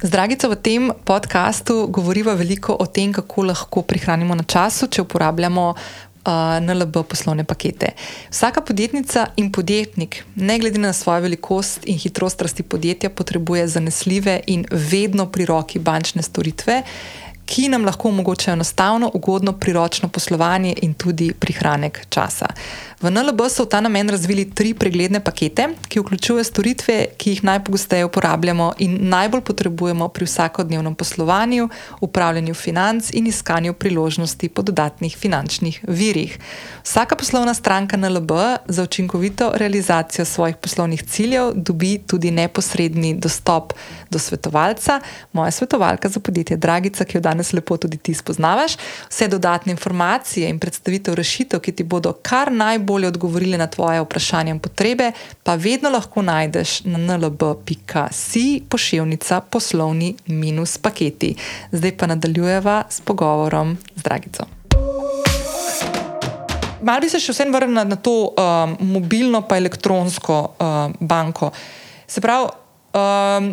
Zdragica, 0.00 0.48
v 0.48 0.56
tem 0.56 0.92
podkastu 1.04 1.84
govoriva 1.92 2.32
veliko 2.32 2.72
o 2.72 2.86
tem, 2.88 3.12
kako 3.12 3.50
lahko 3.50 3.82
prihranimo 3.84 4.32
na 4.34 4.46
času, 4.48 4.88
če 4.88 5.04
uporabljamo 5.04 5.66
uh, 6.24 6.56
NLB 6.60 7.02
poslovne 7.04 7.44
pakete. 7.44 7.92
Vsaka 8.30 8.64
podjetnica 8.64 9.26
in 9.36 9.52
podjetnik, 9.52 10.22
ne 10.36 10.58
glede 10.58 10.80
na 10.80 10.92
svojo 10.92 11.20
velikost 11.28 11.84
in 11.84 11.98
hitrost 11.98 12.42
rasti 12.42 12.62
podjetja, 12.62 13.10
potrebuje 13.10 13.68
zanesljive 13.68 14.40
in 14.46 14.64
vedno 14.70 15.28
pri 15.28 15.44
roki 15.44 15.78
bančne 15.78 16.22
storitve, 16.22 16.82
ki 17.50 17.68
nam 17.68 17.84
lahko 17.84 18.08
omogočajo 18.08 18.54
enostavno, 18.54 19.10
ugodno, 19.14 19.52
priročno 19.52 20.08
poslovanje 20.08 20.74
in 20.82 20.94
tudi 20.94 21.32
prihranek 21.34 22.04
časa. 22.08 22.46
V 23.00 23.08
NLB 23.08 23.48
so 23.48 23.64
v 23.64 23.72
ta 23.72 23.80
namen 23.80 24.12
razvili 24.12 24.44
tri 24.44 24.74
pregledne 24.76 25.24
pakete, 25.24 25.70
ki 25.88 26.02
vključujejo 26.02 26.44
storitve, 26.44 26.96
ki 27.16 27.30
jih 27.30 27.44
najpogosteje 27.48 28.04
uporabljamo 28.04 28.74
in 28.84 28.98
najbolj 29.08 29.40
potrebujemo 29.40 30.08
pri 30.08 30.26
vsakodnevnem 30.28 30.94
poslovanju, 30.94 31.68
upravljanju 32.00 32.54
financ 32.54 33.08
in 33.16 33.26
iskanju 33.26 33.72
priložnosti 33.72 34.48
po 34.48 34.62
dodatnih 34.62 35.16
finančnih 35.16 35.80
virih. 35.88 36.36
Vsaka 36.84 37.16
poslovna 37.16 37.54
stranka 37.54 37.96
NLB 37.96 38.30
za 38.68 38.82
učinkovito 38.82 39.52
realizacijo 39.54 40.24
svojih 40.24 40.56
poslovnih 40.56 41.02
ciljev 41.02 41.52
dobi 41.54 41.98
tudi 42.06 42.30
neposredni 42.30 43.14
dostop 43.14 43.72
do 44.10 44.18
svetovalca, 44.18 45.00
moja 45.32 45.50
svetovalka 45.50 46.08
za 46.08 46.20
podjetje 46.20 46.56
Dragica, 46.56 47.04
ki 47.04 47.16
jo 47.16 47.20
danes 47.20 47.52
lepo 47.52 47.76
tudi 47.76 47.96
ti 47.96 48.14
spoznavaš. 48.14 48.76
Vse 49.08 49.28
dodatne 49.28 49.70
informacije 49.70 50.50
in 50.50 50.58
predstavitev 50.58 51.14
rešitev, 51.14 51.60
ki 51.60 51.72
ti 51.72 51.84
bodo 51.84 52.12
kar 52.12 52.52
najbolj 52.52 52.89
najbolje 52.90 53.08
odgovorili 53.08 53.58
na 53.58 53.66
tvoje 53.66 54.00
vprašanja 54.02 54.50
in 54.50 54.58
potrebe, 54.58 55.12
pa 55.42 55.54
vedno 55.54 55.90
lahko 55.90 56.22
najdeš 56.22 56.84
na 56.84 56.98
nlb.si 56.98 58.62
pošiljnica 58.68 59.40
poslovni 59.40 60.16
minus 60.26 60.78
paketi. 60.78 61.36
Zdaj 61.72 61.96
pa 61.96 62.06
nadaljujeva 62.06 62.84
s 62.90 63.00
pogovorom 63.00 63.78
z 63.94 64.02
Dragico. 64.02 64.44
Mal 66.82 67.00
bi 67.00 67.08
se 67.08 67.20
še 67.20 67.32
vsem 67.32 67.52
vrnil 67.52 67.74
na, 67.74 67.84
na 67.84 67.96
to 67.96 68.32
um, 68.34 68.76
mobilno 68.80 69.42
pa 69.46 69.56
elektronsko 69.56 70.56
um, 70.58 70.94
banko. 71.00 71.52
Se 72.08 72.20
pravi, 72.20 72.48
um, 72.96 73.52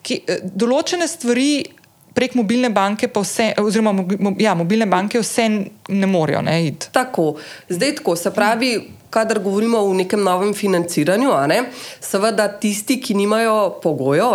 ki, 0.00 0.22
določene 0.42 1.08
stvari 1.10 1.75
prek 2.16 2.34
mobilne 2.34 2.70
banke, 2.72 3.08
pa 3.12 3.20
vse, 3.20 3.50
oziroma 3.60 3.92
ja, 4.40 4.54
mobilne 4.56 4.88
banke, 4.88 5.20
vse 5.20 5.48
ne 5.88 6.08
morejo 6.08 6.40
ne. 6.42 6.56
Tako, 6.92 7.34
zdaj 7.68 7.98
tako, 8.00 8.16
se 8.16 8.32
pravi. 8.34 8.72
Kadar 9.10 9.38
govorimo 9.38 9.78
o 9.78 9.94
nekem 9.94 10.22
novem 10.22 10.54
financiranju, 10.54 11.30
ne, 11.46 11.62
seveda 12.00 12.48
tisti, 12.48 13.00
ki 13.00 13.14
nimajo 13.14 13.78
pogojev, 13.82 14.34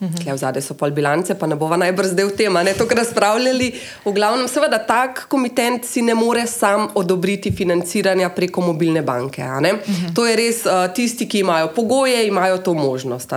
tukaj 0.00 0.32
v 0.32 0.38
zadnje 0.38 0.62
so 0.62 0.74
pol 0.78 0.90
bilance, 0.90 1.34
pa 1.34 1.46
ne 1.46 1.56
bova 1.56 1.76
najbrž 1.80 2.12
zdaj 2.14 2.28
v 2.30 2.36
tem, 2.36 2.58
ne 2.64 2.74
to, 2.74 2.86
razpravljali. 2.88 3.70
V 4.04 4.12
glavnem, 4.12 4.48
seveda, 4.48 4.78
tak 4.78 5.26
komitent 5.28 5.84
si 5.84 6.02
ne 6.02 6.14
more 6.14 6.46
sam 6.46 6.88
odobriti 6.94 7.52
financiranja 7.52 8.30
preko 8.34 8.60
mobilne 8.60 9.02
banke. 9.02 9.42
Uh 9.42 9.48
-huh. 9.48 10.14
To 10.14 10.26
je 10.26 10.36
res 10.36 10.66
uh, 10.66 10.92
tisti, 10.94 11.28
ki 11.28 11.38
imajo 11.38 11.68
pogoje, 11.74 12.26
imajo 12.26 12.58
to 12.58 12.74
možnost. 12.74 13.28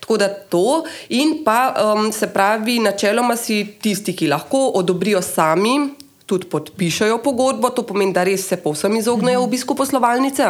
Tako 0.00 0.16
da 0.16 0.28
to 0.28 0.84
in 1.08 1.44
pa 1.44 1.74
um, 1.74 2.12
se 2.12 2.26
pravi, 2.26 2.78
načeloma 2.78 3.36
si 3.36 3.66
tisti, 3.82 4.16
ki 4.16 4.28
lahko 4.28 4.70
odobrijo 4.74 5.22
sami. 5.22 6.01
Tudi 6.32 6.48
podpišajo 6.48 7.18
pogodbo, 7.20 7.68
to 7.76 7.84
pomeni, 7.84 8.14
da 8.16 8.24
res 8.24 8.46
se 8.48 8.56
povsem 8.56 8.96
izognejo 8.96 9.42
obisku 9.44 9.76
poslovalnice. 9.76 10.46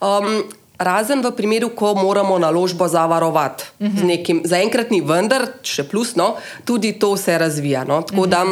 Um, 0.00 0.44
razen 0.80 1.20
v 1.20 1.36
primeru, 1.36 1.68
ko 1.76 1.92
moramo 1.94 2.38
naložbo 2.38 2.88
zavarovati 2.88 3.64
uh 3.80 3.86
-huh. 3.86 4.00
z 4.00 4.02
nekim, 4.02 4.42
zaenkrat 4.44 4.90
ni, 4.90 5.00
vendar, 5.00 5.60
še 5.62 5.84
plusno, 5.84 6.36
tudi 6.64 6.92
to 6.92 7.16
se 7.16 7.38
razvija. 7.38 7.84
No? 7.84 8.02
Tako 8.02 8.20
uh 8.20 8.26
-huh. 8.26 8.30
da 8.30 8.44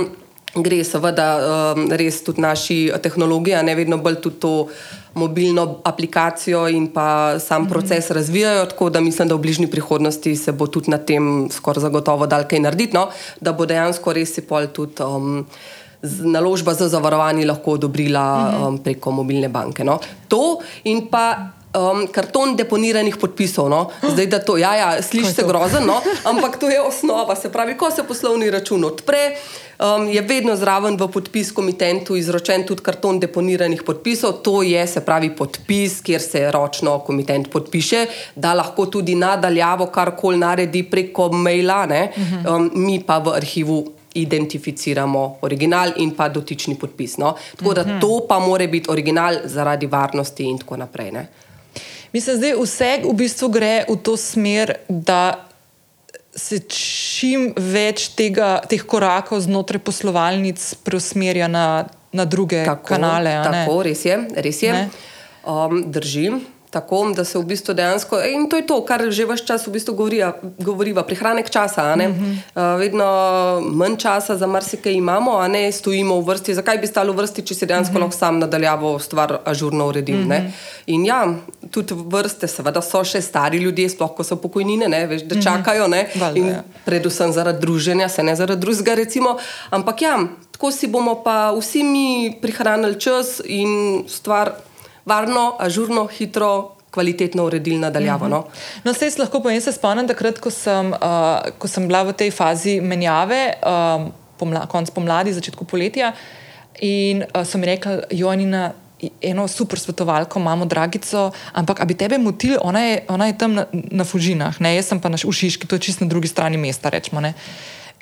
gre, 0.54 0.84
seveda, 0.84 1.26
um, 1.76 1.88
res 1.92 2.24
tudi 2.24 2.40
naši 2.40 2.92
tehnologiji, 3.02 3.62
ne 3.62 3.74
vedno 3.74 3.98
bolj 3.98 4.20
tudi 4.20 4.36
to 4.36 4.68
mobilno 5.14 5.80
aplikacijo 5.84 6.68
in 6.68 6.88
pa 6.92 7.38
sam 7.38 7.68
proces 7.68 8.04
uh 8.04 8.11
-huh. 8.11 8.14
razvijajo. 8.14 8.66
Tako 8.66 8.90
da 8.90 9.00
mislim, 9.00 9.28
da 9.28 9.34
v 9.34 9.38
bližnji 9.38 9.66
prihodnosti 9.70 10.36
se 10.36 10.52
bo 10.52 10.66
tudi 10.66 10.90
na 10.90 10.98
tem 10.98 11.48
skoraj 11.50 11.80
zagotovo 11.80 12.26
dal 12.26 12.44
kaj 12.48 12.58
narediti, 12.58 12.94
no? 12.94 13.08
da 13.40 13.52
bo 13.52 13.66
dejansko 13.66 14.12
res 14.12 14.34
si 14.34 14.40
pol 14.40 14.66
tudi. 14.66 15.02
Um, 15.02 15.46
Naložba 16.03 16.74
za 16.74 16.88
zavarovanje 16.88 17.46
lahko 17.46 17.76
odobrila 17.76 18.24
um, 18.68 18.78
preko 18.78 19.11
mobilne 19.11 19.48
banke. 19.48 19.84
No. 19.84 19.98
To 20.28 20.59
in 20.84 21.09
pa 21.12 21.53
um, 21.74 22.07
karton 22.11 22.57
deponiranih 22.57 23.16
podpisov. 23.16 23.70
No? 23.70 23.90
Zdaj, 24.03 24.26
da 24.26 24.38
to, 24.42 24.57
ja, 24.59 24.74
ja 24.76 25.03
slišiš 25.03 25.34
se 25.34 25.44
grozno, 25.46 25.80
no? 25.86 26.01
ampak 26.30 26.59
to 26.59 26.70
je 26.70 26.80
osnova. 26.82 27.36
Se 27.36 27.53
pravi, 27.53 27.76
ko 27.78 27.90
se 27.90 28.05
poslovni 28.07 28.51
račun 28.51 28.84
odpre, 28.84 29.36
um, 29.78 30.09
je 30.09 30.22
vedno 30.22 30.57
zraven 30.57 30.96
v 31.01 31.09
podpis 31.12 31.53
komitentu 31.53 32.16
izročen 32.16 32.66
tudi 32.66 32.82
karton 32.82 33.20
deponiranih 33.20 33.82
podpisov. 33.86 34.40
To 34.46 34.62
je, 34.62 34.86
se 34.86 35.05
pravi, 35.05 35.30
podpis, 35.36 36.01
kjer 36.01 36.22
se 36.22 36.51
ročno 36.51 36.98
komitent 37.07 37.51
podpiše, 37.51 38.07
da 38.34 38.55
lahko 38.55 38.86
tudi 38.86 39.14
nadaljavo 39.14 39.86
karkoli 39.86 40.38
naredi 40.38 40.82
preko 40.82 41.30
maila, 41.32 41.86
um, 42.48 42.70
mi 42.74 43.03
pa 43.07 43.18
v 43.18 43.34
arhivu. 43.36 43.99
Identificiramo 44.14 45.38
original 45.46 45.92
in 45.96 46.14
pa 46.16 46.28
dotični 46.28 46.74
podpis. 46.78 47.16
No? 47.16 47.34
Tako 47.56 47.74
da 47.74 47.84
to 48.00 48.26
pa 48.28 48.38
mora 48.38 48.66
biti 48.66 48.90
original 48.90 49.40
zaradi 49.44 49.86
varnosti, 49.86 50.44
in 50.44 50.58
tako 50.58 50.76
naprej. 50.76 51.12
Ne? 51.12 51.28
Mislim, 52.12 52.40
da 52.40 52.54
vse 52.58 52.90
v 53.04 53.14
bistvu 53.14 53.48
gre 53.48 53.84
v 53.88 53.96
to 54.02 54.16
smer, 54.16 54.74
da 54.88 55.46
se 56.34 56.61
čim 56.70 57.50
več 57.56 58.11
tega, 58.18 58.61
teh 58.70 58.82
korakov 58.86 59.42
znotraj 59.46 59.82
poslovalnic 59.82 60.62
preusmerja 60.86 61.48
na, 61.50 61.86
na 62.12 62.24
druge 62.24 62.64
tako, 62.66 62.94
kanale. 62.94 63.34
Tako, 63.44 63.82
res 63.86 64.04
je, 64.06 64.18
res 64.34 64.62
je. 64.62 64.74
Um, 65.46 65.82
držim 65.90 66.42
tako, 66.71 67.12
da 67.16 67.25
se 67.25 67.39
v 67.39 67.45
bistvu 67.45 67.75
dejansko, 67.75 68.21
in 68.23 68.49
to 68.49 68.57
je 68.57 68.66
to, 68.66 68.79
kar 68.87 69.03
že 69.11 69.27
vse 69.27 69.47
čas 69.47 69.66
v 69.66 69.73
bistvu 69.75 69.95
govoriva, 69.95 70.33
govoriva 70.59 71.03
prihranek 71.03 71.51
časa. 71.51 71.97
Mm 71.97 72.01
-hmm. 72.01 72.33
uh, 72.55 72.81
vedno 72.81 73.07
manj 73.61 73.97
časa 73.97 74.37
za 74.37 74.47
marsikaj 74.47 74.93
imamo, 74.93 75.39
a 75.39 75.49
ne 75.49 75.73
stojimo 75.73 76.21
v 76.21 76.27
vrsti. 76.27 76.55
Zakaj 76.55 76.79
bi 76.79 76.87
stalo 76.87 77.12
v 77.12 77.16
vrsti, 77.16 77.43
če 77.43 77.55
si 77.55 77.66
dejansko 77.66 77.93
mm 77.93 77.97
-hmm. 77.97 78.01
lahko 78.01 78.18
sam 78.18 78.39
nadaljavo 78.39 78.99
stvar 78.99 79.39
ažurno 79.45 79.87
uredil? 79.87 80.16
Mm 80.16 80.31
-hmm. 80.31 80.51
In 80.87 81.07
ja, 81.07 81.35
tudi 81.71 81.95
vrste, 81.95 82.47
seveda 82.47 82.83
so 82.83 83.05
še 83.05 83.21
stari 83.21 83.59
ljudje, 83.59 83.89
sploh 83.89 84.14
ko 84.16 84.25
so 84.25 84.37
pokojnine, 84.37 84.89
ne, 84.89 85.07
veš, 85.07 85.23
da 85.23 85.35
mhm. 85.35 85.45
čakajo. 85.45 85.89
Ne, 85.89 86.07
Valde, 86.14 86.41
ja. 86.41 86.62
Predvsem 86.85 87.33
zaradi 87.33 87.61
druženja, 87.61 88.09
se 88.09 88.23
ne 88.23 88.37
zaradi 88.37 88.61
drugega, 88.61 88.95
recimo. 88.95 89.37
Ampak 89.71 90.03
ja. 90.03 90.18
Tako 90.51 90.71
si 90.71 90.87
bomo 90.87 91.23
pa 91.25 91.53
vsi 91.61 91.83
mi 91.83 92.39
prihranili 92.43 93.01
čas 93.01 93.41
in 93.45 94.05
stvar 94.09 94.53
varno, 95.07 95.57
ažurno, 95.59 96.07
hitro. 96.07 96.76
Kvalitetno 96.90 97.44
uredili 97.46 97.78
nadaljavo. 97.78 98.28
No, 98.28 98.40
no 98.82 98.92
se 98.94 99.07
lahko 99.18 99.38
povem, 99.40 99.61
se 99.62 99.70
spomnim, 99.72 100.09
da 100.11 100.14
ko, 100.14 100.51
uh, 100.51 100.96
ko 101.59 101.68
sem 101.70 101.86
bila 101.86 102.01
v 102.03 102.16
tej 102.18 102.32
fazi 102.34 102.80
menjave, 102.82 103.53
um, 103.62 104.09
pomla, 104.38 104.64
konc 104.66 104.90
pomladi, 104.90 105.30
začetku 105.30 105.64
poletja, 105.70 106.11
in 106.82 107.22
uh, 107.22 107.44
so 107.46 107.62
mi 107.62 107.70
rekli, 107.70 108.01
Joanina, 108.11 108.72
eno 109.22 109.48
super 109.48 109.78
svetovalko, 109.78 110.40
imamo 110.40 110.64
Dragico, 110.64 111.30
ampak 111.53 111.84
bi 111.86 111.94
tebe 111.94 112.18
motili, 112.18 112.57
ona 112.61 112.80
je, 112.80 113.01
ona 113.09 113.26
je 113.26 113.38
tam 113.38 113.55
na, 113.55 113.66
na 113.72 114.05
Fužinah, 114.05 114.61
ne, 114.61 114.74
jaz 114.74 114.90
sem 114.90 115.01
pa 115.01 115.09
na 115.09 115.16
Šiški, 115.16 115.66
to 115.66 115.78
je 115.78 115.86
čisto 115.88 116.05
na 116.05 116.11
drugi 116.11 116.28
strani 116.28 116.57
mesta. 116.57 116.90
Rečemo, 116.90 117.20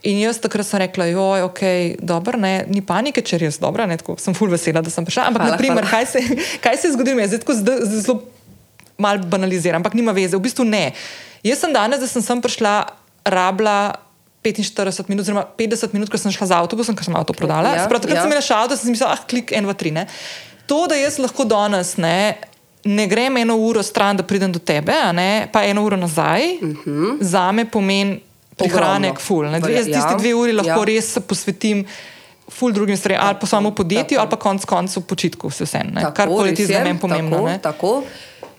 In 0.06 0.20
jaz 0.22 0.38
takrat 0.38 0.66
sem 0.66 0.78
rekla, 0.78 1.08
joj, 1.10 1.42
ok, 1.48 1.62
dobro, 2.06 2.38
ne, 2.38 2.62
ni 2.70 2.82
panike, 2.86 3.22
če 3.24 3.40
res 3.42 3.56
dobro, 3.58 3.86
ne, 3.90 3.96
tako 3.98 4.14
sem 4.22 4.36
full 4.36 4.52
vesela, 4.52 4.82
da 4.84 4.92
sem 4.94 5.06
prišla. 5.06 5.24
Ampak, 5.32 5.42
hvala, 5.42 5.56
naprimer, 5.56 5.82
hvala. 5.82 5.90
Kaj, 5.90 6.06
se, 6.12 6.42
kaj 6.62 6.76
se 6.78 6.86
je 6.86 6.94
zgodilo, 6.94 7.18
jaz 7.24 7.34
zdaj 7.34 7.82
zelo 7.96 8.20
malo 8.98 9.26
banaliziram, 9.26 9.82
ampak 9.82 9.96
nima 9.98 10.14
veze, 10.14 10.36
v 10.38 10.44
bistvu 10.44 10.66
ne. 10.66 10.92
Jaz 11.46 11.64
sem 11.64 11.74
danes, 11.74 11.98
da 12.02 12.06
sem 12.10 12.22
sem 12.22 12.42
prišla, 12.42 12.74
rabla 13.26 13.78
45 14.46 15.10
minut, 15.10 15.26
oziroma 15.26 15.42
50 15.58 15.96
minut, 15.96 16.10
ker 16.10 16.22
sem 16.22 16.34
šla 16.34 16.46
z 16.46 16.58
avtobusom, 16.60 16.94
ker 16.94 17.06
sem 17.06 17.18
avto 17.18 17.34
prodala. 17.34 17.74
Ja, 17.74 17.88
Prav 17.90 18.02
takrat 18.02 18.20
ja. 18.20 18.22
sem 18.22 18.30
imela 18.30 18.44
šal, 18.44 18.70
da 18.70 18.78
sem 18.78 18.94
mislila, 18.94 19.16
ah, 19.18 19.24
klik, 19.26 19.50
en, 19.50 19.66
dva, 19.66 19.74
tri. 19.78 19.90
Ne. 19.94 20.06
To, 20.70 20.84
da 20.90 20.98
jaz 20.98 21.18
lahko 21.18 21.46
danes 21.48 21.96
ne, 21.98 22.38
ne 22.86 23.08
grem 23.10 23.42
eno 23.42 23.58
uro 23.66 23.82
stran, 23.82 24.18
da 24.18 24.26
pridem 24.26 24.54
do 24.54 24.62
tebe, 24.62 24.94
ne, 25.16 25.48
pa 25.52 25.64
eno 25.66 25.82
uro 25.86 25.98
nazaj, 25.98 26.54
uh 26.62 26.68
mhm. 26.68 26.78
-huh. 26.86 27.18
za 27.20 27.50
me 27.52 27.66
pomeni 27.66 28.20
prihranek, 28.58 29.20
ful. 29.20 29.48
Dve, 29.60 29.72
jaz 29.72 29.88
ja, 29.88 29.94
tiste 29.94 30.14
dve 30.18 30.34
uri 30.34 30.52
lahko 30.52 30.80
ja. 30.80 30.84
res 30.84 31.18
posvetim. 31.26 31.84
Ful 32.48 32.72
drugim 32.72 32.96
stvarem, 32.96 33.20
ali 33.20 33.36
pa 33.40 33.46
samo 33.46 33.74
podjetju, 33.76 34.16
tako. 34.16 34.20
ali 34.20 34.30
pa 34.30 34.36
konc 34.36 34.64
koncev 34.64 35.02
počitku, 35.02 35.50
vse 35.52 35.66
vse. 35.68 35.82
Kar 36.16 36.28
koli 36.28 36.54
ti 36.56 36.64
za 36.66 36.80
me 36.84 36.94
pomembno. 37.00 37.44
Tako, 37.44 37.58
tako. 37.62 37.92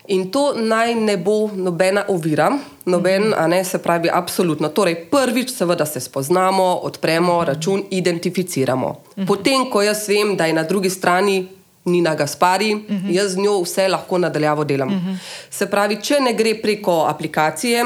In 0.10 0.32
to 0.34 0.54
naj 0.58 0.96
ne 0.96 1.18
bo 1.18 1.52
nobena 1.54 2.04
ovira, 2.08 2.50
noben, 2.86 3.28
mm 3.28 3.34
-hmm. 3.34 3.48
ne, 3.48 3.64
se 3.64 3.78
pravi, 3.78 4.10
absolutno. 4.14 4.70
Torej, 4.70 4.96
prvič, 4.96 5.50
seveda, 5.50 5.86
se 5.86 6.00
spoznamo, 6.00 6.64
odpremo 6.64 7.34
-hmm. 7.34 7.46
račun, 7.46 7.84
identificiramo. 7.90 8.88
Mm 8.88 9.24
-hmm. 9.24 9.28
Potem, 9.28 9.70
ko 9.72 9.82
jaz 9.82 10.08
vem, 10.08 10.38
da 10.38 10.46
je 10.46 10.54
na 10.54 10.64
drugi 10.64 10.90
strani 10.90 11.48
Nina 11.86 12.16
Gaspari, 12.16 12.76
mm 12.76 12.86
-hmm. 12.90 13.12
jaz 13.12 13.32
z 13.32 13.38
njo 13.38 13.62
vse 13.62 13.88
lahko 13.88 14.18
nadaljavo 14.18 14.64
delam. 14.64 14.90
Mm 14.90 14.96
-hmm. 14.96 15.18
Se 15.50 15.66
pravi, 15.66 16.02
če 16.02 16.20
ne 16.20 16.34
gre 16.34 16.62
preko 16.62 17.06
aplikacije, 17.06 17.84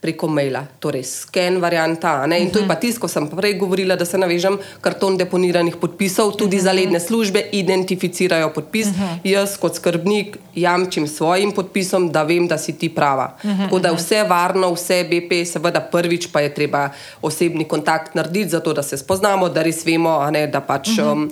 preko 0.00 0.28
maila, 0.28 0.60
torej 0.80 1.04
sken 1.04 1.60
varianta. 1.60 2.24
In 2.24 2.32
uh 2.32 2.38
-huh. 2.38 2.52
to 2.52 2.58
je 2.58 2.66
pa 2.68 2.74
mhm. 2.74 2.80
tisto, 2.80 3.00
ko 3.00 3.08
sem 3.08 3.28
prej 3.28 3.54
govorila, 3.54 3.96
da 3.96 4.04
se 4.04 4.18
navežem 4.18 4.58
karton 4.80 5.16
deponiranih 5.16 5.76
podpisov, 5.76 6.36
tudi 6.36 6.56
uh 6.56 6.62
-huh. 6.62 6.64
za 6.64 6.72
ledne 6.72 7.00
službe 7.00 7.42
identificirajo 7.52 8.52
podpis. 8.52 8.86
Uh 8.86 8.92
-huh. 8.92 9.18
Jaz 9.24 9.56
kot 9.56 9.74
skrbnik 9.74 10.38
jamčim 10.54 11.08
svojim 11.08 11.52
podpisom, 11.52 12.12
da 12.12 12.22
vem, 12.22 12.46
da 12.48 12.58
si 12.58 12.72
ti 12.72 12.88
prava. 12.88 13.36
Uh 13.42 13.50
-huh. 13.50 13.64
Tako 13.64 13.78
da 13.78 13.92
vse 13.92 14.22
varno, 14.22 14.72
vse 14.72 15.04
BP, 15.04 15.46
seveda 15.52 15.80
prvič 15.80 16.28
pa 16.32 16.40
je 16.40 16.54
treba 16.54 16.90
osebni 17.22 17.64
kontakt 17.64 18.14
narediti, 18.14 18.48
zato 18.48 18.72
da 18.72 18.82
se 18.82 18.98
spoznamo, 18.98 19.48
da 19.48 19.62
res 19.62 19.86
vemo, 19.86 20.30
ne, 20.30 20.46
da 20.46 20.60
pač. 20.60 20.88
Uh 20.88 20.94
-huh. 20.94 21.12
um, 21.12 21.30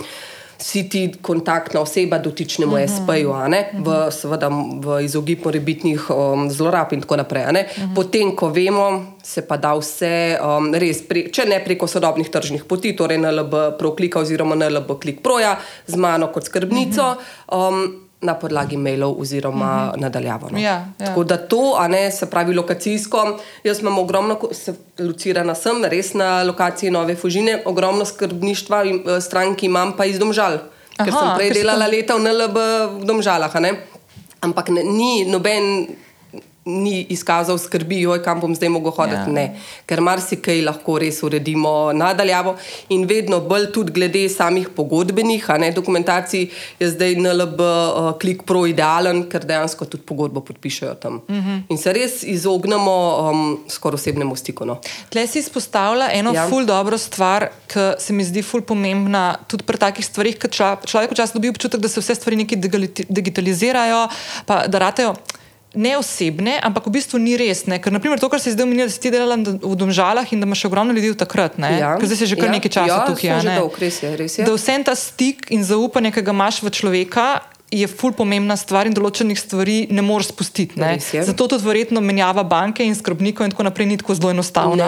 si 0.64 0.88
ti 0.88 1.12
kontaktna 1.22 1.80
oseba 1.80 2.18
dotičnemu 2.18 2.72
uh 2.72 2.78
-huh. 2.78 2.88
SP-ju, 2.88 3.32
v, 3.32 3.88
mhm. 3.90 4.10
seveda 4.10 4.48
v 4.80 5.04
izogib 5.04 5.44
morebitnih 5.44 6.10
um, 6.10 6.50
zlorab 6.50 6.92
in 6.92 7.00
tako 7.00 7.16
naprej. 7.16 7.42
Uh 7.44 7.50
mhm. 7.50 7.58
-huh. 7.58 7.94
Potem, 7.94 8.36
ko 8.36 8.48
vemo, 8.48 9.04
se 9.22 9.42
pa 9.48 9.56
da 9.56 9.74
vse 9.74 10.38
um, 10.40 10.74
res, 10.74 11.02
pri, 11.08 11.32
če 11.32 11.44
ne 11.44 11.64
preko 11.64 11.86
sodobnih 11.86 12.30
tržnih 12.30 12.64
poti, 12.64 12.96
torej 12.96 13.18
NLB 13.18 13.54
proklika 13.78 14.18
oziroma 14.18 14.54
NLB 14.54 15.00
klik 15.00 15.22
proja 15.22 15.58
z 15.86 15.96
mano 15.96 16.32
kot 16.32 16.44
skrbnico. 16.44 17.02
Uh 17.02 17.16
-huh. 17.48 17.68
um, 17.68 18.03
na 18.24 18.34
podlagi 18.34 18.76
mailov 18.76 19.20
oziroma 19.20 19.64
uh 19.64 19.72
mhm. 19.72 19.96
-huh. 19.96 20.00
nadaljavo. 20.00 20.48
No. 20.50 20.58
Ja, 20.58 20.64
ja. 20.98 21.06
Tako 21.06 21.24
da 21.24 21.36
to, 21.36 21.76
a 21.78 21.88
ne 21.88 22.10
se 22.10 22.30
pravi 22.30 22.54
lokacijsko, 22.54 23.38
jaz 23.64 23.80
imam 23.80 23.98
ogromno, 23.98 24.38
se 24.52 24.74
locirana 24.98 25.54
sem, 25.54 25.84
res 25.84 26.14
na 26.14 26.42
lokaciji 26.42 26.90
Nove 26.90 27.16
Fužine, 27.16 27.62
ogromno 27.64 28.04
skrbništva 28.04 28.84
in 28.84 29.02
eh, 29.06 29.20
stranki 29.20 29.66
imam 29.66 29.92
pa 29.96 30.04
iz 30.04 30.18
Domžal, 30.18 30.58
ker 30.96 31.08
Aha, 31.08 31.20
sem 31.20 31.36
prej 31.36 31.50
delala 31.50 31.84
sem... 31.84 31.90
leta 31.90 32.14
v 32.14 32.20
NLB 32.20 32.56
v 33.00 33.04
Domžalah, 33.04 33.52
ampak 34.40 34.68
ne, 34.68 34.82
ni 34.82 35.24
noben 35.24 35.86
ni 36.64 37.06
izkazal 37.12 37.58
skrbi, 37.58 38.06
oj, 38.08 38.22
kam 38.24 38.40
bom 38.40 38.54
zdaj 38.56 38.70
mogel 38.72 38.92
hoditi. 38.96 39.28
Ja. 39.28 39.32
Ne, 39.36 39.44
ker 39.88 40.00
marsikaj 40.00 40.62
lahko 40.64 40.96
res 41.02 41.20
uredimo 41.26 41.92
nadaljavo. 41.92 42.54
In 42.96 43.04
vedno 43.08 43.40
bolj 43.44 43.68
tudi 43.74 43.92
glede 43.92 44.24
samih 44.32 44.70
pogodbenih 44.76 45.44
ne, 45.60 45.70
dokumentacij 45.76 46.46
je 46.80 46.88
zdaj 46.90 47.18
NLB 47.20 47.60
uh, 47.60 48.08
klik 48.20 48.46
pro 48.48 48.64
idealen, 48.66 49.26
ker 49.28 49.44
dejansko 49.44 49.84
tudi 49.92 50.06
pogodbo 50.08 50.40
podpišajo 50.40 50.94
tam. 50.94 51.20
Uh 51.28 51.34
mhm. 51.34 51.50
-huh. 51.50 51.62
In 51.68 51.78
se 51.78 51.92
res 51.92 52.22
izognemo 52.22 52.96
um, 53.30 53.58
skoraj 53.68 53.94
osebnemu 53.94 54.36
stiku. 54.36 54.64
No. 54.64 54.80
Tle 55.08 55.26
si 55.26 55.38
izpostavlja 55.38 56.08
eno 56.12 56.32
ja. 56.32 56.48
ful 56.48 56.64
dobro 56.64 56.98
stvar, 56.98 57.48
ki 57.66 57.92
se 57.98 58.12
mi 58.12 58.24
zdi 58.24 58.42
ful 58.42 58.62
pomembna 58.62 59.36
tudi 59.46 59.64
pri 59.64 59.78
takih 59.78 60.06
stvarih, 60.06 60.38
ker 60.38 60.50
človek 60.86 61.10
včasih 61.10 61.34
dobi 61.34 61.48
občutek, 61.48 61.80
da 61.80 61.88
se 61.88 62.00
vse 62.00 62.14
stvari 62.14 62.36
nekaj 62.36 62.58
digitalizirajo, 63.08 64.08
pa 64.46 64.66
da 64.66 64.78
ratejo 64.78 65.14
ne 65.74 65.96
osebne, 65.98 66.58
ampak 66.62 66.86
v 66.86 66.94
bistvu 66.98 67.18
ni 67.18 67.36
res. 67.38 67.64
Ne? 67.70 67.78
Ker, 67.82 67.92
naprimer, 67.94 68.20
to, 68.22 68.30
kar 68.30 68.42
se 68.42 68.54
zdaj 68.54 68.66
omenja, 68.66 68.88
da 68.88 68.94
si 68.94 69.00
ti 69.02 69.12
delala 69.12 69.36
v 69.38 69.74
Domžalah 69.78 70.26
in 70.32 70.42
da 70.42 70.48
imaš 70.48 70.64
ogromno 70.70 70.94
ljudi 70.94 71.14
v 71.14 71.18
takrat, 71.18 71.58
ja. 71.58 71.96
ker 71.98 72.06
zdaj 72.08 72.18
si 72.22 72.30
že 72.30 72.38
kar 72.38 72.50
ja. 72.50 72.54
nekaj 72.58 72.70
časa 72.70 72.92
ja, 72.92 73.00
tukaj. 73.08 73.30
Ja, 73.30 73.58
dolg, 73.58 73.74
res 73.82 74.02
je, 74.02 74.12
res 74.18 74.38
je. 74.38 74.46
Da 74.46 74.54
vse 74.54 74.78
ta 74.86 74.94
stik 74.98 75.50
in 75.54 75.66
zaupanje, 75.66 76.14
ki 76.14 76.22
ga 76.22 76.32
imaš 76.36 76.62
v 76.62 76.70
človeka. 76.70 77.26
Je 77.74 77.88
ful 77.90 78.12
pomembna 78.14 78.54
stvar 78.54 78.86
in 78.86 78.94
določenih 78.94 79.34
stvari 79.34 79.88
ne 79.90 80.02
moreš 80.04 80.28
spustiti. 80.30 80.78
Ne? 80.78 80.92
Zato 81.00 81.48
tudi 81.50 81.64
verjetno 81.64 81.98
menjava 82.04 82.44
banke 82.46 82.84
in 82.86 82.94
skrbnikov 82.94 83.48
in 83.48 83.54
tako 83.54 83.66
naprej 83.66 83.88
ni 83.90 83.96
tako 83.98 84.14
zelo 84.14 84.30
enostavno. 84.30 84.84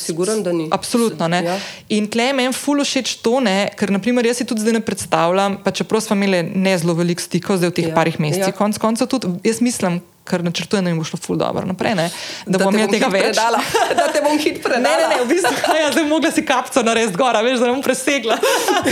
Siguren, 0.00 0.40
da 0.42 0.50
ni. 0.50 0.66
Absolutno. 0.74 1.28
Ne? 1.30 1.44
Ja. 1.46 1.54
In 1.94 2.08
tle 2.10 2.32
meni 2.34 2.56
ful 2.56 2.82
všeč 2.82 3.20
to, 3.22 3.36
ne? 3.44 3.68
ker 3.78 3.94
naprimer 3.94 4.26
jaz 4.26 4.42
si 4.42 4.48
tudi 4.48 4.64
zdaj 4.64 4.80
ne 4.80 4.82
predstavljam, 4.82 5.60
pa 5.62 5.70
čeprav 5.70 6.02
smo 6.02 6.18
imeli 6.18 6.42
ne 6.50 6.74
zelo 6.80 6.96
veliko 6.98 7.22
stikov 7.22 7.60
zdaj 7.62 7.70
v 7.70 7.78
teh 7.78 7.88
ja. 7.92 7.94
parih 7.94 8.18
mesecih, 8.18 8.50
ja. 8.50 8.58
konc 8.58 8.80
koncev 8.80 9.12
tudi 9.12 9.30
jaz 9.46 9.62
mislim, 9.62 10.00
kar 10.26 10.44
načrtujem, 10.44 10.84
da 10.84 10.90
mi 10.90 10.98
bo 10.98 11.04
šlo 11.06 11.18
ful 11.22 11.38
dobro 11.38 11.64
naprej. 11.66 11.94
Ne? 11.94 12.08
Da, 12.46 12.58
da 12.58 12.64
bom 12.64 12.74
imel 12.74 12.90
tega 12.90 13.10
več. 13.12 13.30
Predala. 13.30 13.62
Da 13.96 14.06
te 14.12 14.20
bom 14.24 14.38
hitro 14.38 14.62
predala. 14.64 14.82
Ne, 14.82 14.94
ne, 15.00 15.06
ne, 15.14 15.22
v 15.24 15.28
bistvu 15.30 15.74
ja, 15.80 15.90
zdaj 15.94 16.06
mogla 16.08 16.30
si 16.34 16.44
kapco 16.46 16.82
narediti 16.84 17.18
gora, 17.18 17.40
veš, 17.46 17.60
da 17.62 17.70
bom 17.70 17.82
presegla. 17.84 18.36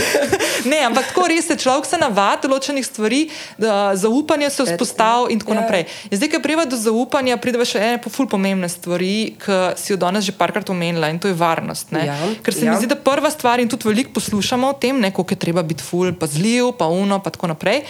ne, 0.71 0.79
ampak 0.87 1.11
tako 1.11 1.27
res 1.31 1.49
je, 1.51 1.57
človek 1.61 1.89
se 1.89 1.99
navadi 2.01 2.47
določenih 2.47 2.87
stvari, 2.87 3.21
da 3.61 3.93
zaupanje 3.99 4.49
se 4.53 4.67
vzpostavi 4.69 5.35
in 5.35 5.43
tako 5.43 5.55
ja. 5.55 5.61
naprej. 5.61 5.85
In 6.09 6.19
zdaj, 6.19 6.31
ki 6.33 6.41
pride 6.43 6.67
do 6.71 6.79
zaupanja, 6.79 7.37
pride 7.41 7.67
še 7.67 7.83
ene 7.83 8.01
ful 8.15 8.29
pomembne 8.31 8.69
stvari, 8.71 9.35
ki 9.41 9.59
si 9.79 9.93
jo 9.93 9.99
danes 10.01 10.25
že 10.25 10.35
parkrat 10.35 10.69
omenila 10.73 11.11
in 11.11 11.21
to 11.21 11.29
je 11.31 11.37
varnost. 11.37 11.93
Ja. 11.93 12.17
Ker 12.45 12.55
se 12.55 12.65
ja. 12.65 12.73
mi 12.73 12.81
zdi, 12.81 12.89
da 12.91 12.97
prva 12.97 13.29
stvar 13.33 13.61
in 13.61 13.71
tudi 13.71 13.89
veliko 13.89 14.15
poslušamo 14.17 14.71
o 14.71 14.77
tem, 14.79 15.03
koliko 15.11 15.35
je 15.35 15.43
treba 15.47 15.63
biti 15.63 15.83
ful, 15.83 16.13
pazljiv, 16.19 16.73
pa 16.79 16.89
uno, 16.91 17.19
pa 17.19 17.33
tako 17.33 17.53
naprej. 17.53 17.83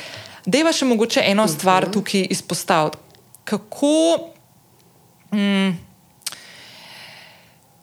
Deva 0.45 0.73
še 0.75 0.85
mogoče 0.85 1.23
eno 1.25 1.47
stvar 1.49 1.87
mhm. 1.87 1.95
tukaj 1.95 2.27
izpostaviti 2.35 3.04
kako. 3.45 4.19
Mm, 5.33 5.85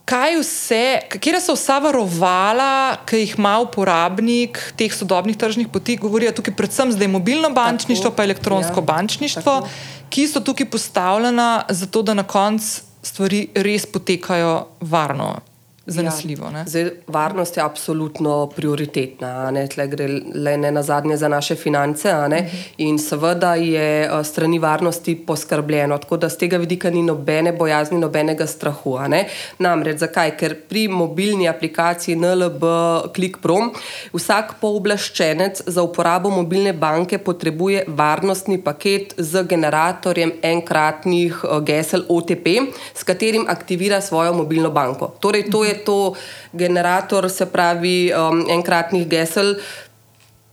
Kaj 0.04 0.34
vse, 0.42 0.84
kje 1.22 1.38
so 1.40 1.54
vsa 1.54 1.78
varovala, 1.80 2.98
ki 3.08 3.22
jih 3.22 3.36
ima 3.38 3.54
uporabnik 3.62 4.58
teh 4.76 4.92
sodobnih 4.92 5.38
tržnih 5.38 5.70
poti, 5.72 5.96
govorijo 5.96 6.34
tukaj 6.36 6.56
predvsem 6.58 6.92
zdaj 6.92 7.08
mobilno 7.08 7.48
bančništvo, 7.54 8.10
tako, 8.10 8.16
pa 8.16 8.26
elektronsko 8.26 8.82
ja, 8.82 8.86
bančništvo, 8.90 9.42
tako. 9.42 9.68
ki 10.10 10.26
so 10.28 10.42
tukaj 10.44 10.68
postavljena 10.74 11.64
zato, 11.70 12.02
da 12.02 12.18
na 12.18 12.26
koncu 12.28 12.82
stvari 13.02 13.46
res 13.54 13.86
potekajo 13.86 14.66
varno 14.80 15.38
zanesljivo. 15.86 16.50
Ja. 16.54 16.64
Zdaj, 16.66 16.90
varnost 17.06 17.56
je 17.56 17.62
absolutno 17.62 18.46
prioritetna, 18.56 19.52
Tle 19.74 19.86
gre 19.86 20.06
le 20.34 20.56
ne 20.56 20.70
na 20.70 20.82
zadnje 20.82 21.16
za 21.16 21.28
naše 21.28 21.54
finance. 21.54 22.12
Mhm. 22.12 22.46
In 22.78 22.98
seveda 22.98 23.54
je 23.54 24.04
eh, 24.04 24.24
strani 24.24 24.58
varnosti 24.58 25.16
poskrbljeno, 25.26 25.98
tako 25.98 26.16
da 26.16 26.28
z 26.28 26.38
tega 26.38 26.56
vidika 26.56 26.90
ni 26.90 27.02
nobene 27.02 27.52
bojazni, 27.52 27.98
nobenega 27.98 28.46
strahu. 28.46 28.98
Namreč 29.58 29.98
zakaj? 29.98 30.36
Ker 30.36 30.54
pri 30.68 30.88
mobilni 30.88 31.48
aplikaciji 31.48 32.16
NLB 32.16 32.62
Click 33.14 33.40
Pro 33.42 33.56
vsak 34.12 34.54
pooblaščenec 34.60 35.62
za 35.66 35.82
uporabo 35.82 36.30
mobilne 36.30 36.72
banke 36.72 37.18
potrebuje 37.18 37.84
varnostni 37.88 38.58
paket 38.62 39.14
z 39.18 39.42
generatorjem 39.48 40.32
enkratnih 40.42 41.44
eh, 41.44 41.60
gesel 41.60 42.04
OTP, 42.08 42.46
s 42.94 43.02
katerim 43.02 43.46
aktivira 43.48 44.00
svojo 44.00 44.32
mobilno 44.32 44.70
banko. 44.70 45.14
Torej, 45.20 45.50
to 45.50 45.64
je 45.64 45.71
je 45.72 45.80
to 45.84 46.00
generator, 46.52 47.30
se 47.30 47.48
pravi, 47.48 48.12
um, 48.12 48.44
enkratnih 48.50 49.08
gesel. 49.08 49.56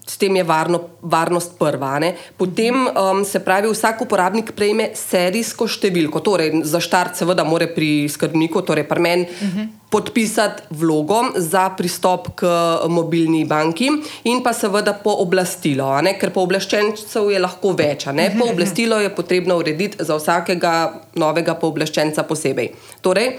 S 0.10 0.18
tem 0.18 0.36
je 0.36 0.44
varno, 0.44 0.80
varnost 1.06 1.52
prva. 1.60 2.00
Ne? 2.02 2.16
Potem 2.38 2.74
um, 2.74 3.22
se 3.26 3.40
pravi, 3.46 3.70
vsak 3.70 4.02
uporabnik 4.08 4.56
prejme 4.58 4.88
serijsko 4.98 5.68
številko. 5.70 6.24
Torej, 6.26 6.64
za 6.66 6.82
štart, 6.82 7.20
seveda, 7.20 7.46
mora 7.46 7.68
pri 7.70 8.08
skrbniku, 8.10 8.64
torej 8.66 8.88
pri 8.90 9.06
meni, 9.06 9.28
uh 9.30 9.44
mhm. 9.46 9.60
-huh. 9.60 9.68
podpisati 9.90 10.64
vlogo 10.70 11.22
za 11.38 11.70
pristop 11.78 12.28
k 12.36 12.50
mobilni 12.90 13.46
banki 13.46 13.90
in 14.24 14.42
pa 14.44 14.54
seveda 14.54 14.94
pooblastilo, 14.94 16.02
ker 16.20 16.34
pooblaščencev 16.34 17.30
je 17.30 17.40
lahko 17.40 17.74
več. 17.78 18.08
Uh 18.08 18.14
mhm, 18.14 18.20
-huh. 18.20 18.30
Mhm. 18.30 18.40
Pooblastilo 18.40 19.00
je 19.00 19.16
potrebno 19.16 19.58
urediti 19.58 19.98
za 20.00 20.16
vsakega 20.16 20.94
novega 21.16 21.54
pooblaščenca 21.54 22.24
posebej. 22.24 22.74
Torej, 23.02 23.38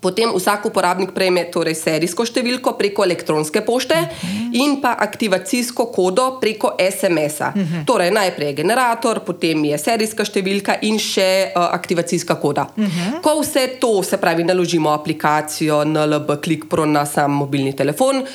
Potem 0.00 0.28
vsak 0.34 0.66
uporabnik 0.68 1.14
prejme 1.16 1.46
torej 1.52 1.74
serijsko 1.74 2.26
številko 2.28 2.74
preko 2.76 3.04
elektronske 3.04 3.62
pošte 3.64 3.94
uh 3.94 4.08
-huh. 4.08 4.50
in 4.52 4.80
pa 4.80 4.96
aktivacijsko 5.00 5.86
kodo 5.86 6.38
preko 6.40 6.76
SMS-a. 6.78 7.52
Uh 7.54 7.62
-huh. 7.62 7.84
Torej, 7.86 8.10
najprej 8.10 8.46
je 8.46 8.52
generator, 8.52 9.20
potem 9.20 9.64
je 9.64 9.78
serijska 9.78 10.24
številka 10.24 10.78
in 10.82 10.98
še 10.98 11.52
uh, 11.56 11.62
aktivacijska 11.62 12.34
koda. 12.34 12.66
Uh 12.76 12.84
-huh. 12.84 13.20
Ko 13.22 13.40
vse 13.40 13.66
to, 13.80 14.02
se 14.02 14.16
pravi, 14.16 14.44
naložimo 14.44 14.90
aplikacijo 14.90 15.84
NLB 15.84 16.30
ClickPro 16.44 16.86
na 16.86 17.06
sam 17.06 17.30
mobilni 17.30 17.72
telefon, 17.72 18.26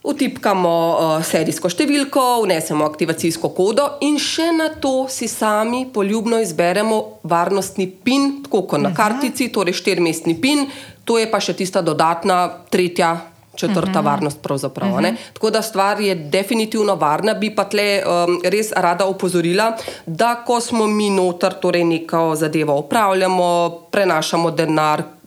Utipkamo 0.00 0.70
uh, 0.72 1.10
serijsko 1.20 1.68
številko, 1.68 2.22
vnesemo 2.46 2.86
aktivacijsko 2.88 3.50
kodo 3.52 3.84
in 4.06 4.16
še 4.16 4.46
na 4.56 4.70
to 4.80 5.04
si 5.12 5.28
sami 5.28 5.82
poljubno 5.92 6.38
izberemo 6.40 7.00
varnostni 7.28 7.84
PIN, 7.84 8.38
tako 8.46 8.62
kot 8.70 8.80
na 8.80 8.94
kartici, 8.96 9.50
torej 9.52 9.76
štirmestni 9.76 10.38
PIN, 10.40 10.64
to 11.04 11.18
je 11.20 11.28
pa 11.28 11.42
še 11.44 11.52
tista 11.58 11.84
dodatna, 11.84 12.46
tretja, 12.72 13.12
četrta 13.60 13.90
uh 13.90 13.96
-huh. 13.96 14.04
varnost. 14.04 14.46
Uh 14.46 14.56
-huh. 14.56 15.16
Tako 15.32 15.50
da 15.50 15.62
stvar 15.62 16.00
je 16.00 16.14
definitivno 16.14 16.94
varna, 16.94 17.34
bi 17.34 17.54
pa 17.54 17.64
tle 17.64 18.02
um, 18.02 18.40
res 18.44 18.72
rada 18.76 19.04
opozorila, 19.04 19.76
da 20.06 20.34
ko 20.46 20.60
smo 20.60 20.86
mi 20.86 21.10
noter, 21.10 21.52
torej 21.60 21.84
neko 21.84 22.34
zadevo 22.36 22.78
upravljamo, 22.78 23.70
prenašamo 23.90 24.50
denar. 24.50 25.19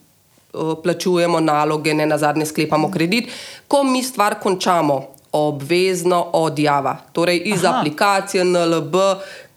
Plačujemo 0.83 1.39
naloge, 1.39 1.93
ne 1.93 2.05
na 2.05 2.17
zadnje 2.17 2.45
sklepamo 2.45 2.91
kredit. 2.91 3.29
Ko 3.67 3.83
mi 3.83 4.03
stvar 4.03 4.39
končamo, 4.39 5.01
obvezno 5.33 6.29
odjava, 6.33 6.97
torej 7.11 7.41
iz 7.45 7.65
Aha. 7.65 7.79
aplikacije 7.79 8.43
NLB 8.43 8.95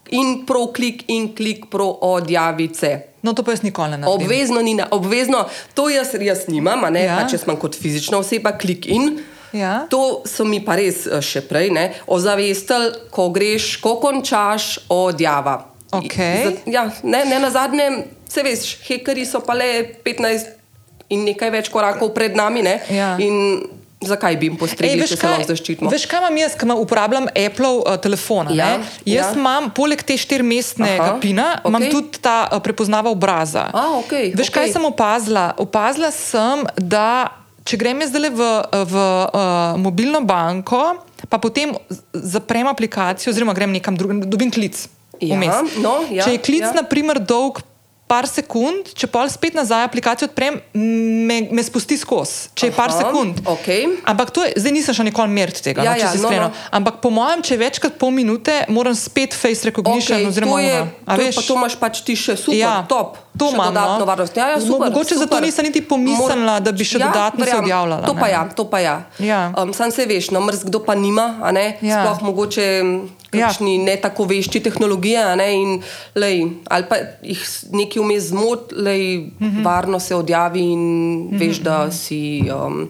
in 0.09 0.45
ProClick 0.45 1.03
in 1.07 1.35
ClickPro 1.35 1.97
odjavice. 2.01 2.99
No, 3.21 3.33
to 3.33 3.43
pa 3.43 3.51
jaz 3.51 3.63
nikoli 3.63 3.89
ne 3.89 3.97
naredim. 3.97 4.25
Obvezno 4.25 4.61
ni, 4.61 4.77
obvezno, 4.91 5.45
to 5.73 5.89
jaz, 5.89 6.13
jaz 6.21 6.47
nimam, 6.47 6.95
ja. 6.95 7.27
če 7.29 7.37
sem 7.37 7.57
kot 7.59 7.75
fizična 7.75 8.17
oseba, 8.17 8.55
klik 8.57 8.87
in. 8.87 9.19
Ja. 9.53 9.85
To 9.89 10.21
so 10.27 10.45
mi 10.45 10.59
pa 10.65 10.75
res 10.79 11.05
eh, 11.07 11.21
še 11.23 11.41
prej, 11.47 11.71
ne, 11.75 11.87
ozavestili, 12.07 12.91
ko 13.11 13.29
greš, 13.35 13.77
ko 13.83 13.97
končaš, 14.01 14.77
odjava. 14.91 15.59
Okay. 15.97 16.57
Ja, 16.67 16.89
ne, 17.03 17.23
ne 17.25 17.39
na 17.39 17.49
zadnje, 17.51 17.87
se 18.27 18.43
veš, 18.43 18.73
hekari 18.87 19.23
so 19.25 19.39
pa 19.45 19.55
le 19.55 19.69
15 20.03 20.56
in 21.13 21.25
nekaj 21.27 21.51
več 21.53 21.71
korakov 21.73 22.13
pred 22.15 22.37
nami. 22.37 22.65
Ne, 22.65 22.79
ja. 22.91 23.15
Zakaj 23.97 24.35
bi 24.37 24.45
jim 24.45 24.57
postregli, 24.61 25.07
če 25.09 25.15
se 25.17 25.25
lahko 25.25 25.47
zaščitimo? 25.49 25.89
Veš, 25.89 26.03
kaj 26.05 26.19
imam 26.21 26.35
jaz, 26.37 26.53
ki 26.53 26.67
uporabljam 26.69 27.25
Apple 27.31 27.69
uh, 27.79 27.95
telefon? 27.97 28.51
Ja, 28.53 28.75
jaz 29.09 29.31
ja. 29.31 29.39
imam 29.39 29.71
poleg 29.73 30.03
te 30.05 30.13
štirmestnega 30.21 31.15
pina, 31.23 31.47
okay. 31.65 31.89
tudi 31.89 32.21
ta 32.21 32.35
uh, 32.45 32.61
prepoznava 32.61 33.09
obraza. 33.09 33.65
A, 33.73 33.87
okay, 33.97 34.29
Veš, 34.37 34.51
okay. 34.51 34.59
kaj 34.59 34.75
sem 34.75 34.85
opazila? 34.85 35.47
Opazila 35.57 36.11
sem, 36.13 36.61
da 36.77 37.33
če 37.65 37.79
grem 37.81 38.05
zdaj 38.05 38.29
v, 38.37 38.51
v 38.85 39.01
uh, 39.01 39.73
mobilno 39.81 40.21
banko, 40.21 40.83
pa 41.25 41.41
potem 41.41 41.73
zaprem 42.13 42.69
aplikacijo, 42.69 43.33
oziroma 43.33 43.57
grem 43.57 43.73
nekam 43.73 43.97
drugam, 43.97 44.21
dobim 44.29 44.53
klic. 44.53 44.85
Ja, 45.17 45.41
no, 45.81 46.03
ja, 46.13 46.21
če 46.21 46.37
je 46.37 46.43
klic, 46.45 46.67
ja. 46.69 46.75
na 46.77 46.85
primer, 46.85 47.17
dolg 47.17 47.63
par 48.07 48.27
sekund, 48.29 48.87
če 48.95 49.09
pa 49.11 49.25
spet 49.29 49.57
nazaj 49.57 49.83
aplikacijo 49.89 50.29
odprem, 50.29 50.61
me, 50.73 51.41
me 51.51 51.63
spusti 51.63 51.97
skozi, 51.99 52.47
če 52.57 52.69
je 52.69 52.75
par 52.75 52.93
sekund. 52.95 53.41
Okay. 53.57 53.83
Ampak 54.07 54.31
to 54.31 54.45
je, 54.47 54.55
zdaj 54.63 54.73
nisem 54.73 54.95
še 54.95 55.05
nikoli 55.09 55.33
meril 55.35 55.59
tega, 55.59 55.83
ja, 55.83 55.93
no, 55.93 55.99
če 55.99 56.07
ja, 56.07 56.13
se 56.15 56.23
no, 56.23 56.31
no. 56.47 56.49
Ampak 56.79 57.01
po 57.03 57.11
mojem, 57.13 57.43
če 57.43 57.57
je 57.57 57.61
večkrat 57.65 57.99
pol 57.99 58.15
minute, 58.15 58.55
moram 58.71 58.95
spet 58.95 59.35
face 59.35 59.67
recognition. 59.67 60.23
Okay, 60.23 60.31
oziroma, 60.31 60.55
to 60.55 60.63
je, 60.63 60.77
to 61.03 61.21
je 61.27 61.31
pa 61.35 61.45
to 61.51 61.59
imaš 61.59 61.79
pač 61.83 62.03
ti 62.07 62.15
še 62.15 62.39
super, 62.39 62.59
ja, 62.63 62.75
top. 62.87 63.19
To 63.37 63.51
imamo. 63.53 63.71
No. 63.71 64.15
Ja, 64.35 64.49
ja, 64.49 64.61
super, 64.61 64.89
mogoče 64.89 65.13
super. 65.13 65.27
zato 65.27 65.39
nisem 65.45 65.65
niti 65.65 65.81
pomislila, 65.85 66.57
da 66.59 66.71
bi 66.71 66.87
še 66.87 66.97
ja, 66.97 67.11
dodatno 67.11 67.45
se 67.45 67.57
objavljala. 67.59 68.07
To 68.07 68.15
pa 68.17 68.31
ja, 68.31 68.41
to 68.49 68.65
pa 68.65 68.79
ja. 68.81 68.95
ja. 69.21 69.51
Um, 69.53 69.75
sam 69.77 69.93
se 69.93 70.07
veš, 70.09 70.31
no, 70.33 70.41
mrz 70.41 70.65
kdo 70.71 70.81
pa 70.81 70.95
nima, 70.97 71.27
ja. 71.81 72.01
sploh 72.01 72.23
mogoče 72.31 72.65
kakšni 73.31 73.75
ja. 73.75 73.83
ne 73.83 73.95
tako 74.01 74.25
vešči 74.29 74.61
tehnologije, 74.63 75.35
ne, 75.35 75.49
in, 75.55 75.75
lej, 76.15 76.45
ali 76.69 76.87
pa 76.89 76.95
jih 77.21 77.43
nekaj 77.75 78.03
vmes 78.03 78.31
zmot, 78.31 78.71
lej, 78.71 79.17
mm 79.17 79.35
-hmm. 79.39 79.65
varno 79.65 79.99
se 79.99 80.15
odjavi 80.15 80.59
in 80.59 80.79
mm 80.79 81.29
-hmm. 81.29 81.39
veš, 81.39 81.57
da 81.57 81.91
si. 81.91 82.43
Um, 82.47 82.89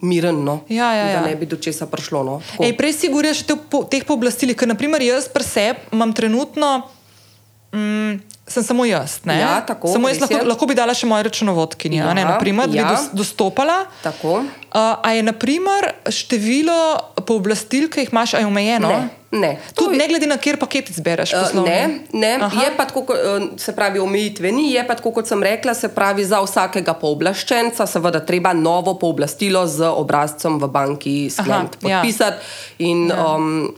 Miren, 0.00 0.44
no? 0.44 0.60
ja, 0.68 0.94
ja, 0.94 1.06
ja. 1.06 1.20
da 1.20 1.26
ne 1.26 1.36
bi 1.36 1.46
do 1.46 1.56
česa 1.56 1.86
prišlo. 1.86 2.24
No? 2.24 2.40
Ej, 2.60 2.76
prej 2.76 2.92
si 2.92 3.08
govoril 3.08 3.34
o 3.52 3.56
po, 3.70 3.84
teh 3.84 4.04
pooblastilih, 4.04 4.56
ker 4.56 4.68
naprimer 4.68 5.02
jaz 5.02 5.28
pri 5.28 5.44
sebi 5.44 5.78
imam 5.92 6.12
trenutno. 6.12 6.88
Mm, 7.74 8.16
sem 8.46 8.62
samo 8.62 8.84
jaz. 8.84 9.20
Ja, 9.24 9.60
tako, 9.66 9.92
samo 9.92 10.08
jaz 10.08 10.20
lahko, 10.20 10.40
lahko 10.46 10.66
bi 10.66 10.74
dala 10.74 10.94
še 10.96 11.06
moje 11.06 11.28
računovodkinje, 11.28 12.00
ja, 12.02 12.14
ne, 12.14 12.24
naprimer, 12.26 12.70
ja. 12.74 12.84
bi 12.84 12.96
dos, 12.96 13.08
dostopala. 13.22 13.84
Tako. 14.02 14.40
Uh, 14.42 14.98
a 15.02 15.14
je 15.14 15.22
naprimer, 15.22 15.92
število 16.10 16.76
pooblastil, 17.26 17.88
ki 17.90 18.06
jih 18.06 18.12
imaš, 18.14 18.36
omejeno? 18.42 18.90
Ne. 18.90 19.08
Ne. 19.30 19.50
Tudi 19.78 19.94
ne 19.94 20.08
glede 20.10 20.26
na 20.26 20.40
kjer 20.42 20.56
paket 20.58 20.88
izbereš. 20.90 21.32
Uh, 21.38 21.60
ne, 21.62 22.00
ne. 22.12 22.30
je 22.34 22.70
pa 22.76 22.84
tako, 22.90 23.04
se 23.62 23.74
pravi, 23.76 24.02
omejitve 24.02 24.50
ni, 24.52 24.72
je 24.72 24.82
pa 24.86 24.96
tako, 24.98 25.12
kot 25.20 25.30
sem 25.30 25.42
rekla, 25.42 25.74
se 25.74 25.92
pravi, 25.94 26.24
za 26.26 26.40
vsakega 26.42 26.96
pooblaščenca, 26.98 27.86
seveda, 27.86 28.24
treba 28.26 28.50
novo 28.58 28.96
pooblastilo 28.98 29.62
z 29.70 29.86
obrazcem 29.86 30.58
v 30.58 30.66
banki 30.66 31.14
skleniti, 31.30 31.86
ja. 31.86 32.00
podpisati. 32.02 32.50
Ja. 32.82 32.90
In, 32.90 33.06
ja. 33.06 33.30
Um, 33.36 33.70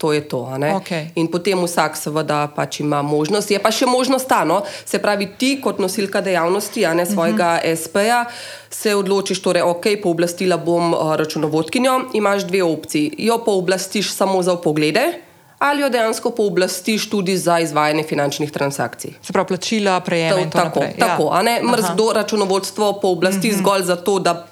To 0.00 0.12
je 0.16 0.24
to. 0.24 0.48
Okay. 0.80 1.12
In 1.20 1.28
potem 1.28 1.60
vsak, 1.60 1.92
seveda, 1.92 2.48
pač 2.56 2.80
ima 2.80 3.02
možnost. 3.04 3.52
Je 3.52 3.60
pa 3.60 3.68
še 3.68 3.84
možnost 3.84 4.24
ta, 4.24 4.48
no? 4.48 4.62
se 4.88 4.96
pravi, 4.96 5.28
ti 5.36 5.58
kot 5.60 5.76
nosilka 5.76 6.24
dejavnosti, 6.24 6.86
a 6.88 6.94
ne 6.96 7.04
svojega 7.04 7.60
uh. 7.60 7.68
-huh. 7.68 7.76
SP-ja, 7.76 8.24
se 8.70 8.94
odločiš, 8.96 9.42
torej, 9.44 9.62
ok, 9.62 10.00
pooblastila 10.02 10.56
bom 10.56 10.94
uh, 10.94 11.14
računovodkinjo. 11.20 12.16
Imáš 12.16 12.48
dve 12.48 12.62
opciji. 12.62 13.12
Jo 13.18 13.44
pooblastiš 13.44 14.14
samo 14.16 14.42
za 14.42 14.56
poglede. 14.56 15.20
Ali 15.60 15.82
jo 15.82 15.88
dejansko 15.92 16.30
pooblastiš 16.30 17.10
tudi 17.10 17.36
za 17.36 17.58
izvajanje 17.60 18.02
finančnih 18.02 18.52
transakcij? 18.52 19.10
Se 19.22 19.32
pravi, 19.32 19.46
plačila, 19.46 20.00
prejemanje. 20.00 20.50
Tako, 20.50 20.80
tako, 20.98 21.28
a 21.32 21.42
ne 21.42 21.60
mrzdo 21.62 22.12
računovodstvo 22.14 22.92
pooblasti 23.02 23.48
mm 23.48 23.50
-hmm. 23.50 23.58
zgolj 23.58 23.82
zato, 23.82 24.18
da 24.18 24.46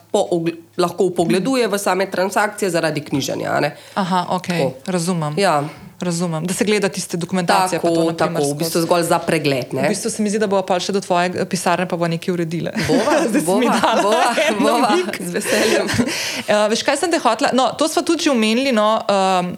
lahko 0.77 1.11
pogleduje 1.11 1.69
v 1.69 1.79
same 1.79 2.11
transakcije 2.11 2.71
zaradi 2.71 3.01
knjiženja. 3.01 3.73
Aha, 3.95 4.27
ok, 4.31 4.47
tako. 4.47 4.73
razumem. 4.87 5.35
Ja. 5.39 5.65
Razumem, 6.01 6.47
da 6.47 6.55
se 6.55 6.65
gleda 6.65 6.89
tiste 6.89 7.17
dokumentacije. 7.17 7.81
Tako, 7.81 7.95
to, 7.95 8.13
tako 8.13 8.43
v 8.43 8.55
bistvu 8.55 8.81
zgolj 8.81 9.03
za 9.03 9.19
pregled. 9.19 9.75
Ne? 9.75 9.83
V 9.83 9.89
bistvu 9.89 10.11
se 10.11 10.23
mi 10.23 10.31
zdi, 10.31 10.39
da 10.39 10.47
bo 10.47 10.61
pa 10.63 10.79
še 10.79 10.95
do 10.95 11.01
tvoje 11.03 11.43
pisarne 11.51 11.89
pa 11.91 11.97
bo 11.99 12.07
nekaj 12.07 12.35
uredile. 12.35 12.71
Bova, 12.87 13.17
bova, 13.51 13.81
bova, 14.03 14.35
bova, 14.63 14.93
z 15.19 15.33
veseljem. 15.35 15.91
uh, 15.91 16.67
veš, 16.71 16.85
kaj 16.87 17.01
sem 17.03 17.11
te 17.11 17.19
hotla? 17.19 17.51
No, 17.51 17.73
to 17.75 17.91
smo 17.91 18.05
tudi 18.07 18.31
omenili. 18.31 18.71
No, 18.71 19.03
um, 19.11 19.57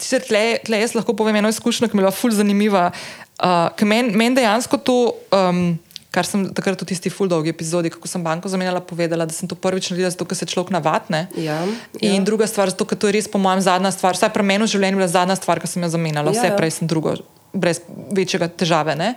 tle, 0.00 0.44
tle 0.64 0.80
jaz 0.80 0.96
lahko 0.96 1.12
povem 1.12 1.36
eno 1.42 1.52
izkušnjo, 1.52 1.90
ki 1.92 1.98
mi 1.98 2.00
je 2.00 2.08
bila 2.08 2.16
ful 2.16 2.32
zanimiva. 2.32 2.88
Uh, 3.36 3.68
Meni 3.84 4.16
men 4.16 4.40
dejansko 4.40 4.80
to. 4.80 4.98
Um, 5.36 5.76
kar 6.10 6.24
sem 6.24 6.46
takrat 6.56 6.80
v 6.80 6.88
tisti 6.88 7.12
full 7.12 7.28
dolgi 7.28 7.52
epizodi, 7.52 7.92
kako 7.92 8.08
sem 8.08 8.24
banko 8.24 8.48
zamenjala, 8.48 8.80
povedala, 8.80 9.26
da 9.28 9.34
sem 9.34 9.48
to 9.48 9.58
prvič 9.58 9.90
naredila, 9.92 10.12
zato 10.14 10.24
ker 10.24 10.38
se 10.38 10.48
človek 10.48 10.72
navadne. 10.72 11.26
Ja, 11.36 11.60
in 12.00 12.22
ja. 12.22 12.24
druga 12.24 12.48
stvar, 12.48 12.72
zato 12.72 12.88
ker 12.88 12.96
to 12.96 13.10
je 13.10 13.18
res, 13.18 13.28
po 13.28 13.40
mojem, 13.42 13.60
zadnja 13.64 13.92
stvar. 13.92 14.16
Vsaj 14.16 14.32
pri 14.32 14.46
meni 14.46 14.64
v 14.64 14.72
življenju 14.72 14.96
je 14.96 15.02
bila 15.04 15.12
zadnja 15.12 15.36
stvar, 15.36 15.60
ki 15.60 15.68
sem 15.68 15.84
jo 15.84 15.92
zamenjala, 15.92 16.32
vse 16.32 16.48
ja, 16.48 16.54
ja. 16.54 16.56
prej 16.56 16.72
sem 16.80 16.88
drugo, 16.88 17.18
brez 17.52 17.82
večjega 18.16 18.48
težave. 18.48 18.96
Ne? 18.96 19.12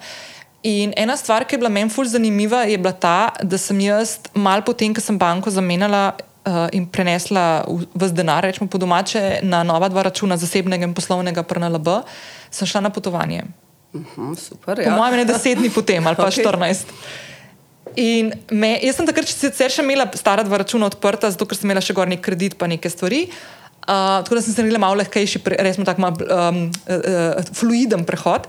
In 0.67 0.91
ena 0.99 1.15
stvar, 1.17 1.47
ki 1.47 1.55
je 1.55 1.61
bila 1.63 1.71
meni 1.73 1.89
fulj 1.89 2.11
zanimiva, 2.11 2.65
je 2.69 2.77
bila 2.77 2.93
ta, 2.93 3.31
da 3.39 3.57
sem 3.57 3.79
jaz 3.81 4.19
mal 4.35 4.61
potem, 4.67 4.93
ko 4.93 5.01
sem 5.01 5.17
banko 5.17 5.49
zamenjala 5.49 6.11
uh, 6.45 6.67
in 6.75 6.85
prenesla 6.85 7.63
vse 7.95 8.13
denar, 8.13 8.43
rečemo 8.45 8.69
po 8.69 8.77
domače, 8.77 9.41
na 9.41 9.63
nova 9.63 9.89
dva 9.89 10.03
računa, 10.11 10.37
zasebnega 10.37 10.85
in 10.85 10.93
poslovnega 10.93 11.43
PRNLB, 11.47 12.03
sem 12.51 12.67
šla 12.67 12.83
na 12.85 12.93
potovanje. 12.93 13.47
Uhum, 13.93 14.35
super, 14.39 14.79
ja. 14.79 14.91
Po 14.91 15.01
mojem, 15.01 15.19
ne 15.21 15.25
deset 15.27 15.59
dni 15.59 15.69
potem 15.69 16.07
ali 16.07 16.15
pa 16.15 16.27
okay. 16.31 16.43
14. 16.43 16.87
In 17.99 18.31
me, 18.51 18.77
jaz 18.79 18.95
sem 18.99 19.07
takrat 19.07 19.27
sicer 19.27 19.73
še 19.73 19.83
imela 19.83 20.05
stara 20.15 20.45
dva 20.47 20.61
računa 20.61 20.87
odprta, 20.87 21.31
zato 21.33 21.47
ker 21.47 21.59
sem 21.59 21.67
imela 21.67 21.83
še 21.83 21.95
gornji 21.97 22.21
kredit 22.23 22.55
in 22.55 22.77
nekaj 22.77 22.93
stvari. 22.93 23.25
Uh, 23.81 24.21
tako 24.21 24.37
da 24.37 24.43
sem 24.45 24.53
se 24.53 24.61
naredila 24.61 24.79
malo 24.79 24.99
lehkejši, 25.01 25.41
res 25.59 25.75
smo 25.75 25.87
tako 25.87 26.05
malo 26.05 26.15
um, 26.21 26.61
uh, 26.69 27.41
fluiden 27.57 28.05
prehod. 28.07 28.47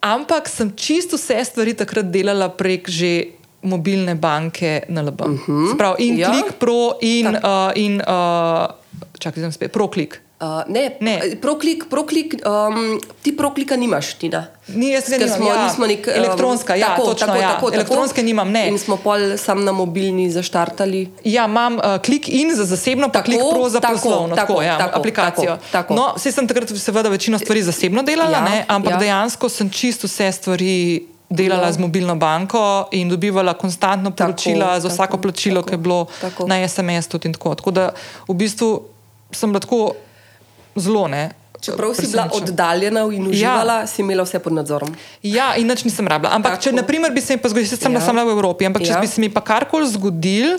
Ampak 0.00 0.48
sem 0.48 0.70
čisto 0.78 1.18
vse 1.20 1.42
stvari 1.44 1.74
takrat 1.76 2.08
delala 2.08 2.48
prek 2.48 2.88
že 2.88 3.36
mobilne 3.60 4.14
banke 4.16 4.88
na 4.88 5.02
LB. 5.04 5.20
Uh 5.20 5.40
-huh. 5.44 5.74
Sprav, 5.74 5.94
in 5.98 6.16
ja. 6.18 6.30
Klik 6.30 6.56
Pro 6.56 6.96
in, 7.00 7.26
uh, 7.26 7.72
in 7.74 8.00
uh, 8.00 8.72
čakaj, 9.18 9.40
zdaj 9.40 9.52
spet 9.52 9.72
ProClick. 9.72 10.29
Uh, 10.40 10.46
ne, 10.68 10.96
ne. 11.00 11.20
Proklik, 11.40 11.84
proklik, 11.90 12.34
um, 12.48 13.00
ti 13.22 13.36
proklika 13.36 13.76
nimaš, 13.76 14.14
ti 14.14 14.28
da. 14.28 14.46
Ni, 14.68 14.88
jaz 14.90 15.04
se 15.04 15.18
nismo, 15.18 15.48
ja. 15.48 15.66
nismo 15.66 15.86
nek, 15.86 16.06
um, 16.06 16.12
elektronska, 16.16 16.74
ja, 16.74 16.86
tako, 16.86 17.06
točno, 17.12 17.26
tako, 17.26 17.38
ja. 17.38 17.48
tako, 17.48 17.70
elektronske 17.74 18.16
tako. 18.16 18.24
nimam. 18.24 18.50
Ne. 18.50 18.68
In 18.68 18.78
smo 18.78 18.96
pol 18.96 19.36
sam 19.36 19.64
na 19.64 19.72
mobilni 19.72 20.30
zaštartali. 20.30 21.10
Ja, 21.24 21.44
imam 21.44 21.76
uh, 21.76 21.98
klik 22.04 22.28
in 22.28 22.54
za 22.56 22.64
zasebno, 22.64 23.08
pa 23.08 23.12
tako, 23.12 23.24
klik 23.24 23.40
pro 23.52 23.68
za 23.68 23.80
tako, 23.80 23.94
poslovno, 23.94 24.36
tako, 24.36 24.52
tako, 24.52 24.62
ja, 24.62 24.78
tako, 24.78 24.98
aplikacijo. 24.98 25.56
Tako, 25.56 25.72
tako. 25.72 25.94
No, 25.94 26.08
vse 26.16 26.32
sem 26.32 26.48
takrat 26.48 26.72
seveda 26.76 27.08
večino 27.08 27.38
stvari 27.38 27.62
zasebno 27.62 28.02
delala, 28.02 28.38
ja, 28.38 28.44
ne, 28.44 28.64
ampak 28.68 28.92
ja. 28.92 28.98
dejansko 28.98 29.48
sem 29.48 29.70
čisto 29.70 30.06
vse 30.06 30.32
stvari 30.32 31.02
delala 31.28 31.66
No. 31.66 31.72
z 31.72 31.78
mobilno 31.78 32.16
banko 32.16 32.88
in 32.92 33.08
dobivala 33.08 33.54
konstantno 33.54 34.10
poročila 34.10 34.80
za 34.80 34.88
tako, 34.88 34.94
vsako 34.94 35.18
plačilo, 35.18 35.60
tako, 35.60 35.68
ki 35.68 35.74
je 35.74 35.78
bilo 35.78 36.06
tako. 36.20 36.46
na 36.46 36.68
SMS 36.68 37.08
tudi 37.08 37.28
in 37.28 37.34
tako. 37.34 37.54
Tako 37.54 37.70
da 37.70 37.90
v 38.28 38.34
bistvu 38.34 38.82
sem 39.30 39.52
bila 39.52 39.60
tako 39.60 39.92
zelo 40.76 41.08
ne. 41.08 41.30
Čeprav 41.60 41.92
si 41.94 42.08
bila 42.08 42.24
oddaljena 42.32 43.00
in 43.12 43.26
uživala, 43.28 43.74
ja. 43.80 43.86
si 43.86 44.00
imela 44.00 44.24
vse 44.24 44.38
pod 44.38 44.52
nadzorom. 44.52 44.94
Ja, 45.22 45.52
in 45.56 45.68
nič 45.68 45.84
nisem 45.84 46.08
rabila. 46.08 46.32
Ampak, 46.32 46.56
Tako. 46.56 46.62
če 46.62 46.72
naprimer, 46.72 47.12
bi 47.12 47.20
se 47.20 47.36
mi 47.36 47.42
pa 47.42 47.48
zgodilo, 47.48 47.76
sem 47.76 47.92
Ja. 47.92 48.00
ja. 48.00 48.12
bila 48.12 48.24
v 48.24 48.32
Evropi, 48.32 48.64
ampak 48.64 48.82
če 48.82 48.94
Ja. 48.96 49.00
bi 49.00 49.06
se 49.06 49.20
mi 49.20 49.28
pa 49.28 49.40
karkoli 49.40 49.84
zgodil. 49.88 50.56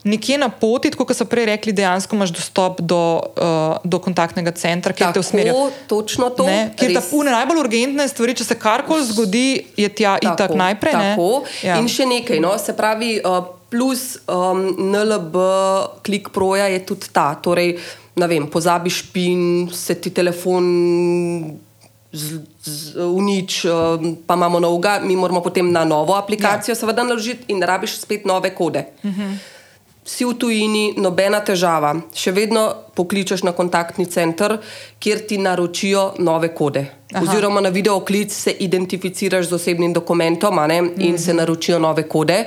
Nekje 0.00 0.38
na 0.40 0.48
poti, 0.48 0.88
kot 0.90 1.12
so 1.12 1.26
prej 1.28 1.44
rekli, 1.44 1.72
dejansko 1.76 2.16
imaš 2.16 2.32
dostop 2.32 2.80
do, 2.80 3.20
uh, 3.36 3.76
do 3.84 4.00
kontaktnega 4.00 4.50
centra, 4.56 4.96
kjer 4.96 5.12
te 5.12 5.20
usmerijo. 5.20 5.52
Tako, 5.52 5.70
točno 5.86 6.30
to. 6.32 6.46
Ne, 6.48 6.72
kjer 6.72 6.94
ta 6.96 7.00
res. 7.04 7.10
pune 7.12 7.30
najbolj 7.30 7.60
urgentne 7.60 8.08
stvari, 8.08 8.32
če 8.34 8.44
se 8.48 8.56
karkoli 8.56 9.04
zgodi, 9.04 9.60
je 9.76 9.88
tja 9.92 10.16
itak 10.18 10.56
najprej. 10.56 10.94
ne. 10.96 11.10
Tako. 11.14 11.44
Ja. 11.62 11.76
In 11.76 11.84
še 11.86 12.08
nekaj, 12.08 12.40
no, 12.40 12.56
se 12.58 12.72
pravi, 12.72 13.20
uh, 13.20 13.44
plus 13.70 14.18
um, 14.26 14.72
NLB, 14.88 15.36
klik 16.02 16.32
proja 16.32 16.66
je 16.66 16.80
tudi 16.80 17.12
ta. 17.12 17.34
Torej, 17.36 17.76
ne 18.16 18.26
vem, 18.26 18.46
pozabiš 18.50 19.02
pin, 19.12 19.68
se 19.72 19.94
ti 19.94 20.10
telefon. 20.10 20.64
Z, 22.10 22.40
z, 22.66 22.98
unič, 23.06 23.60
um, 23.70 24.16
pa 24.26 24.34
imamo 24.34 24.58
novega, 24.58 24.96
mi 24.98 25.14
moramo 25.14 25.38
potem 25.40 25.68
na 25.70 25.84
novo 25.86 26.16
aplikacijo, 26.18 26.72
ja. 26.72 26.76
seveda, 26.76 27.04
naložiti 27.06 27.52
in 27.54 27.62
rabiš 27.62 28.00
spet 28.00 28.24
nove 28.26 28.50
kode. 28.50 28.82
Uh 29.04 29.10
-huh. 29.10 29.36
Si 30.04 30.24
v 30.24 30.34
tujini, 30.34 30.94
nobena 30.96 31.38
težava, 31.44 31.92
še 32.16 32.32
vedno 32.32 32.74
pokličeš 32.96 33.44
na 33.46 33.52
kontaktni 33.52 34.06
center, 34.06 34.56
kjer 34.98 35.26
ti 35.28 35.38
naročijo 35.38 36.14
nove 36.18 36.54
kode. 36.54 36.86
Aha. 37.12 37.22
Oziroma 37.22 37.60
na 37.60 37.68
videoklic 37.68 38.32
se 38.32 38.50
identificiraš 38.50 39.46
z 39.46 39.52
osebnim 39.52 39.92
dokumentom 39.92 40.56
ne, 40.66 40.78
in 40.78 40.84
mm 40.84 40.94
-hmm. 40.96 41.18
se 41.18 41.34
naročijo 41.34 41.78
nove 41.78 42.08
kode. 42.08 42.44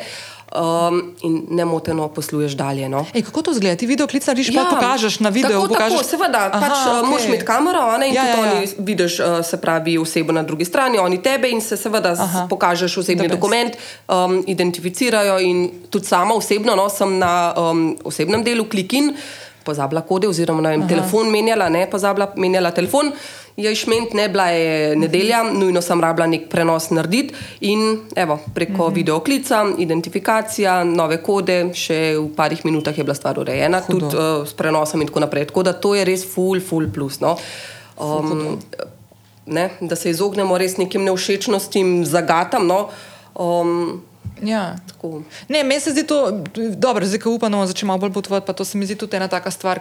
Um, 0.54 1.16
in 1.22 1.48
nemoteno 1.50 2.08
posluješ 2.14 2.54
dalje. 2.54 2.90
No. 2.90 3.06
Ej, 3.14 3.24
kako 3.26 3.42
to 3.42 3.52
izgleda? 3.52 3.76
Ti 3.76 3.88
video 3.90 4.08
klic 4.08 4.28
narediš, 4.28 4.52
ja, 4.54 4.62
pa 4.70 4.76
pokažeš 4.76 5.20
na 5.20 5.30
videu. 5.30 5.50
Tako, 5.50 5.68
pokažeš... 5.68 5.98
tako 5.98 6.10
seveda. 6.10 6.42
Aha, 6.54 6.60
pač, 6.62 6.78
okay. 6.78 7.00
okej. 7.00 7.10
Moš 7.10 7.26
imeti 7.26 7.46
kamero 7.46 7.98
ne, 7.98 8.10
in 8.10 8.14
Ja, 8.14 8.22
tudi 8.22 8.38
ja, 8.38 8.46
ja, 8.46 8.58
oni 8.60 8.68
vidiš, 8.78 9.20
uh, 9.20 9.42
se 9.42 9.58
pravi, 9.58 9.98
osebo 9.98 10.32
na 10.32 10.44
drugi 10.44 10.66
strani, 10.66 11.00
oni 11.02 11.18
tebe 11.26 11.50
in 11.50 11.62
se 11.62 11.78
seveda 11.78 12.14
Aha. 12.20 12.46
pokažeš 12.50 12.98
osebni 13.02 13.28
dokument, 13.28 13.74
um, 14.06 14.44
identificirajo 14.48 15.40
in 15.40 15.72
tudi 15.90 16.06
sama 16.06 16.38
osebno, 16.38 16.76
no, 16.76 16.86
sem 16.90 17.18
na 17.18 17.54
um, 17.58 17.98
osebnem 18.06 18.44
delu 18.44 18.70
klikin. 18.70 19.16
Pozabila 19.64 20.02
kode, 20.02 20.28
oziroma 20.28 20.70
vem, 20.70 20.88
telefon 20.88 21.32
menjala, 21.32 21.70
ne 21.70 21.88
pozabila 21.90 22.30
menjala 22.38 22.72
telefon. 22.72 23.10
Je 23.56 23.76
šment, 23.76 24.14
ne 24.14 24.30
bila 24.30 24.48
je 24.48 24.96
nedelja, 24.96 25.44
nujno 25.46 25.82
sem 25.82 26.02
rabila 26.02 26.26
nek 26.28 26.48
prenos 26.50 26.90
narediti 26.90 27.34
in 27.62 27.84
evo, 28.16 28.40
preko 28.54 28.88
Mhm. 28.88 28.94
videoklica, 28.94 29.66
identifikacija, 29.78 30.84
nove 30.84 31.20
kode, 31.20 31.70
še 31.74 31.98
v 32.18 32.30
parih 32.36 32.66
minutah 32.66 32.98
je 32.98 33.04
bila 33.04 33.14
stvar 33.14 33.40
urejena, 33.40 33.82
Hudo. 33.82 34.00
tudi 34.00 34.16
uh, 34.16 34.48
s 34.48 34.54
prenosom 34.54 35.02
in 35.02 35.08
tako 35.08 35.20
naprej. 35.20 35.46
Tako 35.46 35.64
da 35.64 35.74
to 35.74 35.96
je 35.96 36.06
res 36.06 36.26
full, 36.26 36.60
full 36.60 36.88
plus. 36.90 37.20
No. 37.20 37.38
Um, 37.96 38.58
ne, 39.46 39.70
da 39.82 39.96
se 39.96 40.10
izognemo 40.10 40.58
res 40.58 40.78
nekim 40.78 41.04
nevšečnostim, 41.04 42.06
zagatam. 42.06 42.66
No. 42.66 42.90
Um, 43.36 44.02
Ja. 44.44 44.76
tako. 44.88 45.22
Ne, 45.50 45.64
meni 45.64 45.82
se 45.82 45.92
zdi 45.92 46.04
to, 46.08 46.44
dobro, 46.76 47.06
zdaj 47.06 47.20
ko 47.20 47.32
upam, 47.32 47.52
da 47.52 47.58
bomo 47.58 47.68
začeli 47.68 47.88
malo 47.88 48.00
bolj 48.00 48.14
potovati, 48.14 48.46
pa 48.48 48.54
to 48.54 48.66
se 48.66 48.78
mi 48.78 48.86
zdi 48.86 48.96
tudi 48.96 49.16
ena 49.18 49.28
taka 49.28 49.52
stvar, 49.52 49.80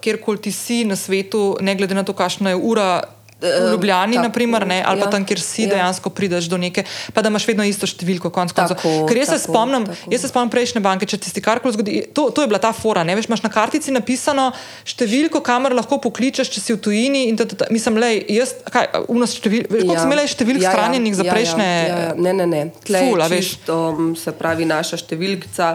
kjerkoli 0.00 0.40
ti 0.40 0.52
si 0.52 0.84
na 0.84 0.96
svetu, 0.96 1.56
ne 1.60 1.74
glede 1.74 1.94
na 1.94 2.04
to, 2.04 2.12
kakšna 2.12 2.50
je 2.50 2.56
ura. 2.56 3.02
V 3.42 3.70
Ljubljani, 3.72 4.16
tako, 4.16 4.26
naprimer, 4.28 4.66
ne, 4.66 4.78
ali 4.86 5.00
pa 5.00 5.06
ja, 5.06 5.10
tam, 5.10 5.24
kjer 5.26 5.40
si, 5.40 5.64
ja. 5.64 5.68
ja. 5.68 5.74
dejansko 5.74 6.10
prideš 6.14 6.46
do 6.50 6.58
neke, 6.60 6.84
pa 7.14 7.24
da 7.24 7.32
imaš 7.32 7.46
vedno 7.48 7.66
isto 7.66 7.88
številko. 7.90 8.30
Konc 8.32 8.54
koncev. 8.54 8.78
Ker 9.08 9.18
jaz 9.18 9.32
se 9.32 9.38
tako, 9.40 9.48
spomnim, 9.48 9.86
tako. 9.88 10.12
jaz 10.14 10.22
se 10.24 10.30
spomnim 10.30 10.52
prejšnje 10.52 10.82
banke, 10.84 11.08
če 11.10 11.18
ti 11.24 11.32
se 11.32 11.42
karkoli 11.42 11.74
zgodi, 11.74 11.96
to, 12.14 12.28
to 12.34 12.44
je 12.44 12.50
bila 12.50 12.60
ta 12.62 12.70
fora. 12.76 13.02
Ne, 13.06 13.16
veš, 13.18 13.26
imaš 13.30 13.42
na 13.44 13.50
kartici 13.52 13.94
napisano 13.94 14.50
številko, 14.88 15.42
kamor 15.44 15.74
lahko 15.76 15.98
pokličeš, 16.04 16.52
če 16.54 16.62
si 16.62 16.76
v 16.76 16.80
tujini. 16.86 17.24
In 17.32 17.40
ta, 17.40 17.48
ta, 17.50 17.58
ta, 17.64 17.70
mislim, 17.74 17.98
lej, 18.02 18.22
jaz, 18.30 18.54
kaj, 18.70 18.88
unos 19.12 19.34
števil, 19.40 19.66
veš, 19.66 19.82
koliko 19.82 19.98
ja. 19.98 20.04
sem 20.04 20.12
imela 20.12 20.28
številk 20.36 20.62
ja, 20.62 20.76
shranjenih 20.76 21.18
za 21.18 21.26
prejšnje. 21.26 21.66
Ja, 21.66 21.98
ja. 22.06 22.14
Ne, 22.22 22.36
ne, 22.38 22.46
ne. 22.46 22.62
Tle 22.86 23.02
je 23.02 23.10
Ful, 23.10 23.24
a 23.24 23.28
veš. 23.32 23.52
um, 23.72 24.14
se 24.18 24.34
pravi, 24.38 24.68
naša 24.68 25.00
številka 25.02 25.74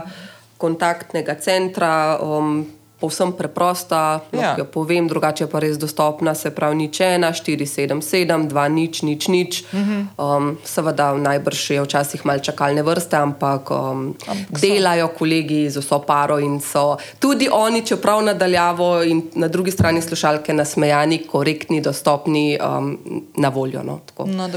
kontaktnega 0.58 1.38
centra. 1.44 1.92
Um, 2.24 2.66
Povsem 3.00 3.32
preprosta, 3.32 4.20
Ja. 4.32 4.56
jo 4.58 4.66
povem, 4.66 5.08
drugače 5.08 5.48
pa 5.48 5.60
res 5.60 5.78
dostopna, 5.78 6.36
se 6.36 6.50
pravi, 6.50 6.76
nič 6.78 7.00
ena, 7.00 7.30
477, 7.30 8.02
2, 8.48 8.68
nič, 8.70 9.02
nič, 9.02 9.28
nič. 9.28 9.64
Uh 9.64 9.80
Mhm. 9.80 10.02
-huh. 10.18 10.38
um, 10.38 10.58
seveda, 10.64 11.14
najbrž 11.14 11.70
je 11.70 11.82
včasih 11.82 12.26
malo 12.26 12.40
čakalne 12.40 12.84
vrste, 12.84 13.18
ampak 13.18 13.72
um, 13.72 14.16
delajo 14.52 15.08
kolegi 15.10 15.70
z 15.70 15.78
vso 15.78 16.00
paro 16.00 16.40
in 16.40 16.60
so 16.60 16.98
tudi 17.20 17.50
oni, 17.52 17.82
čeprav 17.82 18.22
nadaljavo 18.22 19.04
in 19.04 19.22
na 19.36 19.48
drugi 19.48 19.72
strani 19.72 20.02
slušalke 20.02 20.54
nasmejani, 20.54 21.18
korektni, 21.22 21.82
dostopni, 21.82 22.58
um, 22.78 22.98
na 23.36 23.50
voljo. 23.50 23.84
No, 23.84 24.00
tako. 24.06 24.26
No. 24.26 24.50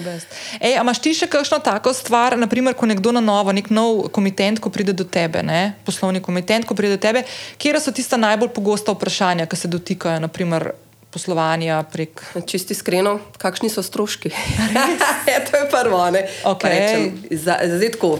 Ej, 0.60 0.76
a 0.76 0.80
imaš 0.80 0.98
ti 0.98 1.14
še 1.14 1.26
kakšno 1.26 1.58
tako 1.58 1.92
stvar, 1.92 2.38
naprimer, 2.38 2.74
ko 2.74 2.86
nekdo 2.86 3.12
na 3.12 3.20
novo, 3.20 3.52
nek 3.52 3.70
nov 3.70 4.08
komitent, 4.08 4.60
ko 4.60 4.70
pride 4.70 4.92
do 4.92 5.04
tebe, 5.04 5.42
ne? 5.42 5.74
poslovni 5.84 6.20
komitent, 6.20 6.64
ko 6.64 6.74
pride 6.74 6.96
do 6.96 7.00
tebe, 7.00 7.22
kje 7.58 7.80
so 7.80 7.92
tista 7.92 8.16
najbolj 8.16 8.29
pogosta 8.36 8.92
vprašanja, 8.92 9.46
ki 9.46 9.56
se 9.56 9.68
dotikajo, 9.68 10.20
naprimer, 10.20 10.70
poslovanja 11.10 11.82
prek. 11.92 12.22
Čisti 12.46 12.72
iskreno, 12.72 13.18
kakšni 13.38 13.70
so 13.70 13.82
stroški? 13.82 14.30
ja, 15.32 15.38
to 15.50 15.56
je 15.56 15.66
prvo. 15.70 16.10
ne. 16.10 16.26
Pa 16.42 16.50
Okej. 16.50 16.70
rečem, 16.70 17.22
Za, 17.30 17.58
zdaj 17.66 17.90
tako, 17.98 18.18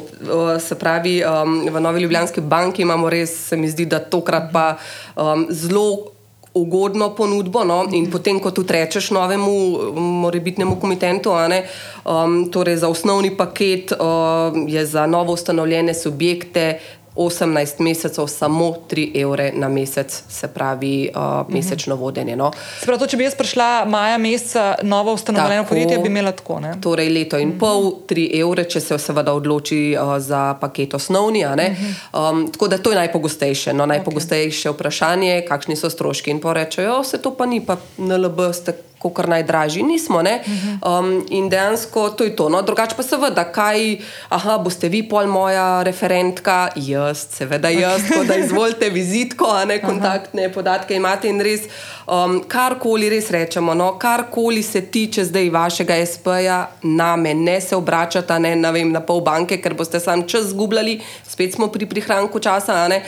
se 0.58 0.78
pravi, 0.78 1.22
um, 1.24 1.68
v 1.70 1.80
Novi 1.80 2.02
Ljubljanski 2.02 2.40
banki 2.40 2.82
imamo 2.82 3.11
res, 3.11 3.48
se 3.48 3.56
mi 3.56 3.70
zdi, 3.70 3.86
da 3.86 3.98
tokrat 3.98 4.52
pa 4.52 4.76
um, 5.16 5.46
zelo. 5.50 6.16
Ugodno 6.50 7.12
ponudbo, 7.14 7.62
no? 7.62 7.84
in 7.94 8.08
potem, 8.11 8.40
ko 8.42 8.50
tudi 8.50 8.74
rečeš 8.74 9.12
novemu, 9.14 9.52
morebitnemu 9.94 10.80
komitentu, 10.82 11.30
ne, 11.46 11.61
um, 12.02 12.50
torej 12.50 12.82
za 12.82 12.88
osnovni 12.90 13.30
paket 13.30 13.94
um, 13.94 14.66
je 14.66 14.82
za 14.82 15.06
novo 15.06 15.38
ustanovljene 15.38 15.94
subjekte 15.94 16.80
18 17.20 17.80
mesecev 17.80 18.26
samo 18.26 18.74
3 18.90 19.22
evre 19.22 19.52
na 19.54 19.68
mesec, 19.68 20.22
se 20.28 20.48
pravi 20.48 21.10
uh, 21.14 21.48
mesečno 21.48 21.96
vodenje. 21.96 22.36
No? 22.36 22.50
Sprav, 22.82 22.98
to, 22.98 23.06
če 23.06 23.16
bi 23.20 23.26
jaz 23.26 23.36
prišla 23.36 23.84
maja 23.84 24.18
meseca 24.18 24.74
novo 24.82 25.12
ustanovljeno 25.12 25.62
Tako. 25.62 25.74
podjetje, 25.74 25.98
bi 25.98 26.08
imela 26.08 26.32
tako. 26.32 26.60
Ne? 26.60 26.74
Torej, 26.80 27.12
leto 27.12 27.38
in 27.38 27.56
pol, 27.58 27.92
tri 28.08 28.30
evre, 28.40 28.64
če 28.64 28.80
se 28.80 28.98
seveda 28.98 29.34
odloči 29.36 29.80
uh, 29.92 30.16
za 30.18 30.54
paket 30.60 30.94
osnovni. 30.94 31.44
a 31.44 31.54
ne. 31.56 31.76
Um, 32.12 32.46
tako 32.52 32.68
da 32.68 32.78
to 32.78 32.90
je 32.90 32.96
najpogostejše. 32.96 33.72
No, 33.72 33.86
najpogostejše 33.86 34.70
vprašanje, 34.70 35.42
kakšni 35.48 35.76
so 35.76 35.90
stroški. 35.90 36.30
In 36.30 36.40
pa 36.40 36.52
rečejo, 36.56 37.02
se 37.04 37.20
to 37.22 37.34
pa 37.36 37.46
ni, 37.46 37.60
pa 37.66 37.76
NLB 37.98 38.52
ste 38.52 38.89
kar 39.09 39.28
najdražji. 39.28 39.82
Nismo. 39.82 40.20
ne. 40.22 40.40
Um, 40.84 41.24
in 41.30 41.48
dejansko 41.48 42.11
to 42.11 42.24
je 42.24 42.36
to. 42.36 42.48
No. 42.48 42.62
Drugače 42.62 42.96
pa 42.96 43.03
seveda, 43.03 43.44
kaj, 43.53 43.98
aha, 44.28 44.59
boste 44.59 44.88
vi 44.88 45.03
pol 45.09 45.26
moja 45.26 45.82
referentka, 45.82 46.68
jaz, 46.76 47.24
seveda 47.32 47.68
jaz, 47.72 48.05
tako 48.09 48.24
da 48.24 48.36
izvolite 48.36 48.90
vizitko, 48.90 49.48
a 49.48 49.64
ne 49.64 49.80
kontaktne 49.80 50.51
podatke 50.53 50.94
imate 50.96 51.28
in 51.28 51.40
res 51.40 51.68
um, 52.11 52.40
karkoli 52.48 53.09
res 53.11 53.30
rečemo, 53.30 53.74
no, 53.74 53.92
karkoli 53.98 54.62
se 54.62 54.82
tiče 54.90 55.24
zdaj 55.24 55.51
vašega 55.51 55.96
SP-ja, 56.07 56.59
name 56.82 57.34
ne 57.34 57.61
se 57.61 57.76
obračata 57.76 58.38
ne, 58.38 58.57
na, 58.57 58.70
vem, 58.74 58.92
na 58.92 59.01
pol 59.01 59.22
banke, 59.24 59.61
ker 59.62 59.74
boste 59.78 60.01
sam 60.01 60.26
čas 60.28 60.51
zgubljali, 60.51 60.98
spet 61.28 61.55
smo 61.55 61.70
pri 61.72 61.86
prihranku 61.86 62.40
časa, 62.42 62.82
ne. 62.88 63.03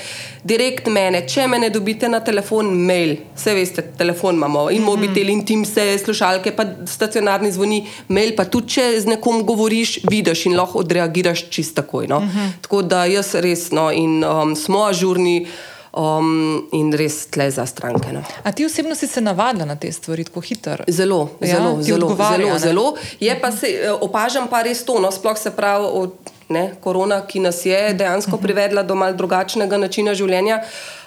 Direkt 0.45 0.88
mene, 0.90 1.22
če 1.28 1.47
me 1.47 1.59
ne 1.62 1.70
dobite 1.70 2.09
na 2.09 2.20
telefon, 2.24 2.72
mail, 2.86 3.16
vse 3.36 3.55
veste, 3.55 3.84
telefon 3.99 4.38
imamo 4.38 4.68
in 4.70 4.82
mobitel 4.82 5.28
in 5.30 5.45
tim 5.47 5.64
se 5.64 5.82
slušalke, 6.05 6.53
pa 6.57 6.64
stacionarni 6.87 7.53
zvoni, 7.53 7.83
mail 8.09 8.37
pa 8.37 8.45
tudi, 8.45 8.68
če 8.76 9.01
z 9.01 9.07
nekom 9.07 9.43
govoriš, 9.47 9.99
vidiš 10.11 10.47
in 10.47 10.57
lahko 10.57 10.78
odreagiraš 10.78 11.47
čist 11.51 11.74
takoj. 11.76 12.07
No. 12.09 12.22
Tako 12.62 12.83
da 12.83 13.05
jaz 13.11 13.35
res, 13.35 13.70
no, 13.70 13.91
in 13.93 14.24
um, 14.24 14.57
smo 14.57 14.85
ažurni. 14.89 15.47
Um, 15.93 16.68
in 16.72 16.89
res 16.97 17.26
tle 17.28 17.51
za 17.53 17.66
stranke. 17.68 18.09
No. 18.16 18.22
A 18.45 18.53
ti 18.53 18.64
osebno 18.64 18.95
si 18.97 19.05
se 19.07 19.20
navadila 19.20 19.66
na 19.68 19.76
te 19.76 19.91
stvari 19.93 20.24
tako 20.24 20.41
hitro? 20.41 20.85
Zelo, 20.89 21.28
Ja, 21.41 21.57
zelo, 21.61 21.76
ti 21.76 21.83
zelo, 21.83 22.16
zelo, 22.16 22.59
zelo. 22.59 22.95
Je 23.20 23.35
pa 23.41 23.51
se, 23.53 23.66
eh, 23.66 23.93
opažam 24.01 24.49
pa 24.49 24.62
res 24.62 24.80
to, 24.89 24.97
no, 24.99 25.11
sploh 25.12 25.37
se 25.39 25.51
pravi 25.51 25.85
od 25.93 26.14
ne, 26.49 26.72
korona, 26.80 27.20
ki 27.26 27.41
nas 27.45 27.61
je 27.66 27.93
dejansko 27.95 28.37
Mhm. 28.37 28.43
privedla 28.43 28.83
do 28.83 28.95
mal 28.95 29.12
drugačnega 29.12 29.76
načina 29.76 30.14
življenja. 30.14 30.62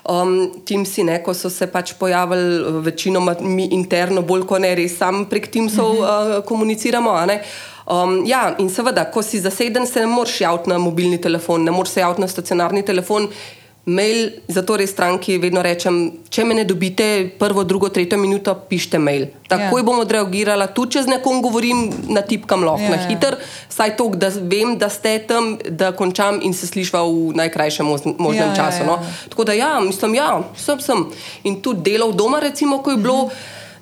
Um, 0.09 0.51
Teamsi, 0.65 1.03
ne, 1.03 1.23
ko 1.23 1.33
so 1.33 1.49
se 1.49 1.65
pač 1.67 1.93
pojavili, 1.99 2.55
eh, 2.61 2.81
večinoma 2.85 3.35
mi 3.41 3.65
interno, 3.71 4.21
bolj 4.21 4.45
kot 4.45 4.61
ne, 4.61 4.75
res 4.75 4.97
sam 4.97 5.25
prek 5.25 5.47
Teamsov 5.51 5.93
Mhm. 5.93 6.01
uh, 6.01 6.45
komuniciramo. 6.45 7.15
Um, 7.87 8.23
ja, 8.25 8.55
in 8.59 8.69
seveda, 8.69 9.11
ko 9.11 9.21
si 9.21 9.39
zaseden, 9.39 9.87
se 9.87 9.99
ne 9.99 10.05
moreš 10.07 10.41
javiti 10.41 10.69
na 10.69 10.77
mobilni 10.77 11.21
telefon, 11.21 11.63
ne 11.63 11.71
moreš 11.71 11.89
se 11.89 11.99
javiti 11.99 12.21
na 12.21 12.27
stacionarni 12.27 12.85
telefon. 12.85 13.27
Mail, 13.85 14.31
zato 14.47 14.73
res 14.81 14.89
stranki 14.89 15.35
vedno 15.37 15.61
rečem, 15.61 16.09
če 16.33 16.41
me 16.41 16.55
ne 16.57 16.63
dobite 16.65 17.29
prvo, 17.37 17.61
drugo, 17.63 17.91
tretjo 17.93 18.17
minuto, 18.17 18.55
pišite 18.69 18.97
mail. 18.97 19.27
Takoj 19.45 19.79
Ja. 19.79 19.85
bom 19.85 19.99
odreagirala, 20.01 20.65
tudi 20.73 20.97
če 20.97 21.03
z 21.05 21.11
nekom 21.13 21.37
govorim, 21.45 21.91
na 22.09 22.23
tipkam 22.25 22.65
lahko 22.65 22.81
Ja, 22.81 22.89
na 22.89 22.97
ja. 22.97 23.07
hiter, 23.07 23.37
saj 23.69 23.93
to, 23.93 24.09
da 24.09 24.31
vem, 24.41 24.73
da 24.81 24.89
ste 24.89 25.19
tam, 25.29 25.59
da 25.69 25.91
končam 25.93 26.41
in 26.41 26.53
se 26.57 26.65
slišva 26.65 27.03
v 27.05 27.37
najkrajšem 27.37 27.85
možnem 27.85 28.49
Ja, 28.49 28.49
ja, 28.49 28.55
času. 28.57 28.89
No? 28.89 28.97
ja. 28.97 29.29
Tako 29.29 29.43
da 29.43 29.53
ja, 29.53 29.79
mislim, 29.79 30.15
ja, 30.17 30.41
sem, 30.57 30.81
sem. 30.81 31.05
In 31.43 31.61
tudi 31.61 31.85
delal 31.85 32.09
doma, 32.11 32.41
recimo, 32.41 32.81
ko 32.81 32.91
je 32.91 32.97
bilo. 32.97 33.29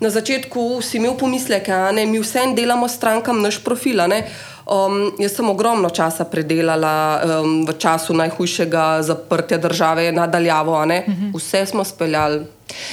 Na 0.03 0.09
začetku 0.11 0.83
si 0.83 0.97
imel 0.99 1.15
pomisleke, 1.15 1.71
a 1.71 1.91
ne, 1.95 2.03
mi 2.05 2.19
vsem 2.19 2.51
delamo 2.55 2.91
strankam 2.91 3.39
naš 3.39 3.63
profil. 3.63 4.03
ne. 4.03 4.27
Um, 4.63 5.11
jaz 5.19 5.35
sem 5.35 5.49
ogromno 5.49 5.89
časa 5.89 6.23
predelala 6.23 7.19
um, 7.41 7.65
v 7.67 7.75
času 7.77 8.13
najhujšega 8.13 9.01
zaprtja 9.03 9.57
države 9.57 10.11
nadaljavo. 10.11 10.75
a 10.75 10.85
ne. 10.85 11.05
Vse 11.35 11.65
smo 11.65 11.83
speljali. 11.83 12.45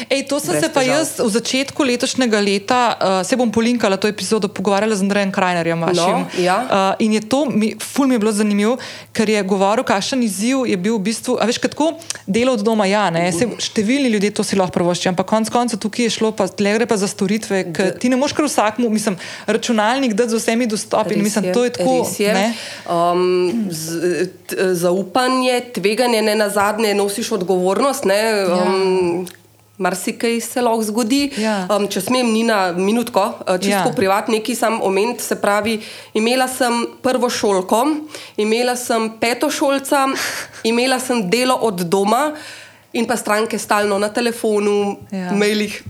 Ej, 0.09 0.27
to 0.29 0.41
sem 0.41 0.55
Brez 0.55 0.65
se 0.65 0.69
pa 0.73 0.81
težav. 0.81 0.97
jaz 0.97 1.09
v 1.19 1.29
začetku 1.29 1.83
letošnjega 1.83 2.41
leta, 2.41 2.81
uh, 2.97 3.27
se 3.27 3.37
bom 3.37 3.51
polinkala 3.53 3.97
to 3.97 4.09
epizodo, 4.09 4.49
pogovarjala 4.49 4.97
z 4.97 5.07
Andrejem 5.07 5.33
Krajnerjem. 5.33 5.81
Vašim. 5.81 6.25
No, 6.25 6.43
ja. 6.43 6.57
uh, 6.65 7.05
in 7.05 7.13
je 7.19 7.21
to, 7.21 7.45
mi, 7.47 7.75
ful 7.79 8.07
mi 8.07 8.15
je 8.15 8.23
bilo 8.23 8.33
zanimivo, 8.33 8.77
ker 9.13 9.29
je 9.31 9.43
govoril, 9.43 9.85
kakšen 9.85 10.23
izziv 10.23 10.67
je 10.67 10.77
bil 10.77 10.97
v 10.99 11.05
bistvu. 11.11 11.39
A 11.41 11.49
veš, 11.49 11.59
kako 11.59 11.93
delo 12.27 12.53
od 12.53 12.65
doma, 12.65 12.87
ja, 12.87 13.09
ne, 13.11 13.27
se, 13.33 13.49
številni 13.61 14.11
ljudje 14.13 14.35
to 14.41 14.47
si 14.47 14.59
lahko 14.59 14.79
prvoščijo, 14.79 15.15
ampak 15.15 15.29
konec 15.31 15.51
koncev 15.53 15.81
tukaj 15.83 16.09
je 16.09 16.15
šlo, 16.19 16.33
pa 16.37 16.49
tle 16.49 16.75
gre 16.77 16.87
pa 16.87 16.99
za 17.01 17.09
storitve, 17.11 17.63
ker 17.75 17.95
ti 18.01 18.11
ne 18.13 18.19
moš 18.21 18.35
kar 18.37 18.47
vsakmu, 18.47 18.91
mislim, 18.93 19.19
računalnik 19.47 20.15
dati 20.19 20.35
z 20.35 20.43
vsemi 20.43 20.69
dostopi. 20.71 21.17
In 21.19 21.25
mislim, 21.25 21.51
je, 21.51 21.53
to 21.53 21.65
je 21.65 21.73
tako. 21.79 21.97
je. 22.19 22.35
ne. 22.35 22.47
Um, 22.87 23.69
z, 23.71 24.29
t, 24.47 24.75
zaupanje, 24.75 25.61
tveganje, 25.75 26.23
ne 26.23 26.35
na 26.35 26.49
zadnje, 26.49 26.95
nosiš 26.95 27.33
odgovornost. 27.33 28.05
Ne, 28.05 28.47
um, 28.47 29.27
Marsikaj 29.81 30.41
se 30.43 30.61
lahko 30.61 30.83
zgodi. 30.85 31.31
Ja. 31.37 31.65
Um, 31.67 31.87
če 31.87 32.03
smem, 32.03 32.29
Nina, 32.29 32.59
minutko, 32.75 33.23
uh, 33.41 33.57
čisto 33.57 33.89
Ja. 33.89 33.95
privatno, 33.97 34.35
nekaj 34.35 34.55
sam 34.55 34.81
omeniti. 34.83 35.25
Se 35.25 35.37
pravi, 35.37 35.79
imela 36.15 36.45
sem 36.47 36.73
prvo 37.01 37.31
šolko, 37.31 37.81
imela 38.37 38.77
sem 38.77 39.11
petošolca, 39.17 40.07
imela 40.65 40.99
sem 40.99 41.25
delo 41.27 41.57
od 41.57 41.81
doma 41.87 42.35
in 42.93 43.07
pa 43.07 43.17
stranke 43.17 43.59
stalno 43.59 43.99
na 43.99 44.09
telefonu, 44.11 44.77
Ja. 45.11 45.33
mailih. 45.33 45.81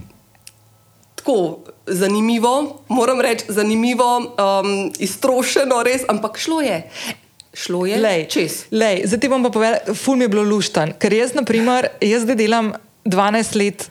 Tako 1.15 1.59
zanimivo, 1.87 2.53
moram 2.87 3.21
reči, 3.21 3.45
zanimivo, 3.49 4.07
um, 4.17 4.71
iztrošeno, 4.97 5.83
res, 5.83 6.01
ampak 6.07 6.37
šlo 6.37 6.61
je. 6.61 6.79
Šlo 7.53 7.85
je 7.85 7.97
Lej, 7.97 8.21
čez. 8.27 8.53
lej, 8.71 9.01
zdaj 9.05 9.19
ti 9.19 9.27
bom 9.27 9.43
pa 9.43 9.49
povedal, 9.49 9.91
ful 9.93 10.15
mi 10.15 10.23
je 10.23 10.29
bilo 10.29 10.43
luštan, 10.45 10.93
ker 10.95 11.11
jaz, 11.11 11.33
na 11.33 11.43
primer, 11.43 11.89
jaz 11.99 12.23
zdaj 12.23 12.35
delam 12.37 12.71
12 13.03 13.55
let. 13.55 13.89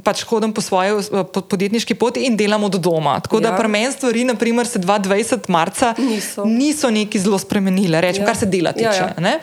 Pač 0.00 0.22
hodim 0.24 0.48
po 0.48 0.60
svoji 0.60 0.90
eh, 0.92 1.24
po- 1.24 1.42
podjetniški 1.42 1.92
poti 1.94 2.22
in 2.22 2.36
delam 2.36 2.64
od 2.64 2.72
doma. 2.74 3.20
Tako 3.20 3.40
da 3.40 3.48
Ja. 3.48 3.56
pri 3.56 3.68
meni 3.68 3.92
stvari, 3.92 4.24
naprimer, 4.24 4.66
se 4.66 4.78
2020 4.78 5.48
marca 5.48 5.94
Niso. 5.94 6.44
niso 6.46 6.90
neki 6.90 7.18
zelo 7.18 7.38
spremenile, 7.38 8.00
rečem, 8.00 8.22
Ja. 8.22 8.26
kar 8.26 8.36
se 8.36 8.46
dela 8.46 8.72
tiče. 8.72 8.84
Ja, 8.96 9.12
ja. 9.12 9.20
ne. 9.20 9.40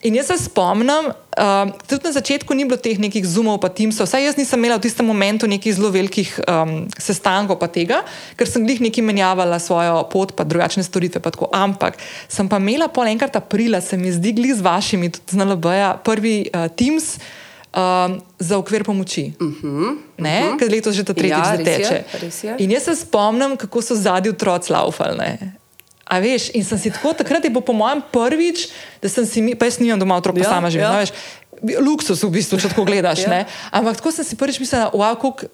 In 0.00 0.14
jaz 0.14 0.26
se 0.26 0.36
spomnim, 0.38 1.06
uh, 1.08 1.42
tudi 1.82 2.04
na 2.04 2.12
začetku 2.12 2.52
ni 2.52 2.64
bilo 2.64 2.76
teh 2.76 2.98
nekih 2.98 3.24
zoomov, 3.24 3.56
pa 3.58 3.68
timsov, 3.68 4.04
vsaj 4.04 4.20
jaz 4.22 4.36
nisem 4.36 4.60
imela 4.60 4.76
v 4.76 4.82
tistem 4.82 5.00
momentu 5.02 5.48
nekih 5.48 5.72
zelo 5.72 5.88
velikih 5.88 6.28
um, 6.40 6.74
sestankov, 6.94 7.56
pa 7.56 7.66
tega, 7.66 8.02
ker 8.36 8.44
sem 8.44 8.60
jih 8.62 8.82
neki 8.82 9.00
menjavala 9.00 9.56
svojo 9.56 10.04
pot, 10.04 10.36
pa 10.36 10.44
drugačne 10.44 10.84
storitve. 10.84 11.18
Pa 11.18 11.30
tako. 11.30 11.48
Ampak 11.50 11.96
sem 12.28 12.44
pa 12.44 12.56
imela 12.58 12.86
pol 12.86 13.08
enkrat 13.08 13.32
aprila, 13.34 13.80
se 13.80 13.96
mi 13.96 14.12
zdi, 14.12 14.32
gli 14.34 14.52
z 14.52 14.60
vašimi, 14.60 15.08
tudi 15.08 15.24
z 15.30 15.40
NLB-ja, 15.40 15.96
prvi 15.96 16.46
uh, 16.46 16.68
Teams. 16.70 17.16
Um, 17.74 18.20
za 18.38 18.58
okvir 18.58 18.84
pomoči. 18.84 19.32
Uh 19.40 19.46
-huh, 19.46 19.90
uh 20.18 20.24
-huh. 20.24 20.58
Ker 20.58 20.70
letos 20.70 20.94
že 20.94 21.04
ta 21.04 21.14
tretjič 21.14 21.46
Ja, 21.46 21.54
je, 21.58 21.64
teče. 21.64 22.04
res 22.22 22.44
je. 22.44 22.54
In 22.58 22.70
jaz 22.70 22.82
se 22.82 22.96
spomnim, 22.96 23.56
kako 23.56 23.82
so 23.82 23.94
zadnji 23.94 24.30
otroci 24.30 24.72
laufali. 24.72 25.18
ne. 25.18 25.54
A 26.04 26.18
veš, 26.18 26.50
in 26.54 26.64
sem 26.64 26.78
si 26.78 26.90
tako, 26.90 27.12
takrat 27.12 27.44
je 27.44 27.50
bilo 27.50 27.60
po 27.60 27.72
mojem 27.72 28.02
prvič, 28.12 28.68
da 29.02 29.08
sem 29.08 29.26
si, 29.26 29.54
pa 29.58 29.64
jaz 29.64 29.78
nimam 29.80 29.98
doma 29.98 30.16
otrok, 30.16 30.36
Ja, 30.36 30.44
sama 30.44 30.70
živim, 30.70 30.84
ja. 30.84 30.92
no, 30.92 30.98
veš, 30.98 31.12
luksus 31.80 32.22
v 32.22 32.30
bistvu, 32.30 32.60
če 32.60 32.68
tako 32.68 32.84
gledaš. 32.84 33.24
Ja. 33.24 33.30
ne. 33.30 33.46
Ampak 33.70 33.96
tako 33.96 34.12
sem 34.12 34.24
si 34.24 34.36
prvič 34.36 34.60
mislila, 34.60 34.90
wow, 34.92 35.16
kako 35.16 35.48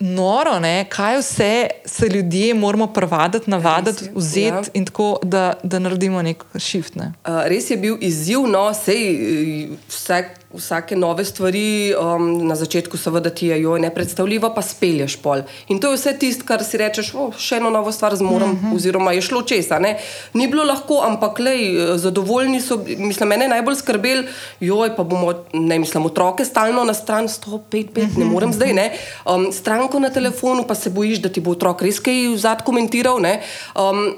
noro, 0.00 0.58
ne, 0.60 0.84
kaj 0.88 1.18
vse 1.18 1.66
se 1.84 2.08
ljudje 2.08 2.54
moramo 2.54 2.86
prevaditi, 2.86 3.50
navaditi, 3.50 4.04
je, 4.04 4.10
vzeti 4.14 4.46
ja. 4.48 4.62
in 4.74 4.86
tako, 4.86 5.18
da, 5.22 5.52
da 5.62 5.78
naredimo 5.78 6.22
nek 6.22 6.44
shift. 6.58 6.96
Ne. 6.96 7.12
Uh, 7.26 7.44
res 7.44 7.70
je 7.70 7.76
bil 7.76 7.96
izziv, 8.00 8.46
no, 8.48 8.74
sej 8.74 9.02
eh, 9.12 9.68
vsak, 9.88 10.24
vsake 10.52 10.96
nove 10.96 11.24
stvari 11.24 11.94
um, 11.94 12.46
na 12.46 12.54
začetku, 12.54 12.98
seveda 12.98 13.30
ti 13.30 13.46
je 13.46 13.60
jo 13.62 13.76
nepredstavljivo, 13.78 14.50
pa 14.54 14.62
spelješ 14.62 15.16
pol. 15.22 15.42
In 15.68 15.78
to 15.80 15.92
je 15.92 15.96
vse 15.96 16.14
tisto, 16.18 16.44
kar 16.46 16.64
si 16.66 16.78
rečeš, 16.80 17.12
oh, 17.14 17.36
še 17.38 17.60
eno 17.60 17.70
novo 17.70 17.92
stvar 17.94 18.16
zmorem, 18.18 18.50
uh 18.50 18.62
-huh. 18.62 18.76
oziroma 18.76 19.12
je 19.12 19.22
šlo 19.22 19.42
česa. 19.42 19.78
Ne? 19.78 19.98
Ni 20.34 20.48
bilo 20.48 20.64
lahko, 20.64 21.00
ampak 21.06 21.38
lej, 21.38 21.96
zadovoljni 21.96 22.60
so, 22.60 22.80
mislim, 22.98 23.28
mene 23.28 23.48
najbolj 23.48 23.76
skrbel, 23.76 24.24
joj, 24.60 24.96
pa 24.96 25.02
bomo, 25.02 25.34
ne 25.52 25.78
mislim, 25.78 26.06
otroke 26.06 26.44
stalno 26.44 26.84
na 26.84 26.94
stran 26.94 27.28
105, 27.28 27.92
5, 27.94 28.18
ne 28.18 28.24
morem 28.24 28.52
zdaj, 28.52 28.72
ne. 28.72 28.92
Um, 29.26 29.52
stranko 29.52 29.98
na 29.98 30.10
telefonu, 30.10 30.64
pa 30.66 30.74
se 30.74 30.90
bojiš, 30.90 31.18
da 31.18 31.28
ti 31.28 31.40
bo 31.40 31.50
otrok 31.50 31.82
res 31.82 32.00
kaj 32.00 32.34
vzad 32.34 32.62
komentiral. 32.64 33.20
ne. 33.20 33.40
Um, 33.76 34.14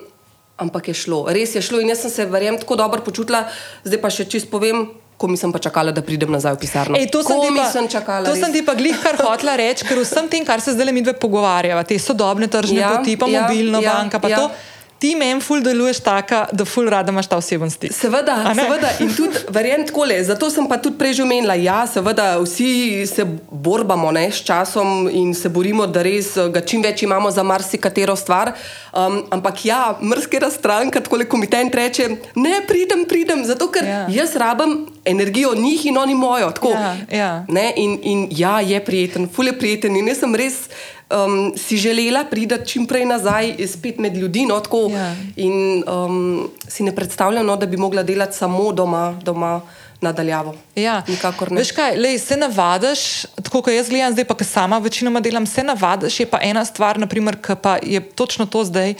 Ampak 0.57 0.89
je 0.89 0.95
šlo, 0.95 1.27
res 1.29 1.55
je 1.55 1.63
šlo 1.63 1.81
in 1.81 1.89
jaz 1.89 2.01
sem 2.05 2.11
se, 2.11 2.25
verjamem, 2.27 2.61
tako 2.61 2.77
dobro 2.77 3.01
počutila, 3.03 3.49
zdaj 3.85 4.01
pa 4.01 4.11
še 4.11 4.25
čist 4.25 4.51
povem, 4.51 4.87
ko 5.23 5.31
mi 5.31 5.39
sem 5.39 5.55
pa 5.55 5.63
čakala, 5.63 5.95
da 5.95 6.03
pridem 6.03 6.35
nazaj 6.35 6.57
v 6.59 6.61
pisarno. 6.65 6.99
Ej, 6.99 7.07
to 7.15 7.23
sem 7.23 7.39
Ko 7.39 7.47
ti 7.47 7.55
pa, 7.55 7.69
sem 7.71 7.87
čakala. 7.87 8.27
to 8.27 8.35
sem 8.35 8.51
ti 8.51 8.65
pa 8.67 8.75
glih 8.75 8.99
kar 8.99 9.15
hotla 9.23 9.55
reči, 9.55 9.87
ker 9.87 10.03
vsem 10.03 10.27
tem, 10.27 10.43
kar 10.43 10.59
se 10.59 10.75
zdaj 10.75 10.91
mi 10.91 11.07
dve 11.07 11.15
pogovarjava, 11.15 11.87
te 11.87 11.95
sodobne 12.03 12.51
tržne 12.51 12.83
Ja, 12.83 12.91
poti, 12.99 13.15
pa 13.15 13.31
ja, 13.31 13.47
mobilna 13.47 13.79
ja, 13.79 13.95
banka, 13.95 14.19
pa 14.19 14.29
ja. 14.29 14.43
to. 14.43 14.51
Ti 15.03 15.17
meni 15.19 15.41
ful 15.43 15.65
deluješ 15.67 15.99
taka, 16.07 16.45
da 16.55 16.65
ful 16.65 16.87
rada 16.91 17.11
imaš 17.11 17.27
ta 17.27 17.37
oseben 17.41 17.71
stik. 17.71 17.91
Seveda, 17.91 18.37
seveda. 18.55 18.93
In 19.03 19.11
tudi, 19.17 19.41
verjamem, 19.51 19.87
tako 19.89 20.05
le. 20.07 20.21
Zato 20.25 20.51
sem 20.51 20.69
pa 20.71 20.79
tudi 20.79 20.95
prej 21.01 21.17
že 21.19 21.25
omenila, 21.25 21.57
ja, 21.59 21.81
seveda, 21.91 22.37
vsi 22.39 23.03
se 23.11 23.27
borbamo 23.51 24.13
ne, 24.15 24.29
s 24.31 24.45
časom 24.47 25.09
in 25.11 25.35
se 25.35 25.51
borimo, 25.51 25.89
da 25.91 26.05
res 26.07 26.37
eh, 26.39 26.47
ga 26.55 26.63
čim 26.63 26.85
več 26.87 27.03
imamo 27.03 27.31
za 27.35 27.43
marsikatero 27.43 28.15
stvar. 28.17 28.53
Um, 28.93 29.25
ampak 29.35 29.65
ja, 29.67 29.81
mrskera 29.99 30.51
stranka, 30.55 31.03
tako 31.03 31.19
le 31.19 31.27
komitent 31.27 31.75
reče, 31.75 32.09
ne 32.39 32.63
pridem, 32.69 33.03
pridem, 33.11 33.43
zato 33.49 33.71
ker 33.75 33.83
Ja. 33.83 33.91
ja. 34.07 34.23
jaz 34.23 34.37
rabim 34.39 34.87
energijo 35.05 35.55
njih 35.59 35.87
in 35.87 35.99
oni 35.99 36.15
mojo. 36.15 36.51
Tako, 36.55 36.71
Ja, 36.79 36.97
ja. 37.11 37.45
Ne, 37.49 37.73
in, 37.77 37.99
in 38.03 38.29
ja, 38.31 38.61
je 38.61 38.85
prijeten, 38.85 39.29
ful 39.29 39.51
je 39.51 39.59
prijeten. 39.59 39.97
In 39.97 40.09
jaz 40.09 40.23
sem 40.23 40.35
res 40.35 40.55
um, 41.13 41.53
si 41.57 41.77
želela 41.77 42.25
priti 42.25 42.55
čim 42.67 42.87
prej 42.87 43.05
nazaj, 43.05 43.55
spet 43.67 43.99
med 43.99 44.17
ljudi. 44.17 44.47
No, 44.47 44.61
tako, 44.61 44.83
Ja. 44.93 45.15
In 45.37 45.85
um, 45.87 46.51
si 46.69 46.83
ne 46.83 46.95
predstavljam, 46.95 47.47
no, 47.47 47.57
da 47.57 47.67
bi 47.67 47.77
mogla 47.77 48.03
delati 48.03 48.37
samo 48.37 48.73
doma, 48.73 49.21
doma 49.25 49.61
nadaljavo. 50.01 50.55
Ja. 50.77 51.03
Nikakor 51.09 51.53
ne. 51.53 51.59
Veš 51.63 51.73
kaj, 51.73 51.97
lej, 51.97 52.19
se 52.19 52.37
navadiš, 52.37 53.25
tako 53.43 53.63
kot 53.63 53.75
jaz 53.75 53.89
gledam, 53.89 54.13
zdaj 54.13 54.25
pa, 54.25 54.37
ki 54.37 54.45
sama 54.45 54.79
večinoma 54.79 55.21
delam, 55.21 55.47
se 55.47 55.63
navadiš. 55.63 56.21
Je 56.21 56.27
pa 56.27 56.41
ena 56.43 56.65
stvar, 56.65 56.99
naprimer, 56.99 57.39
ki 57.43 57.57
pa 57.63 57.79
je 57.83 58.01
točno 58.01 58.47
to 58.47 58.65
zdaj. 58.65 58.95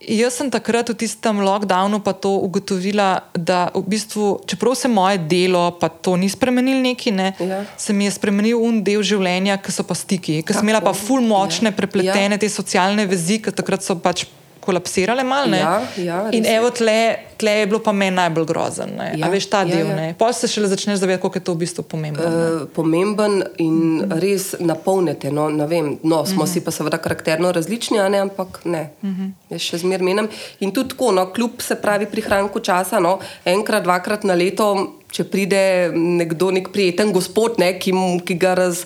Jaz 0.00 0.32
sem 0.40 0.48
takrat 0.48 0.88
v 0.88 0.94
tistem 0.96 1.44
lockdownu 1.44 2.00
pa 2.00 2.16
to 2.16 2.40
ugotovila, 2.40 3.20
da 3.36 3.68
v 3.76 3.84
bistvu, 3.84 4.40
čeprav 4.48 4.72
se 4.74 4.88
moje 4.88 5.18
delo 5.28 5.76
pa 5.76 5.92
to 5.92 6.16
ni 6.16 6.28
spremenil 6.28 6.80
neki, 6.80 7.10
ne, 7.12 7.34
Ja. 7.38 7.64
se 7.76 7.92
mi 7.92 8.04
je 8.08 8.10
spremenil 8.16 8.56
un 8.56 8.80
del 8.82 9.02
življenja, 9.04 9.60
ki 9.60 9.72
so 9.72 9.84
pa 9.84 9.92
stiki, 9.94 10.40
ki 10.42 10.52
sem 10.56 10.64
imela 10.64 10.80
pa 10.80 10.92
ful 10.96 11.20
močne, 11.20 11.68
Ja. 11.68 11.76
prepletene 11.76 12.38
te 12.40 12.48
socialne 12.48 13.04
vezi, 13.06 13.42
ki 13.44 13.52
takrat 13.52 13.82
so 13.84 13.94
pač 13.94 14.24
kolapsirale 14.60 15.24
malo. 15.24 15.56
Ja, 15.56 15.82
ja, 15.96 16.20
In 16.32 16.46
evo 16.46 16.70
tle, 16.70 17.16
tle 17.40 17.50
je 17.50 17.66
bilo 17.66 17.80
pa 17.84 17.92
meni 17.92 18.16
najbolj 18.16 18.46
grozen. 18.46 18.92
Ne. 18.98 19.12
Ja, 19.18 19.26
A 19.26 19.30
veš 19.32 19.48
ta 19.50 19.62
ja, 19.64 19.70
del, 19.72 19.90
ja. 19.90 20.12
Pol 20.18 20.32
se 20.36 20.48
šele 20.48 20.68
začneš 20.68 21.00
zavedati, 21.00 21.22
koliko 21.22 21.40
je 21.40 21.44
to 21.44 21.54
v 21.54 21.62
bistvu 21.64 21.84
pomembno. 21.88 22.24
Uh, 22.24 22.38
Uh, 22.40 22.68
pomemben 22.74 23.40
in 23.62 24.04
res 24.22 24.54
napolnite. 24.60 25.32
No, 25.34 25.48
vem, 25.70 25.96
no, 26.02 26.22
smo 26.26 26.46
si 26.46 26.62
pa 26.64 26.72
seveda 26.74 27.00
karakterno 27.02 27.52
različni, 27.52 27.98
ne, 28.12 28.22
ampak 28.26 28.62
ne. 28.64 28.84
Jaz 29.50 29.66
še 29.66 29.82
zmeraj 29.84 30.06
menim. 30.06 30.30
In 30.60 30.74
tudi 30.76 30.94
tako, 30.94 31.12
no, 31.16 31.26
kljub 31.34 31.62
se 31.64 31.76
pravi 31.80 32.08
prihranku 32.10 32.62
časa, 32.64 33.00
no, 33.02 33.18
enkrat, 33.48 33.84
dvakrat 33.86 34.26
na 34.28 34.36
leto, 34.38 34.72
če 35.10 35.26
pride 35.30 35.62
nekdo, 35.94 36.52
nek 36.54 36.70
prijeten 36.74 37.12
gospod, 37.14 37.58
ne, 37.62 37.72
ki, 37.82 37.94
ki 38.26 38.38
ga 38.40 38.54
raz. 38.58 38.84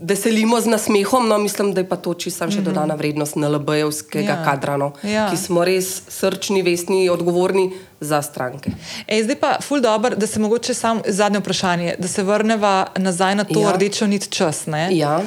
Veselimo 0.00 0.60
z 0.60 0.66
nasmehom, 0.66 1.28
no 1.28 1.38
mislim, 1.38 1.74
da 1.74 1.80
je 1.80 1.88
pa 1.88 1.96
to 1.96 2.14
čisto 2.14 2.46
še 2.46 2.60
dodana 2.60 2.94
vrednost 2.94 3.34
NLB-jevskega 3.34 4.22
Ja. 4.32 4.44
kadra, 4.44 4.76
no, 4.76 4.92
Ja. 5.02 5.26
ki 5.26 5.36
smo 5.36 5.64
res 5.64 6.02
srčni, 6.08 6.62
vestni, 6.62 7.08
odgovorni 7.08 7.70
za 8.00 8.22
stranke. 8.22 8.70
Ej, 9.06 9.24
zdaj 9.24 9.36
pa 9.36 9.56
ful 9.60 9.80
dobro, 9.80 10.14
da 10.14 10.26
se 10.26 10.38
mogoče 10.38 10.74
sam 10.74 11.00
zadnje 11.04 11.38
vprašanje, 11.38 11.94
da 11.98 12.08
se 12.08 12.22
vrneva 12.22 12.74
nazaj 12.96 13.34
na 13.34 13.44
to 13.44 13.60
ja. 13.60 13.72
Rdečo 13.72 14.06
nit 14.06 14.30
čas. 14.30 14.66
Ne? 14.66 14.88
Ja. 14.92 15.18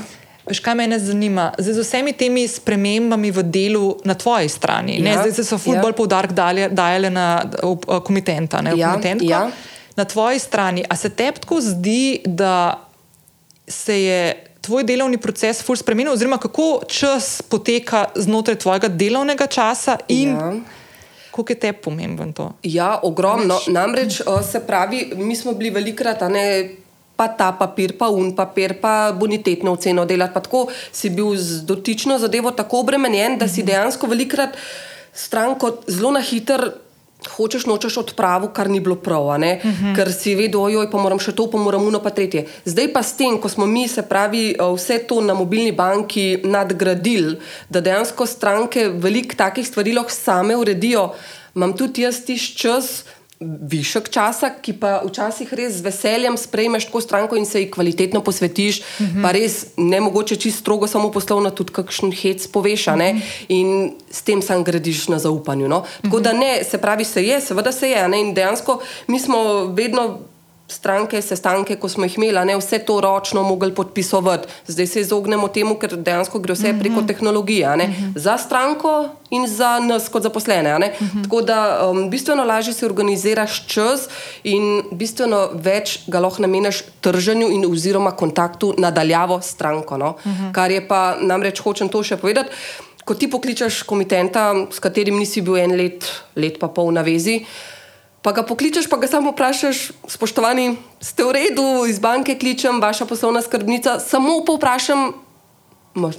Veš, 0.41 0.59
kaj 0.59 0.75
me 0.75 0.99
zanima? 0.99 1.51
Zdaj, 1.57 1.73
z 1.73 1.79
vsemi 1.81 2.13
temi 2.13 2.47
spremembami 2.47 3.29
v 3.31 3.43
delu 3.43 3.97
na 4.03 4.13
tvoji 4.13 4.49
strani, 4.49 4.95
ja. 4.95 5.03
ne, 5.03 5.13
zdaj 5.15 5.31
se 5.33 5.43
so 5.43 5.57
ful 5.57 5.75
ja. 5.75 5.83
poudarek 5.91 6.31
dajale 6.71 7.09
na 7.09 7.27
uh, 7.61 7.75
komitenta. 7.99 8.61
Ne, 8.61 8.71
Ja, 8.73 8.91
komitentko. 8.91 9.25
ja. 9.25 9.49
na 9.93 10.05
tvoji 10.05 10.39
strani, 10.39 10.83
a 10.83 10.95
se 10.95 11.09
tebi 11.09 11.39
tako 11.39 11.59
zdi, 11.61 12.21
da 12.25 12.79
se 13.67 14.01
je 14.01 14.47
tvoj 14.61 14.83
delovni 14.83 15.17
proces 15.17 15.63
ful 15.63 15.75
spremenil, 15.75 16.13
oziroma 16.13 16.37
kako 16.37 16.81
čas 16.87 17.41
poteka 17.41 18.05
znotraj 18.15 18.55
tvojega 18.55 18.87
delovnega 18.87 19.47
časa 19.47 19.97
in 20.07 20.29
Ja. 20.29 20.53
koliko 21.31 21.51
je 21.51 21.59
tebi 21.59 21.77
pomemben 21.81 22.33
to? 22.33 22.51
Ja, 22.63 22.99
ogromno. 23.03 23.59
Namreč 23.67 24.19
eh, 24.21 24.43
se 24.51 24.59
pravi, 24.67 25.13
mi 25.15 25.35
smo 25.35 25.53
bili 25.53 25.69
velikrat, 25.69 26.21
a 26.21 26.29
ne. 26.29 26.75
Pa 27.15 27.27
ta 27.27 27.51
papir, 27.51 27.97
pa 27.97 28.07
un 28.09 28.35
papir, 28.35 28.79
pa 28.81 29.11
bonitetno 29.13 29.71
oceno 29.71 30.05
delati. 30.05 30.33
Pa 30.33 30.39
tako 30.39 30.67
si 30.91 31.09
bil 31.09 31.35
z 31.37 31.61
dotično 31.65 32.17
zadevo 32.17 32.51
tako 32.51 32.79
obremenjen, 32.79 33.37
da 33.37 33.47
si 33.47 33.63
dejansko 33.63 34.07
velikrat 34.07 34.57
stranko 35.13 35.77
zelo 35.87 36.11
na 36.11 36.21
hiter. 36.21 36.71
Hočeš, 37.21 37.67
nočeš 37.69 37.97
odpravo, 37.97 38.47
kar 38.49 38.69
ni 38.69 38.79
bilo 38.79 38.95
prav, 38.95 39.25
uh 39.25 39.35
-huh. 39.35 39.95
ker 39.95 40.13
si 40.13 40.35
vedel, 40.35 40.61
ojoj, 40.61 40.91
pa 40.91 40.97
moram 40.97 41.19
še 41.19 41.31
to, 41.31 41.47
pa 41.51 41.57
moram 41.57 41.83
uno, 41.87 41.99
pa 41.99 42.09
tretje. 42.09 42.47
Zdaj 42.65 42.93
pa 42.93 43.03
s 43.03 43.13
tem, 43.13 43.37
ko 43.37 43.49
smo 43.49 43.65
mi, 43.65 43.87
se 43.87 44.01
pravi, 44.01 44.49
eh, 44.49 44.73
vse 44.75 44.97
to 45.07 45.21
na 45.21 45.33
mobilni 45.33 45.71
banki 45.71 46.41
nadgradili, 46.43 47.37
da 47.69 47.81
dejansko 47.81 48.25
stranke 48.25 48.89
veliko 48.89 49.35
takih 49.35 49.67
stvari 49.67 49.93
lahko 49.93 50.11
same 50.11 50.55
uredijo, 50.55 51.13
imam 51.55 51.77
tudi 51.77 52.01
jaz 52.01 52.25
tiš 52.25 52.55
čas, 52.55 53.03
višek 53.41 54.09
časa, 54.13 54.51
ki 54.61 54.75
pa 54.77 55.01
včasih 55.01 55.49
res 55.57 55.79
z 55.79 55.85
veseljem 55.85 56.37
sprejmeš 56.37 56.85
tako 56.85 57.01
stranko 57.01 57.37
in 57.39 57.45
se 57.45 57.61
ji 57.61 57.71
kvalitetno 57.71 58.21
posvetiš, 58.21 58.79
uh 58.79 58.85
-huh. 58.85 59.21
pa 59.21 59.31
res 59.31 59.65
ne 59.77 60.01
mogoče 60.01 60.35
čisto 60.35 60.59
strogo 60.59 60.87
samo 60.87 61.11
poslovno, 61.11 61.49
tudi 61.49 61.73
kakšen 61.73 62.11
hec 62.11 62.47
poveš, 62.47 62.87
uh 62.87 62.93
-huh. 62.93 63.21
in 63.47 63.93
s 64.11 64.21
tem 64.21 64.41
sam 64.41 64.63
gradiš 64.63 65.07
na 65.07 65.19
zaupanju. 65.19 65.67
No? 65.67 65.83
Tako 66.01 66.19
da 66.19 66.33
ne, 66.33 66.63
se 66.63 66.77
pravi, 66.77 67.05
se 67.05 67.23
je, 67.25 67.41
seveda 67.41 67.71
se 67.71 67.89
je, 67.89 68.07
ne? 68.07 68.21
in 68.21 68.33
dejansko 68.33 68.81
mi 69.07 69.19
smo 69.19 69.65
vedno. 69.65 70.30
Stranke, 70.71 71.19
sestanke, 71.21 71.75
ko 71.75 71.89
smo 71.91 72.07
jih 72.07 72.15
imeli, 72.17 72.39
ne 72.47 72.55
vse 72.55 72.79
to 72.87 73.01
ročno 73.03 73.43
mogli 73.43 73.73
podpisovati. 73.75 74.47
Zdaj 74.67 74.87
se 74.87 75.01
izognemo 75.01 75.47
temu, 75.51 75.75
ker 75.75 75.97
dejansko 75.97 76.39
gre 76.39 76.55
vse 76.55 76.71
preko 76.79 77.01
tehnologije, 77.07 77.67
uh 77.67 77.81
-huh. 77.81 78.11
za 78.15 78.37
stranko 78.37 79.09
in 79.29 79.47
za 79.47 79.79
nas 79.79 80.09
kot 80.09 80.23
zaposlene. 80.23 80.75
Uh 80.75 80.81
-huh. 80.81 81.23
Tako 81.23 81.41
da 81.41 81.89
um, 81.89 82.09
bistveno 82.09 82.43
lažje 82.43 82.73
si 82.73 82.85
organiziraš 82.85 83.67
čas 83.67 84.07
in 84.43 84.83
bistveno 84.91 85.49
več 85.53 85.99
ga 86.07 86.19
lahko 86.19 86.41
nameniš 86.41 86.83
trženju 87.01 87.49
in 87.51 87.65
oziroma 87.71 88.11
kontaktu 88.11 88.73
nadaljavo 88.77 89.41
s 89.41 89.45
stranko. 89.45 89.97
No? 89.97 90.09
Uh 90.09 90.31
-huh. 90.31 90.51
Kar 90.51 90.71
je 90.71 90.87
pa 90.87 91.17
namreč 91.21 91.59
hočem 91.59 91.89
to 91.89 92.03
še 92.03 92.17
povedati. 92.17 92.49
Ko 93.05 93.13
ti 93.13 93.29
pokličeš 93.29 93.81
komitenta, 93.83 94.55
s 94.71 94.79
katerim 94.79 95.17
nisi 95.19 95.41
bil 95.41 95.57
en 95.57 95.71
let, 95.71 96.05
let 96.35 96.59
pa 96.59 96.67
pol 96.67 96.91
na 96.93 97.01
vezi, 97.01 97.45
pa 98.21 98.31
ga 98.31 98.43
pokličeš, 98.45 98.89
pa 98.89 98.97
ga 99.01 99.07
samo 99.07 99.33
vprašaš, 99.33 99.91
spoštovani, 100.07 100.77
ste 101.01 101.25
v 101.25 101.31
redu, 101.31 101.85
iz 101.89 101.99
banke 101.99 102.37
kličem, 102.37 102.81
vaša 102.81 103.05
poslovna 103.09 103.41
skrbnica, 103.41 103.99
samo 103.99 104.43
povprašam, 104.45 105.13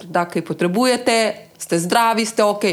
da 0.04 0.26
kaj 0.28 0.44
potrebujete, 0.44 1.16
ste 1.58 1.78
zdravi, 1.78 2.26
ste 2.26 2.42
ok. 2.44 2.64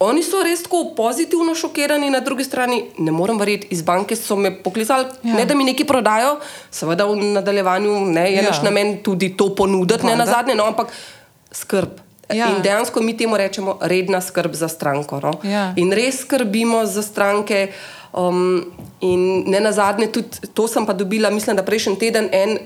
Oni 0.00 0.24
so 0.24 0.40
res 0.40 0.62
tako 0.64 0.94
pozitivno 0.96 1.52
šokirani, 1.54 2.08
na 2.08 2.24
drugi 2.24 2.44
strani 2.44 2.86
ne 2.98 3.12
morem 3.12 3.36
verjeti, 3.36 3.68
iz 3.70 3.82
banke 3.84 4.16
so 4.16 4.36
me 4.36 4.54
poklicali, 4.62 5.04
ja. 5.22 5.34
ne 5.36 5.44
da 5.44 5.54
mi 5.54 5.68
nekaj 5.68 5.86
prodajo, 5.86 6.38
seveda 6.72 7.04
v 7.04 7.20
nadaljevanju 7.36 7.98
ne, 8.08 8.30
je 8.32 8.40
ja. 8.40 8.48
naš 8.48 8.62
namen 8.64 9.02
tudi 9.04 9.34
to 9.36 9.52
ponuditi, 9.54 10.08
ne 10.08 10.16
na 10.16 10.24
zadnje, 10.26 10.56
no, 10.56 10.64
ampak 10.64 10.88
skrb. 11.52 12.00
Ja. 12.32 12.46
In 12.48 12.62
dejansko 12.62 13.02
mi 13.02 13.16
temu 13.16 13.36
rečemo 13.36 13.78
redna 13.82 14.20
skrb 14.20 14.54
za 14.54 14.68
stranko. 14.68 15.20
No? 15.20 15.32
Ja. 15.42 15.72
In 15.76 15.92
res 15.92 16.22
skrbimo 16.22 16.86
za 16.86 17.02
stranke. 17.02 17.72
Um, 18.12 18.64
in 19.00 19.44
ne 19.46 19.60
na 19.60 19.72
zadnje, 19.72 20.10
tudi 20.10 20.50
to 20.54 20.66
sem 20.68 20.86
pa 20.86 20.92
dobila, 20.92 21.30
mislim, 21.30 21.56
da 21.56 21.62
prejšnji 21.62 21.98
teden 21.98 22.28
en 22.32 22.58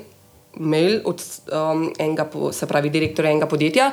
mail 0.57 1.01
od 1.05 1.23
um, 1.53 1.91
enega, 1.99 2.29
se 2.53 2.67
pravi, 2.67 2.91
direktorja 2.91 3.31
enega 3.31 3.47
podjetja. 3.47 3.91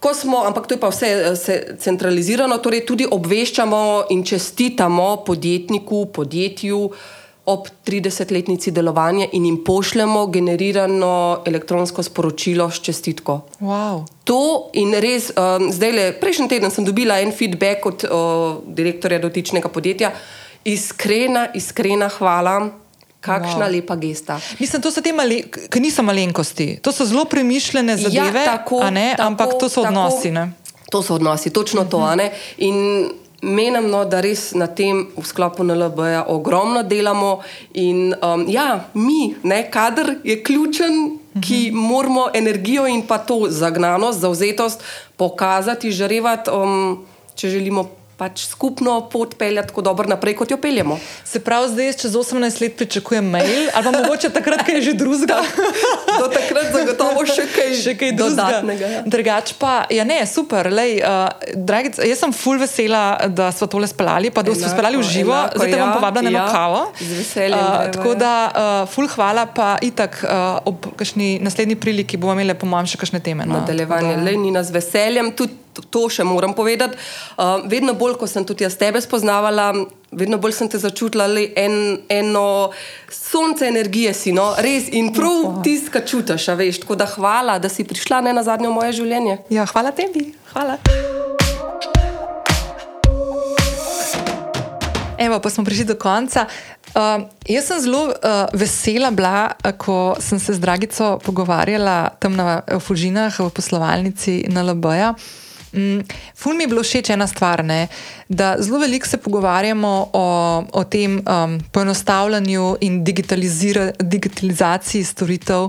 Ko 0.00 0.14
smo, 0.14 0.44
ampak 0.44 0.66
to 0.66 0.76
je 0.76 0.80
pa 0.80 0.90
vse 0.92 1.36
se 1.36 1.76
centralizirano, 1.80 2.58
torej 2.60 2.84
tudi 2.86 3.06
obveščamo 3.10 3.80
in 4.12 4.24
čestitamo 4.24 5.24
podjetniku, 5.24 6.06
podjetju 6.12 6.90
ob 7.46 7.68
30-letnici 7.86 8.72
delovanja 8.74 9.28
in 9.32 9.44
jim 9.46 9.58
pošljemo 9.64 10.26
generirano 10.26 11.42
elektronsko 11.46 12.02
sporočilo 12.02 12.70
s 12.70 12.80
čestitko. 12.82 13.40
Wow. 13.60 14.02
To 14.24 14.70
in 14.74 14.94
res, 15.00 15.30
um, 15.30 15.70
zdaj 15.72 15.92
le, 15.92 16.06
prejšnji 16.20 16.48
teden 16.50 16.74
sem 16.74 16.84
dobila 16.84 17.20
en 17.22 17.30
feedback 17.32 17.86
od 17.86 18.04
uh, 18.04 18.58
direktorja 18.66 19.22
dotičnega 19.22 19.70
podjetja. 19.70 20.10
Iskrena, 20.66 21.46
iskrena 21.54 22.10
hvala. 22.18 22.70
Kakšna 23.20 23.66
wow. 23.66 23.72
lepa 23.72 23.96
gesta. 23.98 24.36
Mislim, 24.58 24.82
to 24.82 24.90
so 24.94 25.02
te 25.02 25.10
male, 25.10 25.40
ki 25.50 25.80
niso 25.82 26.04
malenkosti, 26.06 26.76
to 26.82 26.92
so 26.94 27.02
zelo 27.08 27.24
premišljene 27.26 27.96
zadeve, 27.98 28.44
ja, 28.44 28.52
tako, 28.52 28.84
ne, 28.90 29.14
tako, 29.16 29.26
ampak 29.26 29.54
to 29.58 29.68
so 29.68 29.82
odnosi. 29.82 30.30
Tako, 30.34 30.76
to 30.90 31.02
so 31.02 31.14
odnosi, 31.18 31.50
točno 31.50 31.80
uh 31.80 31.88
-huh. 31.88 32.28
to. 32.30 32.34
In 32.58 32.76
menim, 33.42 33.90
no, 33.90 34.04
da 34.04 34.20
res 34.20 34.54
na 34.54 34.66
tem 34.66 35.08
v 35.16 35.26
sklopu 35.26 35.64
NLB-ja 35.64 36.24
ogromno 36.28 36.82
delamo. 36.82 37.40
In 37.74 38.14
um, 38.22 38.46
ja, 38.48 38.84
mi, 38.94 39.34
ne, 39.42 39.70
kader 39.70 40.14
je 40.24 40.42
ključen, 40.42 41.18
-huh. 41.36 41.46
ki 41.46 41.70
moramo 41.72 42.28
energijo 42.34 42.86
in 42.86 43.06
pa 43.06 43.18
to 43.18 43.46
zagnanost, 43.48 44.20
zauzetost 44.20 44.82
pokazati, 45.16 45.92
žarevati, 45.92 46.50
um, 46.50 47.06
če 47.34 47.48
želimo 47.48 47.90
pač 48.16 48.46
skupno 48.48 48.96
pot 49.12 49.34
peljati 49.36 49.68
tako 49.68 49.82
dobro 49.82 50.08
naprej, 50.08 50.34
kot 50.36 50.50
jo 50.50 50.56
peljemo. 50.56 50.98
Se 51.24 51.40
pravi, 51.44 51.68
zdaj 51.68 51.92
čez 52.00 52.14
18 52.16 52.62
let 52.62 52.76
pričakujem 52.76 53.26
mail, 53.30 53.68
ali 53.74 53.84
pa 53.84 53.90
mogoče 53.92 54.30
takrat, 54.32 54.62
kaj 54.66 54.74
je 54.78 54.82
že 54.82 54.92
drugega. 54.96 55.42
Do 56.20 56.28
takrat 56.32 56.72
zagotovo 56.72 57.26
še 57.28 57.44
kaj, 57.52 57.74
še 57.82 57.94
kaj 58.00 58.14
dodatnega. 58.16 58.88
Ja. 58.94 59.02
Drugač 59.04 59.52
pa, 59.60 59.74
ja, 59.92 60.06
ne, 60.08 60.22
super. 60.26 60.70
Lej, 60.72 60.96
uh, 61.04 61.28
dragic, 61.52 62.00
jaz 62.00 62.22
sem 62.24 62.32
full 62.32 62.62
vesela, 62.62 63.02
da 63.28 63.50
smo 63.52 63.68
tole 63.68 63.90
speljali, 63.90 64.32
pa 64.32 64.44
da 64.46 64.56
smo 64.56 64.72
speljali 64.72 65.02
v 65.02 65.04
živo, 65.10 65.36
enako, 65.36 65.60
zdaj 65.60 65.74
te 65.74 65.76
bom 65.76 65.90
ja, 65.90 65.98
povabila 65.98 66.30
na 66.30 66.32
ja, 66.38 66.46
kavo. 66.56 66.80
Z 67.02 67.20
veseljem. 67.20 67.60
Uh, 67.60 67.92
tako 67.98 68.16
da, 68.16 68.32
uh, 68.48 68.78
full 68.94 69.12
hvala, 69.12 69.44
pa 69.52 69.68
itak 69.84 70.22
uh, 70.24 70.64
ob 70.72 70.88
kakšni 70.96 71.36
naslednji 71.44 71.76
priliki 71.76 72.16
bomo 72.16 72.38
imeli, 72.38 72.56
po 72.56 72.70
mojem, 72.70 72.88
še 72.94 73.04
kakšne 73.04 73.20
teme. 73.20 73.44
No. 73.44 73.60
Nadaljevanje, 73.60 74.16
le 74.24 74.36
ni 74.40 74.56
nas 74.56 74.72
veseljem. 74.72 75.34
Tudi 75.36 75.65
To 75.82 76.06
še 76.12 76.24
moram 76.24 76.54
povedati. 76.54 76.96
Uh, 77.36 77.66
vedno 77.68 77.94
bolj, 77.94 78.16
ko 78.20 78.28
sem 78.30 78.44
tudi 78.46 78.64
jaz 78.64 78.76
tebe 78.80 79.00
spoznavala, 79.02 79.72
vedno 80.16 80.38
bolj 80.38 80.56
sem 80.58 80.70
te 80.72 80.80
začutila, 80.80 81.28
da 81.28 81.44
en, 81.62 81.76
eno 82.08 82.46
sonce 83.12 83.68
energije 83.68 84.14
si, 84.14 84.32
no, 84.36 84.52
res 84.62 84.88
in 84.92 85.12
prav 85.16 85.60
tisto, 85.66 85.92
kar 85.94 86.06
čutiš, 86.08 86.48
veš. 86.56 86.82
Tako 86.84 86.98
da 86.98 87.08
hvala, 87.16 87.58
da 87.58 87.68
si 87.72 87.84
prišla 87.84 88.22
ne 88.28 88.36
na 88.36 88.46
zadnje 88.46 88.70
v 88.70 88.76
moje 88.78 88.96
življenje. 89.02 89.40
Ja, 89.50 89.66
hvala 89.70 89.92
tebi. 89.96 90.30
Hvala. 90.52 90.78
Evo, 95.18 95.40
pa 95.40 95.50
smo 95.50 95.64
prišli 95.64 95.84
do 95.84 95.96
konca. 95.96 96.46
Uh, 96.96 97.24
jaz 97.48 97.66
sem 97.68 97.80
zelo 97.80 98.08
uh, 98.08 98.48
vesela 98.56 99.10
bila, 99.10 99.52
ko 99.76 100.16
sem 100.20 100.38
se 100.40 100.54
z 100.56 100.60
Dragico 100.60 101.18
pogovarjala 101.24 102.16
tam 102.20 102.36
na 102.36 102.62
Fužinah 102.80 103.40
v 103.40 103.50
poslovalnici 103.50 104.44
na 104.48 104.64
LB-ja. 104.64 105.12
Mm, 105.76 106.00
ful 106.34 106.56
mi 106.56 106.64
je 106.64 106.68
bilo 106.68 106.82
všeč 106.82 107.10
ena 107.12 107.26
stvar, 107.26 107.64
ne? 107.64 107.88
da 108.28 108.56
zelo 108.58 108.78
veliko 108.78 109.06
se 109.06 109.16
pogovarjamo 109.16 110.10
o, 110.12 110.64
o 110.72 110.84
tem 110.84 111.18
um, 111.18 111.60
poenostavljanju 111.72 112.76
in 112.80 113.04
digitalizaciji 113.04 115.04
storitev. 115.04 115.68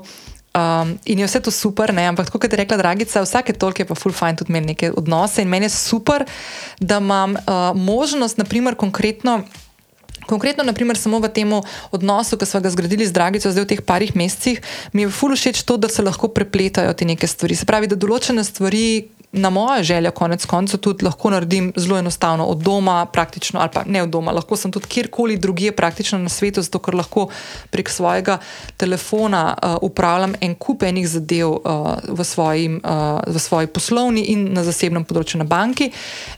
Um, 0.58 0.98
in 1.06 1.20
je 1.20 1.28
vse 1.28 1.40
to 1.40 1.52
super, 1.52 1.94
ne? 1.94 2.08
ampak 2.08 2.32
kot 2.34 2.44
je 2.44 2.58
rekla 2.58 2.78
Dragica, 2.78 3.22
vsake 3.22 3.54
toliko 3.54 3.82
je 3.82 3.86
pa 3.86 3.96
full 3.96 4.16
fine 4.16 4.36
tudi 4.36 4.52
imeti 4.52 4.68
neke 4.68 4.92
odnose. 4.92 5.42
In 5.42 5.50
meni 5.50 5.66
je 5.66 5.70
super, 5.70 6.26
da 6.80 6.98
imam 6.98 7.36
uh, 7.36 7.76
možnost, 7.76 8.38
naprimer, 8.38 8.76
konkretno. 8.76 9.44
Konkretno, 10.28 10.64
naprimer, 10.64 10.98
samo 10.98 11.22
v 11.24 11.30
tem 11.32 11.48
odnosu, 11.92 12.36
ki 12.36 12.46
smo 12.46 12.60
ga 12.60 12.70
zgradili 12.70 13.06
z 13.08 13.16
Dragico, 13.16 13.52
zdaj 13.52 13.64
v 13.64 13.70
teh 13.70 13.82
parih 13.82 14.12
mesecih, 14.12 14.60
mi 14.92 15.06
je 15.06 15.14
fully 15.14 15.40
všeč 15.40 15.64
to, 15.64 15.78
da 15.80 15.88
se 15.88 16.04
lahko 16.04 16.28
prepletajo 16.28 16.92
te 16.94 17.08
neke 17.08 17.28
stvari. 17.28 17.56
Se 17.56 17.64
pravi, 17.64 17.88
da 17.88 17.96
določene 17.96 18.44
stvari, 18.44 19.08
na 19.32 19.50
moja 19.50 19.84
želja, 19.84 20.12
konec 20.12 20.46
koncev, 20.46 20.80
tudi 20.80 21.06
lahko 21.06 21.30
naredim 21.30 21.74
zelo 21.76 21.98
enostavno 21.98 22.46
od 22.46 22.58
doma, 22.58 23.06
praktično, 23.06 23.60
ali 23.60 23.70
pa 23.74 23.84
ne 23.86 24.04
od 24.04 24.10
doma, 24.10 24.32
lahko 24.32 24.56
sem 24.56 24.72
tudi 24.72 24.88
kjerkoli 24.88 25.38
drugje, 25.38 25.72
praktično 25.72 26.20
na 26.20 26.30
svetu, 26.30 26.62
zato 26.62 26.80
ker 26.80 26.96
lahko 26.96 27.28
prek 27.70 27.90
svojega 27.90 28.38
telefona 28.78 29.58
uh, 29.64 29.76
upravljam 29.82 30.34
en 30.42 30.56
kup 30.56 30.84
enih 30.84 31.08
zadev 31.10 31.50
uh, 31.50 31.62
v, 32.08 32.24
svojim, 32.24 32.82
uh, 32.84 33.20
v 33.28 33.40
svoji 33.40 33.68
poslovni 33.68 34.22
in 34.22 34.48
na 34.54 34.64
zasebnem 34.64 35.06
področju 35.06 35.44
na 35.44 35.46
banki. 35.46 35.92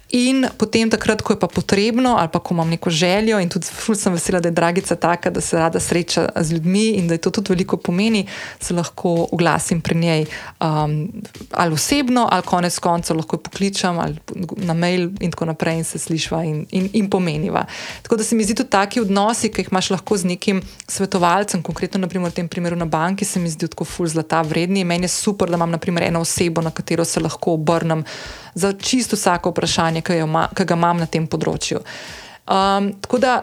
In 0.10 0.48
potem, 0.58 0.90
takrat, 0.90 1.22
ko 1.22 1.36
je 1.36 1.38
pa 1.38 1.46
potrebno, 1.46 2.16
ali 2.18 2.32
pa 2.34 2.40
ko 2.42 2.56
imam 2.56 2.70
neko 2.70 2.90
željo, 2.90 3.38
in 3.40 3.50
tudi 3.50 3.70
sem 3.70 4.14
vesela, 4.14 4.40
da 4.42 4.50
je 4.50 4.58
Dragica 4.58 4.96
taka, 4.96 5.30
da 5.30 5.42
se 5.42 5.58
rada 5.58 5.80
sreča 5.80 6.26
z 6.36 6.58
ljudmi 6.58 6.88
in 6.98 7.08
da 7.08 7.14
je 7.14 7.22
to 7.22 7.30
tudi 7.30 7.54
veliko 7.54 7.78
pomeni, 7.78 8.26
se 8.60 8.74
lahko 8.74 9.28
oglasim 9.32 9.82
pri 9.82 9.96
njej 9.96 10.26
um, 10.60 11.12
ali 11.52 11.74
osebno, 11.74 12.28
ali 12.32 12.44
konec 12.44 12.79
koncev 12.80 13.18
lahko 13.18 13.38
pokličem 13.38 14.00
ali 14.00 14.18
na 14.58 14.74
mail 14.74 15.10
in 15.20 15.32
tako 15.32 15.46
naprej 15.50 15.78
in 15.78 15.84
se 15.84 16.00
slišva 16.00 16.44
in, 16.44 16.66
in, 16.72 16.90
in 16.94 17.10
pomeniva. 17.10 17.66
Tako 18.02 18.20
da 18.20 18.24
se 18.24 18.36
mi 18.36 18.44
zdi 18.44 18.56
tudi 18.56 18.70
taki 18.70 19.02
odnosi, 19.02 19.52
ki 19.52 19.62
jih 19.62 19.72
imaš 19.72 19.90
lahko 19.90 20.18
z 20.18 20.32
nekim 20.34 20.62
svetovalcem, 20.88 21.64
konkretno 21.64 22.00
naprimer, 22.00 22.32
v 22.32 22.40
tem 22.42 22.48
primeru 22.48 22.76
na 22.76 22.86
banki, 22.86 23.26
se 23.26 23.40
mi 23.40 23.50
zdi 23.50 23.68
tako 23.68 23.86
ful 23.86 24.08
zlata 24.08 24.42
vredni. 24.42 24.84
Meni 24.84 25.10
je 25.10 25.14
super, 25.14 25.50
da 25.50 25.60
imam 25.60 25.72
naprimer 25.72 26.04
eno 26.04 26.22
osebo, 26.22 26.62
na 26.62 26.72
katero 26.72 27.06
se 27.06 27.20
lahko 27.20 27.54
obrnem 27.54 28.04
za 28.54 28.74
čisto 28.74 29.16
vsako 29.16 29.54
vprašanje, 29.54 30.02
ki, 30.02 30.24
ma, 30.28 30.48
ki 30.56 30.66
ga 30.66 30.78
imam 30.78 31.00
na 31.00 31.06
tem 31.06 31.28
področju. 31.28 31.82
Um, 32.50 32.94
tako 33.02 33.20
da 33.22 33.42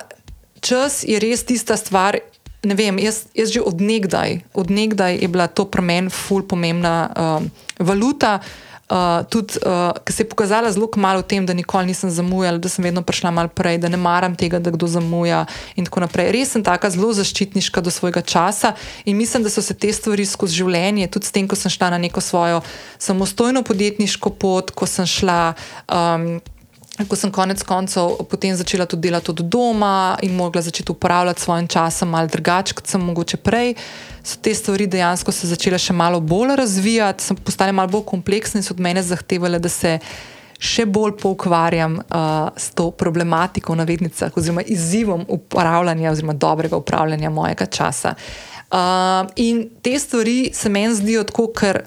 čas 0.61 1.05
je 1.07 1.21
res 1.23 1.45
tista 1.47 1.77
stvar. 1.77 2.19
Ne 2.67 2.75
vem, 2.75 2.99
jaz, 2.99 3.27
jaz 3.37 3.53
že 3.55 3.63
odnegdaj, 3.63 4.41
odnegdaj 4.59 5.21
je 5.23 5.29
bila 5.31 5.47
to 5.47 5.69
premen, 5.71 6.11
ful 6.11 6.43
pomembna 6.43 6.95
um, 7.15 7.51
valuta. 7.79 8.41
Uh, 8.87 9.27
tudi, 9.27 9.59
uh, 9.67 9.91
ki 10.07 10.13
se 10.13 10.23
je 10.23 10.29
pokazala 10.31 10.71
zelo 10.71 10.87
malo 10.97 11.19
v 11.19 11.27
tem, 11.27 11.47
da 11.47 11.51
nikoli 11.55 11.91
nisem 11.91 12.11
zamujala, 12.11 12.59
da 12.63 12.69
sem 12.71 12.85
vedno 12.85 13.03
prišla 13.03 13.31
malo 13.35 13.49
prej, 13.49 13.81
da 13.83 13.89
ne 13.89 13.99
maram 13.99 14.37
tega, 14.39 14.61
da 14.63 14.71
kdo 14.71 14.87
zamuja. 14.87 15.43
In 15.75 15.85
tako 15.85 16.07
naprej. 16.07 16.31
Res 16.31 16.55
sem 16.55 16.63
tako 16.63 16.91
zelo 16.95 17.11
zaščitniška 17.13 17.83
do 17.83 17.91
svojega 17.91 18.23
časa 18.23 18.77
in 19.05 19.17
mislim, 19.19 19.43
da 19.43 19.51
so 19.51 19.63
se 19.63 19.75
te 19.75 19.91
stvari 19.93 20.27
skozi 20.27 20.63
življenje, 20.63 21.11
tudi 21.11 21.27
s 21.27 21.35
tem, 21.35 21.49
ko 21.51 21.59
sem 21.59 21.71
šla 21.71 21.91
na 21.97 21.99
neko 21.99 22.23
svojo 22.23 22.63
samostojno 22.99 23.67
podjetniško 23.67 24.31
pot, 24.39 24.71
ko 24.71 24.87
sem 24.87 25.07
šla. 25.07 25.55
Um, 25.91 26.39
Ko 26.97 27.17
sem 27.17 27.29
konec 27.29 27.61
koncev 27.61 28.17
potem 28.25 28.57
začela 28.57 28.87
tudi 28.89 29.09
delati 29.09 29.31
od 29.31 29.41
doma 29.45 30.17
in 30.25 30.33
mogla 30.33 30.63
začeti 30.63 30.93
uporabljati 30.93 31.43
svoj 31.43 31.67
čas 31.69 32.03
malo 32.03 32.27
drugače, 32.27 32.75
kot 32.75 32.87
sem 32.87 33.01
mogoče 33.01 33.37
prej, 33.37 33.75
so 34.25 34.41
te 34.41 34.55
stvari 34.55 34.87
dejansko 34.87 35.33
se 35.33 35.47
začele 35.47 35.79
še 35.79 35.93
malo 35.93 36.21
bolj 36.21 36.57
razvijati, 36.57 37.25
sem 37.25 37.37
postala 37.37 37.73
malo 37.73 37.93
bolj 37.93 38.07
kompleksna 38.09 38.59
in 38.59 38.65
so 38.65 38.73
od 38.73 38.81
mene 38.81 39.03
zahtevali, 39.05 39.61
da 39.61 39.69
se 39.69 39.99
še 40.57 40.87
bolj 40.89 41.19
poukvarjam 41.21 41.99
uh, 42.01 42.49
s 42.57 42.73
to 42.73 42.89
problematiko 42.91 43.75
v 43.75 43.83
navednicah 43.83 44.33
oziroma 44.33 44.65
izzivom 44.65 45.27
upravljanja 45.29 46.11
oziroma 46.11 46.33
dobrega 46.33 46.81
upravljanja 46.81 47.31
mojega 47.31 47.67
časa. 47.67 48.15
Uh, 48.73 49.29
in 49.37 49.67
te 49.83 49.99
stvari 49.99 50.51
se 50.55 50.73
meni 50.73 50.95
zdijo 50.95 51.29
tako, 51.29 51.51
ker. 51.53 51.85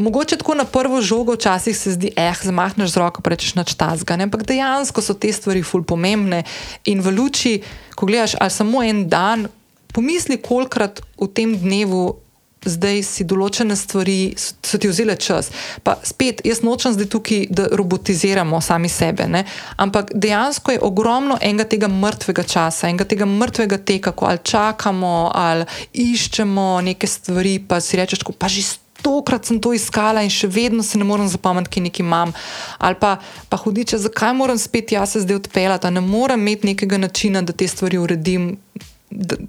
Mogoče 0.00 0.36
tako 0.36 0.54
na 0.54 0.64
prvo 0.64 1.02
žogo 1.02 1.32
včasih 1.32 1.76
se 1.78 1.90
zdi, 1.90 2.10
eh, 2.16 2.32
zamahneš 2.42 2.90
z 2.90 2.96
roko, 2.96 3.22
rečeš 3.24 3.54
nač 3.54 3.74
tazga, 3.74 4.14
ampak 4.14 4.46
dejansko 4.48 5.02
so 5.02 5.14
te 5.14 5.32
stvari 5.32 5.62
ful 5.62 5.82
pomembne. 5.84 6.42
In 6.84 7.02
v 7.04 7.12
luči, 7.12 7.60
ko 7.94 8.06
gledaš, 8.06 8.34
ali 8.40 8.50
samo 8.50 8.82
en 8.82 9.08
dan, 9.08 9.48
pomisli, 9.92 10.40
kolikrat 10.40 11.02
v 11.20 11.28
tem 11.28 11.52
dnevu. 11.56 12.16
Zdaj 12.60 13.02
si 13.02 13.24
določene 13.24 13.76
stvari, 13.76 14.36
so 14.36 14.76
ti 14.76 14.88
vzele 14.88 15.16
čas. 15.16 15.48
Pa 15.82 15.96
spet, 16.04 16.42
jaz 16.44 16.60
nočem 16.60 16.92
zdaj 16.92 17.08
tukaj, 17.08 17.46
da 17.48 17.68
robotiziramo 17.72 18.60
sami 18.60 18.88
sebe, 18.88 19.24
ne? 19.28 19.44
ampak 19.76 20.12
dejansko 20.12 20.76
je 20.76 20.82
ogromno 20.84 21.38
enega 21.40 21.64
tega 21.64 21.88
mrtvega 21.88 22.44
časa, 22.44 22.88
enega 22.88 23.08
tega 23.08 23.24
mrtvega 23.24 23.78
teka, 23.80 24.12
ko 24.12 24.28
ali 24.28 24.44
čakamo, 24.44 25.32
ali 25.34 25.64
iščemo 25.92 26.80
neke 26.84 27.08
stvari, 27.08 27.64
pa 27.64 27.80
si 27.80 27.96
rečeš, 27.96 28.28
pa 28.36 28.48
že 28.48 28.60
stojiš 28.60 28.89
stokrat 29.00 29.48
sem 29.48 29.60
to 29.60 29.72
iskala 29.72 30.22
in 30.22 30.30
še 30.30 30.48
vedno 30.50 30.84
se 30.86 31.00
ne 31.00 31.08
morem 31.08 31.28
zapomniti, 31.28 31.72
kaj 31.74 31.86
nekaj 31.88 32.04
imam. 32.04 32.36
Ali 32.78 33.00
pa, 33.00 33.16
pa 33.48 33.56
hudiče, 33.56 33.98
zakaj 33.98 34.36
moram 34.36 34.60
spet 34.60 34.92
jaz 34.92 35.16
se 35.16 35.24
zdaj 35.24 35.40
odpeljati, 35.40 35.90
ne 35.90 36.04
morem 36.04 36.40
imeti 36.44 36.74
nekega 36.74 37.00
načina, 37.00 37.42
da 37.42 37.56
te 37.56 37.68
stvari 37.68 37.98
uredim 37.98 38.54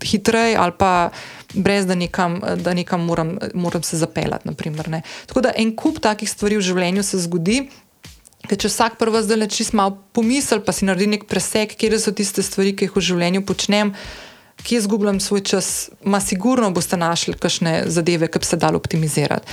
hitreje 0.04 0.58
ali 0.58 0.74
pa 0.78 1.12
brez 1.54 1.86
da 1.86 1.96
nekam, 1.96 2.40
da 2.56 2.74
nekam 2.74 3.06
moram, 3.06 3.38
moram 3.54 3.84
se 3.84 3.98
zapeljati. 3.98 4.48
Naprimer, 4.48 5.02
Tako 5.26 5.42
da 5.42 5.52
en 5.56 5.76
kup 5.76 6.00
takih 6.00 6.30
stvari 6.30 6.58
v 6.58 6.62
življenju 6.62 7.04
se 7.04 7.20
zgodi. 7.20 7.70
Ker 8.50 8.58
če 8.58 8.72
vsak 8.72 8.98
prvo 8.98 9.22
zdaj 9.22 9.38
le 9.38 9.48
čist 9.52 9.76
malo 9.78 10.00
pomisli, 10.18 10.64
pa 10.66 10.74
si 10.74 10.88
naredi 10.88 11.12
nek 11.12 11.28
preseg, 11.30 11.76
kje 11.78 12.00
so 12.02 12.12
tiste 12.12 12.42
stvari, 12.42 12.74
ki 12.74 12.88
jih 12.88 12.96
v 12.96 13.04
življenju 13.12 13.44
počnem, 13.46 13.94
kje 14.64 14.78
izgubljam 14.78 15.20
svoj 15.20 15.44
čas, 15.44 15.90
ma 16.04 16.20
sigurno 16.20 16.72
boste 16.72 16.98
našli 16.98 17.34
kakšne 17.34 17.84
zadeve, 17.88 18.28
ki 18.28 18.40
bi 18.40 18.46
se 18.46 18.58
dali 18.58 18.76
optimizirati. 18.76 19.48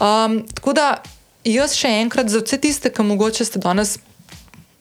Um, 0.00 0.42
tako 0.54 0.72
da 0.72 1.02
jaz 1.44 1.76
še 1.76 1.90
enkrat 2.02 2.30
za 2.32 2.40
vse 2.40 2.58
tiste, 2.60 2.90
ki 2.92 3.04
mogoče 3.06 3.44
ste 3.44 3.60
danes 3.62 3.98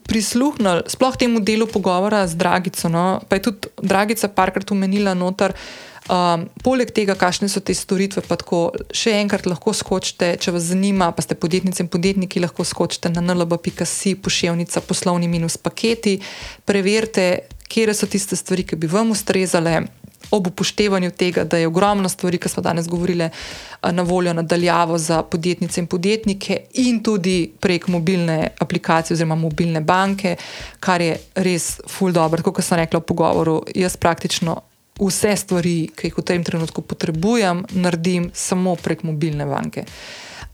prisluhnili, 0.08 0.84
sploh 0.92 1.16
temu 1.18 1.40
delu 1.40 1.68
pogovora 1.68 2.26
z 2.28 2.36
Dragico, 2.36 2.90
no, 2.90 3.22
pa 3.30 3.38
je 3.38 3.48
tudi 3.48 3.72
Dragica 3.82 4.28
parkrat 4.28 4.72
umenila 4.72 5.14
noter. 5.16 5.56
Um, 6.12 6.48
poleg 6.66 6.90
tega, 6.92 7.14
kakšne 7.16 7.48
so 7.48 7.62
te 7.64 7.76
storitve, 7.78 8.24
pa 8.26 8.36
tako 8.36 8.74
še 8.92 9.14
enkrat 9.22 9.46
lahko 9.48 9.72
skočite, 9.72 10.34
če 10.42 10.52
vas 10.52 10.66
zanima, 10.68 11.12
pa 11.16 11.24
ste 11.24 11.38
podjetnice 11.40 11.86
in 11.86 11.92
podjetniki, 11.94 12.42
lahko 12.44 12.66
skočite 12.68 13.12
na 13.14 13.22
nlb.si, 13.22 14.18
pošiljnica 14.20 14.82
poslovni 14.90 15.30
minus 15.32 15.56
paketi, 15.62 16.18
preverite, 16.68 17.28
kje 17.72 17.94
so 17.96 18.08
tiste 18.08 18.36
stvari, 18.36 18.66
ki 18.68 18.76
bi 18.76 18.92
vam 18.92 19.12
ustrezale. 19.12 19.82
Ob 20.32 20.48
upoštevanju 20.48 21.12
tega, 21.18 21.44
da 21.44 21.58
je 21.58 21.68
ogromno 21.68 22.10
stvari, 22.10 22.38
ki 22.38 22.50
smo 22.50 22.62
danes 22.64 22.88
govorili, 22.88 23.30
na 23.92 24.04
voljo 24.08 24.34
nadaljavo 24.34 24.98
za 24.98 25.24
podjetnice 25.24 25.82
in 25.82 25.88
podjetnike, 25.88 26.60
in 26.74 27.02
tudi 27.04 27.52
prek 27.60 27.88
mobilne 27.88 28.52
aplikacije 28.60 29.16
oziroma 29.16 29.36
mobilne 29.36 29.82
banke, 29.82 30.36
kar 30.80 31.02
je 31.02 31.18
res 31.36 31.80
ful 31.90 32.14
dobro. 32.14 32.44
Kot 32.44 32.64
sem 32.64 32.80
rekla 32.80 33.02
v 33.02 33.10
pogovoru, 33.10 33.64
jaz 33.76 33.98
praktično 33.98 34.62
vse 35.02 35.36
stvari, 35.36 35.76
ki 35.96 36.12
jih 36.12 36.18
v 36.18 36.26
tem 36.26 36.44
trenutku 36.44 36.86
potrebujem, 36.86 37.66
naredim 37.72 38.30
samo 38.34 38.76
prek 38.76 39.04
mobilne 39.04 39.50
banke. 39.50 39.88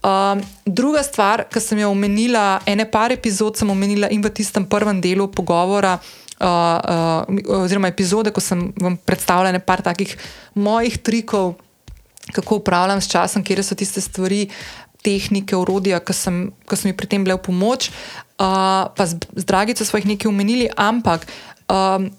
Um, 0.07 0.41
druga 0.65 1.03
stvar, 1.03 1.47
ki 1.51 1.59
sem 1.59 1.81
jo 1.81 1.91
omenila, 1.91 2.61
ene 2.69 2.85
par 2.89 3.11
epizod 3.11 3.57
sem 3.59 3.69
omenila 3.69 4.07
in 4.13 4.23
v 4.23 4.31
tistem 4.31 4.65
prvem 4.69 5.01
delu 5.03 5.27
pogovora 5.27 5.97
uh, 6.39 7.27
uh, 7.27 7.61
oziroma 7.61 7.91
epizode, 7.91 8.31
ko 8.31 8.41
sem 8.41 8.71
vam 8.81 8.97
predstavljala 8.97 9.55
nekaj 9.57 9.83
takih 9.83 10.17
mojih 10.55 10.97
trikov, 10.97 11.55
kako 12.31 12.61
upravljam 12.61 13.01
s 13.01 13.11
časom, 13.11 13.43
kje 13.43 13.63
so 13.63 13.75
tiste 13.75 14.01
stvari, 14.01 14.47
tehnike, 15.05 15.55
urodja, 15.55 15.99
ki 16.03 16.13
so 16.13 16.31
mi 16.83 16.95
pri 16.97 17.07
tem 17.07 17.23
bile 17.23 17.37
v 17.37 17.45
pomoč. 17.45 17.91
Uh, 18.37 18.89
pa 18.93 19.05
z, 19.05 19.17
z 19.33 19.45
Dragico 19.47 19.85
smo 19.85 20.01
jih 20.01 20.09
nekaj 20.13 20.29
omenili, 20.29 20.69
ampak. 20.75 21.25
Um, 21.67 22.11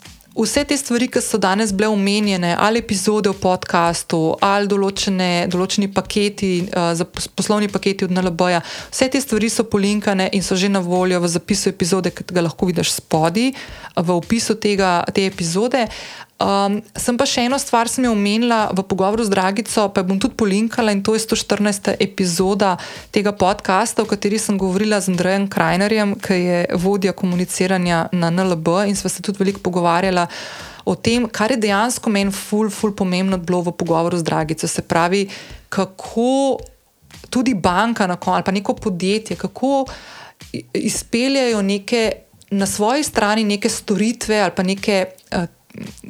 vse 0.44 0.64
te 0.64 0.76
stvari, 0.76 1.08
ki 1.10 1.22
so 1.24 1.38
danes 1.38 1.72
bile 1.74 1.88
omenjene, 1.90 2.54
ali 2.58 2.82
epizode 2.82 3.30
v 3.32 3.38
podkastu, 3.42 4.20
ali 4.44 4.70
določene, 4.70 5.48
določeni 5.50 5.90
paketi, 5.92 6.52
uh, 6.68 7.02
poslovni 7.38 7.70
paketi 7.72 8.06
od 8.06 8.14
NLB-ja, 8.14 8.62
vse 8.92 9.10
te 9.12 9.22
stvari 9.22 9.50
so 9.50 9.66
polinkane 9.68 10.28
in 10.32 10.46
so 10.46 10.56
že 10.58 10.70
na 10.70 10.82
voljo 10.84 11.20
v 11.24 11.32
zapisu 11.34 11.72
epizode, 11.72 12.14
ki 12.14 12.28
ga 12.30 12.46
lahko 12.46 12.70
vidiš 12.70 12.98
spodaj, 13.00 13.52
v 13.98 14.14
opisu 14.14 14.58
tega, 14.62 15.02
te 15.14 15.26
epizode. 15.26 15.86
Um, 16.38 16.76
sem 16.94 17.16
pa 17.18 17.26
še 17.26 17.48
eno 17.48 17.58
stvar, 17.58 17.90
sem 17.90 18.04
jo 18.06 18.12
omenila 18.14 18.68
v 18.70 18.84
pogovoru 18.86 19.24
z 19.26 19.32
Dragico, 19.34 19.88
pa 19.90 20.04
bom 20.06 20.20
tudi 20.22 20.38
polinkala 20.38 20.94
in 20.94 21.02
to 21.02 21.16
je 21.18 21.24
114. 21.26 21.96
epizoda 21.98 22.76
tega 23.10 23.34
podcasta, 23.34 24.06
v 24.06 24.14
kateri 24.14 24.38
sem 24.38 24.54
govorila 24.54 25.02
z 25.02 25.10
Andrejem 25.10 25.48
Krajnerjem, 25.50 26.14
ki 26.14 26.38
je 26.38 26.60
vodja 26.78 27.10
komuniciranja 27.10 28.06
na 28.14 28.30
NLB 28.30 28.86
in 28.86 28.94
sva 28.94 29.10
se 29.10 29.18
tudi 29.18 29.42
veliko 29.42 29.64
pogovarjala 29.66 30.28
o 30.86 30.94
tem, 30.94 31.26
kar 31.26 31.50
je 31.50 31.58
dejansko 31.58 32.06
meni 32.06 32.30
ful, 32.30 32.70
ful 32.70 32.94
pomembno 32.94 33.34
bilo 33.42 33.66
v 33.66 33.74
pogovoru 33.74 34.22
z 34.22 34.22
Dragico. 34.22 34.70
Se 34.70 34.86
pravi, 34.86 35.26
kako 35.68 36.62
tudi 37.34 37.58
banka 37.58 38.06
koncu 38.06 38.38
ali 38.38 38.46
pa 38.46 38.54
neko 38.54 38.78
podjetje, 38.78 39.36
kako 39.36 39.90
izpeljajo 40.70 41.66
neke 41.66 42.12
na 42.54 42.66
svoji 42.66 43.02
strani 43.02 43.44
neke 43.44 43.68
storitve 43.68 44.38
ali 44.38 44.52
pa 44.54 44.62
neke. 44.62 45.06
Uh, 45.34 45.57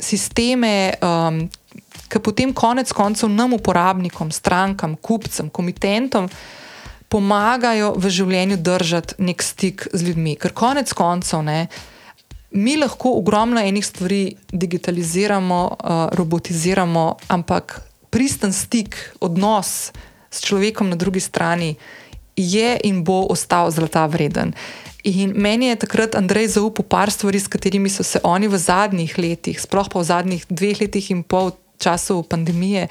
sisteme, 0.01 0.95
um, 1.03 1.45
ki 2.09 2.21
potem 2.25 2.55
konec 2.57 2.93
koncev 2.93 3.31
nam, 3.31 3.53
uporabnikom, 3.53 4.33
strankam, 4.33 4.97
kupcem, 4.97 5.51
komitentom, 5.51 6.28
pomagajo 7.09 7.95
v 7.97 8.11
življenju 8.12 8.59
držati 8.61 9.20
nek 9.24 9.45
stik 9.45 9.86
z 9.93 10.11
ljudmi. 10.11 10.36
Ker 10.40 10.53
konec 10.57 10.93
koncev 10.97 11.45
ne. 11.45 11.66
Mi 12.57 12.78
lahko 12.81 13.12
ogromno 13.19 13.61
enih 13.61 13.85
stvari 13.85 14.23
digitaliziramo, 14.53 15.61
uh, 15.69 16.09
robotiziramo, 16.16 17.05
ampak 17.28 17.81
pristen 18.11 18.53
stik, 18.53 18.97
odnos 19.20 19.93
s 20.31 20.45
človekom 20.45 20.89
na 20.89 20.97
drugi 20.97 21.20
strani 21.20 21.77
je 22.36 22.78
in 22.85 23.03
bo 23.05 23.27
ostal 23.28 23.70
zlata 23.70 24.07
vreden. 24.07 24.55
In 25.09 25.32
meni 25.36 25.66
je 25.66 25.76
takrat 25.76 26.14
Andrej 26.14 26.48
zaupal 26.59 26.85
par 26.85 27.10
stvari, 27.10 27.40
s 27.40 27.48
katerimi 27.48 27.89
so 27.89 28.05
se 28.05 28.20
oni 28.22 28.48
v 28.48 28.59
zadnjih 28.59 29.14
letih, 29.18 29.60
sploh 29.60 29.89
pa 29.89 30.02
v 30.02 30.05
zadnjih 30.05 30.44
dveh 30.51 30.80
letih 30.85 31.10
in 31.10 31.22
pol 31.22 31.55
času 31.78 32.22
pandemije, 32.28 32.89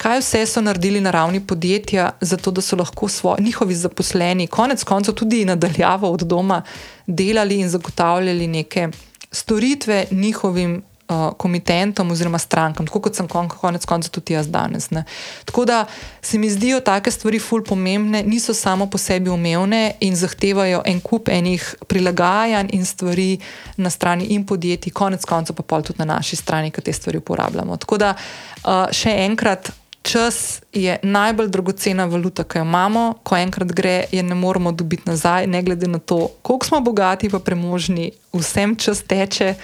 kaj 0.00 0.18
vse 0.18 0.40
so 0.48 0.62
naredili 0.64 1.00
na 1.00 1.12
ravni 1.14 1.40
podjetja, 1.46 2.10
zato 2.20 2.50
da 2.50 2.64
so 2.64 2.76
lahko 2.76 3.08
svoji, 3.08 3.44
njihovi 3.44 3.74
zaposleni, 3.74 4.46
konec 4.46 4.84
koncev 4.84 5.14
tudi 5.14 5.44
nadaljavo 5.44 6.10
od 6.10 6.26
doma, 6.26 6.62
delali 7.06 7.60
in 7.60 7.68
zagotavljali 7.68 8.46
neke 8.46 8.88
storitve 9.30 10.06
njihovim 10.10 10.82
uh, 11.10 11.32
komitentom 11.36 12.10
oziroma 12.10 12.38
strankam, 12.38 12.86
tako 12.86 13.00
kot 13.00 13.18
sem 13.18 13.28
kon, 13.28 13.48
konec 13.48 13.84
konca 13.86 14.08
tudi 14.08 14.34
jaz 14.34 14.48
danes. 14.48 14.90
Ne. 14.90 15.04
Tako 15.44 15.64
da 15.64 15.84
se 16.22 16.38
mi 16.38 16.50
zdijo 16.50 16.80
take 16.80 17.10
stvari 17.10 17.38
ful 17.38 17.64
pomembne, 17.64 18.22
niso 18.22 18.54
samo 18.54 18.86
po 18.90 18.98
sebi 18.98 19.30
umevne 19.30 19.94
in 20.00 20.16
zahtevajo 20.16 20.82
en 20.86 21.00
kup 21.00 21.28
enih 21.28 21.74
prilagajanj 21.88 22.70
in 22.72 22.86
stvari 22.86 23.38
na 23.76 23.90
strani 23.90 24.24
in 24.24 24.46
podjetij, 24.46 24.92
konec 24.92 25.24
konca 25.24 25.52
pa 25.52 25.62
pol 25.62 25.82
tudi 25.82 25.98
na 25.98 26.14
naši 26.14 26.36
strani, 26.36 26.70
ki 26.70 26.80
te 26.80 26.92
stvari 26.92 27.18
uporabljamo. 27.18 27.76
Tako 27.76 27.98
da 27.98 28.14
uh, 28.14 28.86
še 28.92 29.14
enkrat. 29.26 29.72
Čas 30.02 30.62
je 30.72 30.94
najbolj 31.02 31.50
dragocena 31.52 32.06
valuta, 32.08 32.44
ki 32.48 32.58
jo 32.58 32.64
imamo, 32.64 33.02
ko 33.22 33.36
enkrat 33.36 33.68
gre, 33.76 34.06
je 34.08 34.22
ne 34.24 34.34
moremo 34.34 34.72
dobiti 34.72 35.04
nazaj, 35.04 35.44
ne 35.46 35.60
glede 35.62 35.90
na 35.92 35.98
to, 35.98 36.30
koliko 36.42 36.66
smo 36.66 36.80
bogati, 36.80 37.28
pa 37.28 37.38
premožni, 37.38 38.08
vsem 38.32 38.72
čas 38.80 39.02
teče 39.04 39.54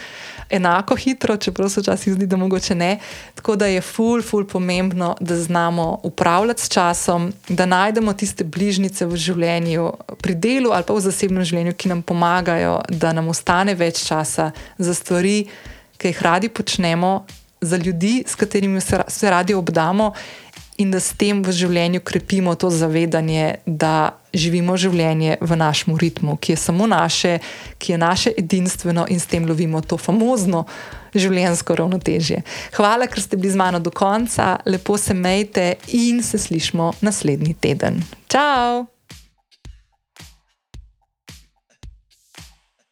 enako 0.51 0.97
hitro, 0.97 1.36
čeprav 1.36 1.68
se 1.68 1.81
včasih 1.81 2.14
zdi, 2.14 2.27
da 2.27 2.36
mogoče 2.36 2.74
ne. 2.74 2.98
Tako 3.35 3.56
da 3.56 3.66
je 3.66 3.81
ful, 3.81 4.23
ful 4.23 4.47
pomembno, 4.47 5.16
da 5.20 5.36
znamo 5.36 6.01
upravljati 6.02 6.62
s 6.62 6.68
časom, 6.68 7.32
da 7.48 7.66
najdemo 7.66 8.12
tiste 8.12 8.44
bližnjice 8.44 9.06
v 9.06 9.16
življenju, 9.16 9.93
pri 10.23 10.35
delu 10.35 10.70
ali 10.73 10.85
pa 10.86 10.94
v 10.94 11.01
zasebnem 11.01 11.44
življenju, 11.44 11.74
ki 11.74 11.89
nam 11.89 12.02
pomagajo, 12.02 12.81
da 12.89 13.12
nam 13.12 13.28
ostane 13.28 13.74
več 13.74 14.05
časa 14.06 14.51
za 14.78 14.94
stvari, 14.94 15.47
ki 15.97 16.12
jih 16.12 16.23
radi 16.23 16.48
počnemo, 16.48 17.24
za 17.60 17.77
ljudi, 17.77 18.24
s 18.27 18.35
katerimi 18.35 18.81
se, 18.81 19.01
se 19.09 19.31
radi 19.31 19.55
obdamo 19.55 20.12
in 20.77 20.90
da 20.90 21.01
s 21.01 21.16
tem 21.16 21.40
v 21.43 21.52
življenju 21.52 22.02
krepimo 22.05 22.55
to 22.55 22.70
zavedanje, 22.70 23.62
da 23.66 24.12
živimo 24.36 24.76
življenje 24.76 25.38
v 25.40 25.56
našem 25.56 25.96
ritmu, 25.96 26.36
ki 26.36 26.52
je 26.54 26.60
samo 26.60 26.86
naše, 26.86 27.38
ki 27.78 27.92
je 27.92 27.98
naše 27.98 28.32
edinstveno 28.38 29.06
in 29.08 29.20
s 29.20 29.26
tem 29.26 29.46
lovimo 29.48 29.80
to 29.80 29.98
famozno 29.98 30.66
življenjsko 31.16 31.76
ravnotežje. 31.76 32.42
Hvala, 32.76 33.08
ker 33.08 33.22
ste 33.22 33.40
bili 33.40 33.54
z 33.54 33.60
mano 33.60 33.80
do 33.80 33.90
konca, 33.90 34.56
lepo 34.66 34.98
se 34.98 35.14
mejte 35.14 35.76
in 35.96 36.22
se 36.22 36.38
slišmo 36.38 36.92
naslednji 37.00 37.56
teden. 37.60 38.04
Ciao! 38.28 38.95